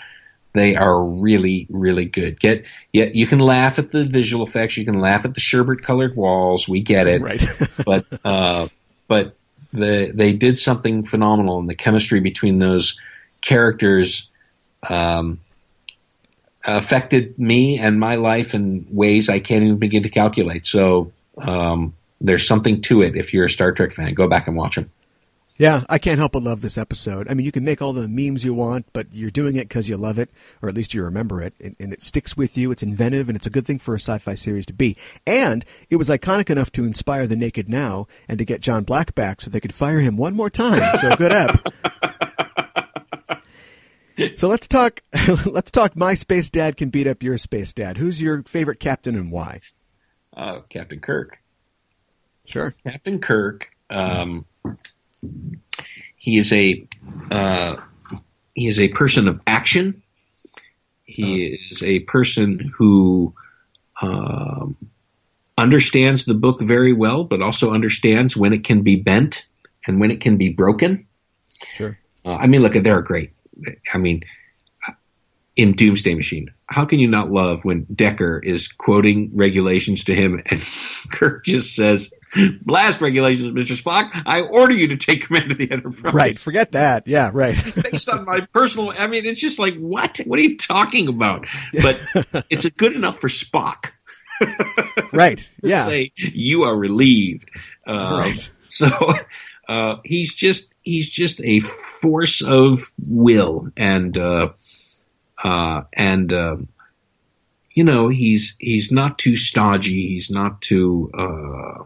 They 0.53 0.76
are 0.76 1.05
really, 1.05 1.66
really 1.68 2.05
good. 2.05 2.39
Get 2.39 2.64
yeah, 2.93 3.07
you 3.12 3.26
can 3.26 3.41
laugh 3.41 3.81
at 3.81 3.91
the 3.91 4.05
visual 4.05 4.45
effects. 4.45 4.76
You 4.76 4.85
can 4.85 5.01
laugh 5.01 5.24
at 5.24 5.35
the 5.35 5.41
sherbet 5.41 5.83
colored 5.83 6.14
walls. 6.14 6.68
We 6.68 6.83
get 6.83 7.09
it 7.09 7.22
Right. 7.22 7.45
but 7.85 8.07
uh, 8.24 8.68
but 9.09 9.37
the 9.73 10.11
they 10.14 10.33
did 10.33 10.59
something 10.59 11.05
phenomenal, 11.05 11.59
and 11.59 11.69
the 11.69 11.75
chemistry 11.75 12.21
between 12.21 12.59
those 12.59 13.01
characters 13.41 14.31
um, 14.89 15.41
affected 16.64 17.39
me 17.39 17.79
and 17.79 17.99
my 17.99 18.16
life 18.16 18.55
in 18.55 18.87
ways 18.91 19.29
I 19.29 19.39
can't 19.41 19.64
even 19.64 19.79
begin 19.79 20.03
to 20.05 20.11
calculate. 20.11 20.66
So 20.66 21.12
um, 21.37 21.95
there's 22.21 22.47
something 22.47 22.83
to 22.83 23.03
it. 23.03 23.16
If 23.16 23.33
you're 23.33 23.47
a 23.47 23.51
Star 23.51 23.73
Trek 23.73 23.93
fan, 23.93 24.12
go 24.14 24.29
back 24.29 24.49
and 24.49 24.57
watch 24.57 24.77
them. 24.77 24.91
Yeah, 25.59 25.82
I 25.88 25.98
can't 25.98 26.20
help 26.20 26.32
but 26.32 26.44
love 26.44 26.61
this 26.61 26.78
episode. 26.78 27.28
I 27.28 27.34
mean, 27.34 27.44
you 27.44 27.50
can 27.50 27.64
make 27.64 27.82
all 27.82 27.92
the 27.92 28.06
memes 28.06 28.44
you 28.44 28.54
want, 28.54 28.86
but 28.92 29.12
you're 29.12 29.28
doing 29.30 29.56
it 29.56 29.68
because 29.68 29.88
you 29.88 29.96
love 29.96 30.16
it, 30.16 30.30
or 30.62 30.68
at 30.68 30.74
least 30.74 30.94
you 30.94 31.02
remember 31.02 31.42
it, 31.42 31.52
and, 31.61 31.74
and 31.80 31.92
it 31.92 32.00
sticks 32.00 32.36
with 32.36 32.56
you. 32.56 32.70
It's 32.70 32.84
inventive, 32.84 33.28
and 33.28 33.34
it's 33.34 33.46
a 33.46 33.50
good 33.50 33.66
thing 33.66 33.80
for 33.80 33.94
a 33.96 33.98
sci-fi 33.98 34.36
series 34.36 34.66
to 34.66 34.72
be. 34.72 34.96
And 35.26 35.64
it 35.90 35.96
was 35.96 36.09
iconic 36.09 36.48
enough 36.48 36.70
to 36.72 36.84
inspire 36.84 37.26
the 37.26 37.34
Naked 37.34 37.68
Now 37.68 38.06
and 38.28 38.38
to 38.38 38.44
get 38.44 38.61
John 38.61 38.84
Black 38.84 39.16
back 39.16 39.40
so 39.40 39.50
they 39.50 39.59
could 39.59 39.74
fire 39.74 39.98
him 39.98 40.16
one 40.16 40.36
more 40.36 40.48
time. 40.48 40.96
So 40.98 41.16
good 41.16 41.32
up. 41.32 41.68
So 44.36 44.48
let's 44.48 44.66
talk. 44.66 45.02
let's 45.46 45.70
talk. 45.70 45.94
My 45.94 46.14
space 46.14 46.50
dad 46.50 46.76
can 46.76 46.90
beat 46.90 47.06
up 47.06 47.22
your 47.22 47.38
space 47.38 47.72
dad. 47.72 47.98
Who's 47.98 48.20
your 48.20 48.42
favorite 48.44 48.80
captain 48.80 49.14
and 49.14 49.30
why? 49.30 49.61
Uh, 50.36 50.61
Captain 50.68 51.00
Kirk. 51.00 51.38
Sure. 52.44 52.74
Captain 52.84 53.20
Kirk. 53.20 53.70
Um, 53.90 54.44
he 56.16 56.39
is 56.39 56.53
a 56.53 56.87
uh, 57.31 57.77
he 58.55 58.66
is 58.66 58.81
a 58.81 58.89
person 58.89 59.29
of 59.29 59.41
action. 59.47 60.03
He 61.05 61.47
is 61.47 61.83
a 61.83 62.01
person 62.01 62.71
who 62.77 63.35
um, 64.03 64.77
understands 65.57 66.25
the 66.25 66.35
book 66.35 66.61
very 66.61 66.93
well, 66.93 67.25
but 67.25 67.43
also 67.43 67.73
understands 67.73 68.37
when 68.37 68.53
it 68.53 68.64
can 68.64 68.83
be 68.83 68.97
bent 68.97 69.49
and 69.87 70.01
when 70.01 70.11
it 70.11 70.21
can 70.21 70.37
be 70.37 70.51
broken. 70.51 71.07
Sure. 71.75 71.99
Uh, 72.25 72.35
I 72.35 72.47
mean, 72.47 72.62
look, 72.62 72.75
they're 72.75 73.03
great. 73.03 73.33
I 73.93 73.99
mean, 73.99 74.23
in 75.57 75.73
Doomsday 75.73 76.14
Machine, 76.14 76.53
how 76.69 76.85
can 76.85 76.99
you 77.01 77.09
not 77.09 77.31
love 77.31 77.64
when 77.64 77.87
Decker 77.93 78.39
is 78.39 78.69
quoting 78.69 79.31
regulations 79.35 80.05
to 80.05 80.14
him 80.14 80.43
and 80.47 80.62
Kirk 81.11 81.45
just 81.45 81.75
says, 81.75 82.12
"Blast 82.62 83.01
regulations, 83.01 83.53
Mister 83.53 83.75
Spock! 83.75 84.11
I 84.27 84.43
order 84.43 84.75
you 84.75 84.89
to 84.89 84.97
take 84.97 85.27
command 85.27 85.51
of 85.53 85.59
the 85.59 85.71
Enterprise." 85.71 86.12
Right. 86.14 86.39
Forget 86.39 86.73
that. 86.73 87.07
Yeah. 87.07 87.31
Right. 87.33 87.57
Based 87.91 88.09
on 88.09 88.25
my 88.27 88.41
personal, 88.53 88.93
I 88.97 89.07
mean, 89.07 89.25
it's 89.25 89.41
just 89.41 89.59
like 89.59 89.77
what? 89.79 90.19
What 90.27 90.39
are 90.39 90.43
you 90.43 90.57
talking 90.59 91.09
about? 91.09 91.47
But 91.83 92.01
it's 92.51 92.69
good 92.71 92.93
enough 92.93 93.21
for 93.21 93.29
Spock. 93.29 93.93
right. 95.12 95.39
to 95.62 95.69
Yeah. 95.69 95.87
say 95.87 96.12
you 96.16 96.62
are 96.64 96.77
relieved. 96.77 97.49
Uh, 97.87 98.16
Right. 98.19 98.51
So 98.69 98.89
uh, 99.69 99.97
he's 100.05 100.35
just 100.35 100.71
he's 100.83 101.09
just 101.11 101.41
a 101.43 101.61
force 101.61 102.43
of 102.43 102.81
will 102.99 103.71
and 103.77 104.16
uh, 104.19 104.51
uh, 105.43 105.82
and 105.93 106.32
uh, 106.32 106.57
you 107.70 107.84
know 107.84 108.09
he's 108.09 108.57
he's 108.59 108.91
not 108.91 109.18
too 109.18 109.36
stodgy. 109.36 110.09
He's 110.09 110.30
not 110.30 110.61
too 110.61 111.11
uh, 111.16 111.84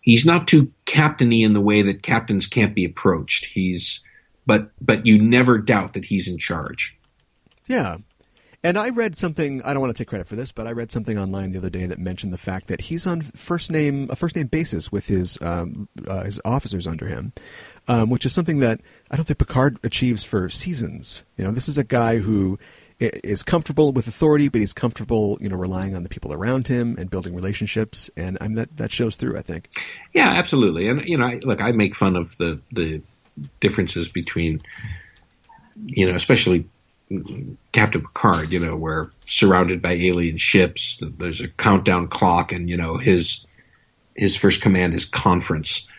he's 0.00 0.24
not 0.24 0.48
too 0.48 0.72
captainy 0.86 1.44
in 1.44 1.52
the 1.52 1.60
way 1.60 1.82
that 1.82 2.02
captains 2.02 2.46
can't 2.46 2.74
be 2.74 2.84
approached. 2.84 3.44
He's 3.44 4.04
but 4.46 4.70
but 4.80 5.06
you 5.06 5.20
never 5.20 5.58
doubt 5.58 5.94
that 5.94 6.04
he's 6.04 6.28
in 6.28 6.38
charge. 6.38 6.96
Yeah. 7.66 7.98
And 8.64 8.76
I 8.76 8.88
read 8.88 9.16
something. 9.16 9.62
I 9.62 9.72
don't 9.72 9.80
want 9.80 9.94
to 9.94 10.00
take 10.00 10.08
credit 10.08 10.26
for 10.26 10.34
this, 10.34 10.50
but 10.50 10.66
I 10.66 10.72
read 10.72 10.90
something 10.90 11.16
online 11.16 11.52
the 11.52 11.58
other 11.58 11.70
day 11.70 11.86
that 11.86 11.98
mentioned 11.98 12.32
the 12.32 12.38
fact 12.38 12.66
that 12.68 12.80
he's 12.80 13.06
on 13.06 13.20
first 13.20 13.70
name 13.70 14.08
a 14.10 14.16
first 14.16 14.34
name 14.34 14.48
basis 14.48 14.90
with 14.90 15.06
his 15.06 15.38
um, 15.40 15.88
uh, 16.06 16.24
his 16.24 16.40
officers 16.44 16.86
under 16.86 17.06
him, 17.06 17.32
um, 17.86 18.10
which 18.10 18.26
is 18.26 18.32
something 18.32 18.58
that 18.58 18.80
I 19.10 19.16
don't 19.16 19.24
think 19.24 19.38
Picard 19.38 19.78
achieves 19.84 20.24
for 20.24 20.48
seasons. 20.48 21.22
You 21.36 21.44
know, 21.44 21.52
this 21.52 21.68
is 21.68 21.78
a 21.78 21.84
guy 21.84 22.18
who 22.18 22.58
is 22.98 23.44
comfortable 23.44 23.92
with 23.92 24.08
authority, 24.08 24.48
but 24.48 24.60
he's 24.60 24.72
comfortable, 24.72 25.38
you 25.40 25.48
know, 25.48 25.56
relying 25.56 25.94
on 25.94 26.02
the 26.02 26.08
people 26.08 26.32
around 26.32 26.66
him 26.66 26.96
and 26.98 27.08
building 27.08 27.34
relationships, 27.34 28.10
and 28.16 28.36
I'm 28.40 28.54
that 28.54 28.76
that 28.76 28.90
shows 28.90 29.14
through. 29.14 29.38
I 29.38 29.42
think. 29.42 29.70
Yeah, 30.12 30.30
absolutely. 30.30 30.88
And 30.88 31.02
you 31.06 31.16
know, 31.16 31.26
I, 31.26 31.38
look, 31.44 31.60
I 31.60 31.70
make 31.70 31.94
fun 31.94 32.16
of 32.16 32.36
the 32.38 32.60
the 32.72 33.02
differences 33.60 34.08
between, 34.08 34.62
you 35.86 36.06
know, 36.08 36.16
especially 36.16 36.68
Captain 37.72 38.02
Picard. 38.02 38.52
You 38.52 38.60
know, 38.60 38.76
where 38.76 39.10
surrounded 39.26 39.82
by 39.82 39.92
alien 39.92 40.36
ships, 40.36 41.02
there's 41.02 41.40
a 41.40 41.48
countdown 41.48 42.08
clock, 42.08 42.52
and 42.52 42.68
you 42.68 42.76
know 42.76 42.96
his 42.96 43.46
his 44.14 44.36
first 44.36 44.62
command 44.62 44.94
is 44.94 45.04
conference. 45.04 45.86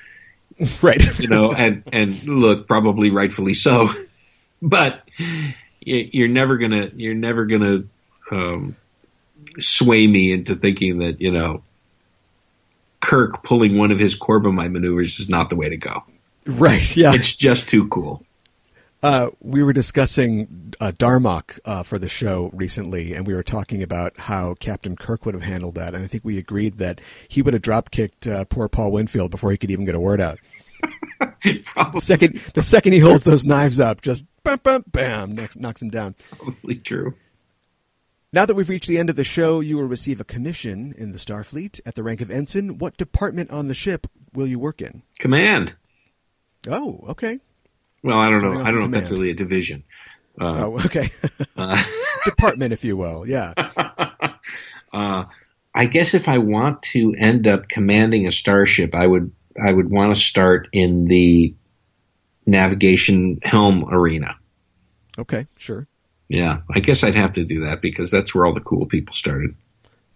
Right. 0.82 1.01
You 1.18 1.30
know, 1.30 1.53
and 1.53 1.84
and 1.93 2.22
look, 2.26 2.68
probably 2.68 3.12
rightfully 3.12 3.53
so, 3.53 3.89
but 4.62 5.07
you're 5.80 6.28
never 6.28 6.57
gonna 6.57 6.91
you're 6.93 7.14
never 7.14 7.45
gonna 7.45 7.84
um, 8.30 8.76
sway 9.57 10.05
me 10.05 10.34
into 10.34 10.55
thinking 10.55 10.97
that 10.99 11.22
you 11.22 11.32
know. 11.32 11.64
Kirk 13.01 13.43
pulling 13.43 13.78
one 13.78 13.91
of 13.91 13.99
his 13.99 14.20
Corbomite 14.20 14.72
maneuvers 14.74 15.22
is 15.22 15.30
not 15.30 15.49
the 15.49 15.55
way 15.55 15.70
to 15.70 15.78
go. 15.78 16.03
right. 16.45 16.95
Yeah. 16.97 17.14
It's 17.14 17.34
just 17.34 17.70
too 17.70 17.88
cool. 17.88 18.26
Uh, 19.02 19.30
we 19.39 19.64
were 19.64 19.72
discussing 19.72 20.74
uh, 20.82 20.91
Darmok 20.91 21.58
uh, 21.64 21.84
for 21.84 21.97
the 21.97 22.10
show 22.10 22.50
recently, 22.54 23.14
and 23.14 23.26
we 23.26 23.34
were 23.34 23.43
talking 23.43 23.82
about 23.82 24.18
how 24.20 24.56
Captain 24.56 24.97
Kirk 24.97 25.26
would 25.26 25.34
have 25.34 25.43
handled 25.43 25.76
that. 25.76 25.95
And 25.95 26.04
I 26.04 26.08
think 26.08 26.26
we 26.26 26.38
agreed 26.38 26.78
that 26.80 27.00
he 27.30 27.41
would 27.41 27.54
have 27.54 27.64
drop 27.64 27.91
kicked 27.91 28.28
uh, 28.28 28.43
poor 28.45 28.68
Paul 28.68 28.91
Winfield 28.91 29.32
before 29.32 29.52
he 29.52 29.58
could 29.58 29.72
even 29.72 29.86
get 29.86 29.95
a 29.95 30.00
word 30.00 30.20
out. 30.20 30.39
Second, 31.97 32.38
the 32.54 32.62
second 32.62 32.93
he 32.93 33.00
holds 33.00 33.24
those 33.24 33.43
knives 33.43 33.80
up, 33.80 34.02
just 34.02 34.26
bam, 34.43 34.60
bam, 34.64 34.84
bam, 34.88 35.36
knocks, 35.36 35.56
knocks 35.58 35.82
him 35.82 35.89
down. 35.89 36.16
Probably 36.38 36.76
true. 36.76 37.16
Now 38.32 38.45
that 38.45 38.56
we've 38.56 38.70
reached 38.70 38.88
the 38.88 38.97
end 38.97 39.10
of 39.10 39.16
the 39.16 39.24
show, 39.24 39.60
you 39.60 39.78
will 39.78 39.86
receive 39.86 40.22
a 40.22 40.26
commission 40.26 40.93
in 40.97 41.12
the 41.12 41.18
Starfleet 41.18 41.82
at 41.86 41.95
the 41.95 42.04
rank 42.04 42.22
of 42.22 42.30
ensign. 42.30 42.78
What 42.78 42.95
department 42.95 43.50
on 43.52 43.68
the 43.68 43.74
ship 43.74 44.08
will 44.34 44.47
you 44.47 44.60
work 44.60 44.82
in? 44.82 45.04
Command. 45.20 45.76
Oh, 46.68 47.04
okay. 47.10 47.39
Well, 48.04 48.18
I 48.18 48.30
don't 48.30 48.41
know. 48.41 48.60
I 48.60 48.72
don't 48.72 48.80
know 48.80 48.86
with 48.86 48.95
if 48.95 49.02
that's 49.02 49.12
really 49.12 49.32
a 49.32 49.36
division. 49.36 49.84
Uh, 50.39 50.66
oh, 50.66 50.80
okay. 50.86 51.12
uh, 51.58 51.84
department, 52.26 52.74
if 52.74 52.84
you 52.84 52.95
will. 52.95 53.28
Yeah. 53.28 53.54
uh, 54.93 55.26
I 55.74 55.86
guess 55.86 56.14
if 56.14 56.28
I 56.28 56.38
want 56.38 56.84
to 56.84 57.14
end 57.18 57.47
up 57.47 57.68
commanding 57.70 58.28
a 58.28 58.32
starship, 58.32 58.95
I 58.95 59.06
would 59.06 59.32
I 59.62 59.72
would 59.72 59.91
want 59.91 60.16
to 60.16 60.22
start 60.22 60.70
in 60.72 61.06
the 61.06 61.56
navigation 62.45 63.39
helm 63.43 63.86
arena. 63.89 64.36
Okay, 65.18 65.47
sure. 65.58 65.88
Yeah, 66.28 66.62
I 66.74 66.80
guess 66.80 67.04
I'd 67.04 67.16
have 67.16 67.34
to 67.34 67.43
do 67.43 67.66
that 67.66 67.82
because 67.82 68.12
that's 68.12 68.34
where 68.34 68.45
all 68.45 68.54
the 68.54 68.62
cool 68.62 68.86
people 68.86 69.14
started. 69.14 69.52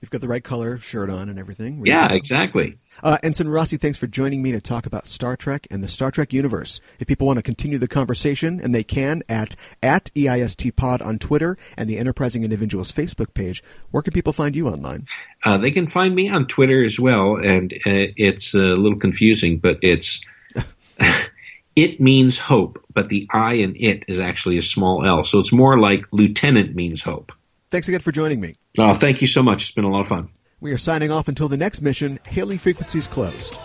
You've 0.04 0.10
got 0.10 0.20
the 0.20 0.28
right 0.28 0.44
color 0.44 0.80
shirt 0.80 1.10
on 1.10 1.30
and 1.30 1.40
everything. 1.40 1.80
Ready 1.80 1.92
Yeah, 1.92 2.10
go. 2.10 2.16
exactly. 2.16 2.78
Uh, 3.02 3.20
Ensign 3.24 3.48
Rossi, 3.48 3.78
thanks 3.78 3.98
for 3.98 4.06
joining 4.06 4.42
me 4.42 4.52
to 4.52 4.60
talk 4.60 4.86
about 4.86 5.08
Star 5.08 5.38
Trek 5.38 5.66
and 5.72 5.82
the 5.82 5.88
Star 5.88 6.12
Trek 6.12 6.34
universe. 6.34 6.82
If 7.00 7.08
people 7.08 7.26
want 7.26 7.38
to 7.38 7.42
continue 7.42 7.78
the 7.78 7.88
conversation, 7.88 8.60
and 8.62 8.74
they 8.74 8.84
can 8.84 9.24
at 9.30 9.56
at 9.82 10.12
EIST 10.14 10.76
Pod 10.76 11.02
on 11.02 11.20
Twitter 11.20 11.58
and 11.78 11.90
the 11.90 11.98
Enterprising 11.98 12.44
Individuals 12.44 12.92
Facebook 12.92 13.34
page, 13.34 13.64
where 13.92 14.04
can 14.04 14.12
people 14.12 14.34
find 14.34 14.58
you 14.58 14.68
online? 14.68 15.08
Uh, 15.42 15.58
they 15.58 15.72
can 15.72 15.88
find 15.88 16.14
me 16.14 16.28
on 16.28 16.48
Twitter 16.48 16.84
as 16.84 17.00
well, 17.00 17.38
and 17.38 17.72
uh, 17.74 18.12
it's 18.18 18.54
a 18.54 18.58
little 18.58 19.00
confusing, 19.00 19.60
but 19.60 19.78
it's 19.82 20.20
it 21.78 22.02
means 22.02 22.38
hope, 22.38 22.84
but 22.94 23.08
the 23.08 23.26
I 23.32 23.54
in 23.54 23.78
it 23.80 24.04
is 24.10 24.20
actually 24.20 24.58
a 24.58 24.64
small 24.64 25.06
L, 25.06 25.24
so 25.24 25.40
it's 25.40 25.54
more 25.54 25.80
like 25.80 26.12
lieutenant 26.12 26.76
means 26.76 27.02
hope. 27.02 27.32
Thanks 27.74 27.88
again 27.88 28.02
for 28.02 28.12
joining 28.12 28.40
me. 28.40 28.54
Oh, 28.78 28.94
thank 28.94 29.22
you 29.22 29.26
so 29.26 29.42
much. 29.42 29.64
It's 29.64 29.72
been 29.72 29.84
a 29.84 29.90
lot 29.90 30.02
of 30.02 30.08
fun. 30.08 30.30
We 30.62 30.72
are 30.74 30.78
signing 30.78 31.10
off 31.10 31.28
until 31.28 31.50
the 31.50 31.58
next 31.58 31.82
mission. 31.82 32.20
Hailing 32.28 32.60
frequencies 32.60 33.08
closed. 33.08 33.56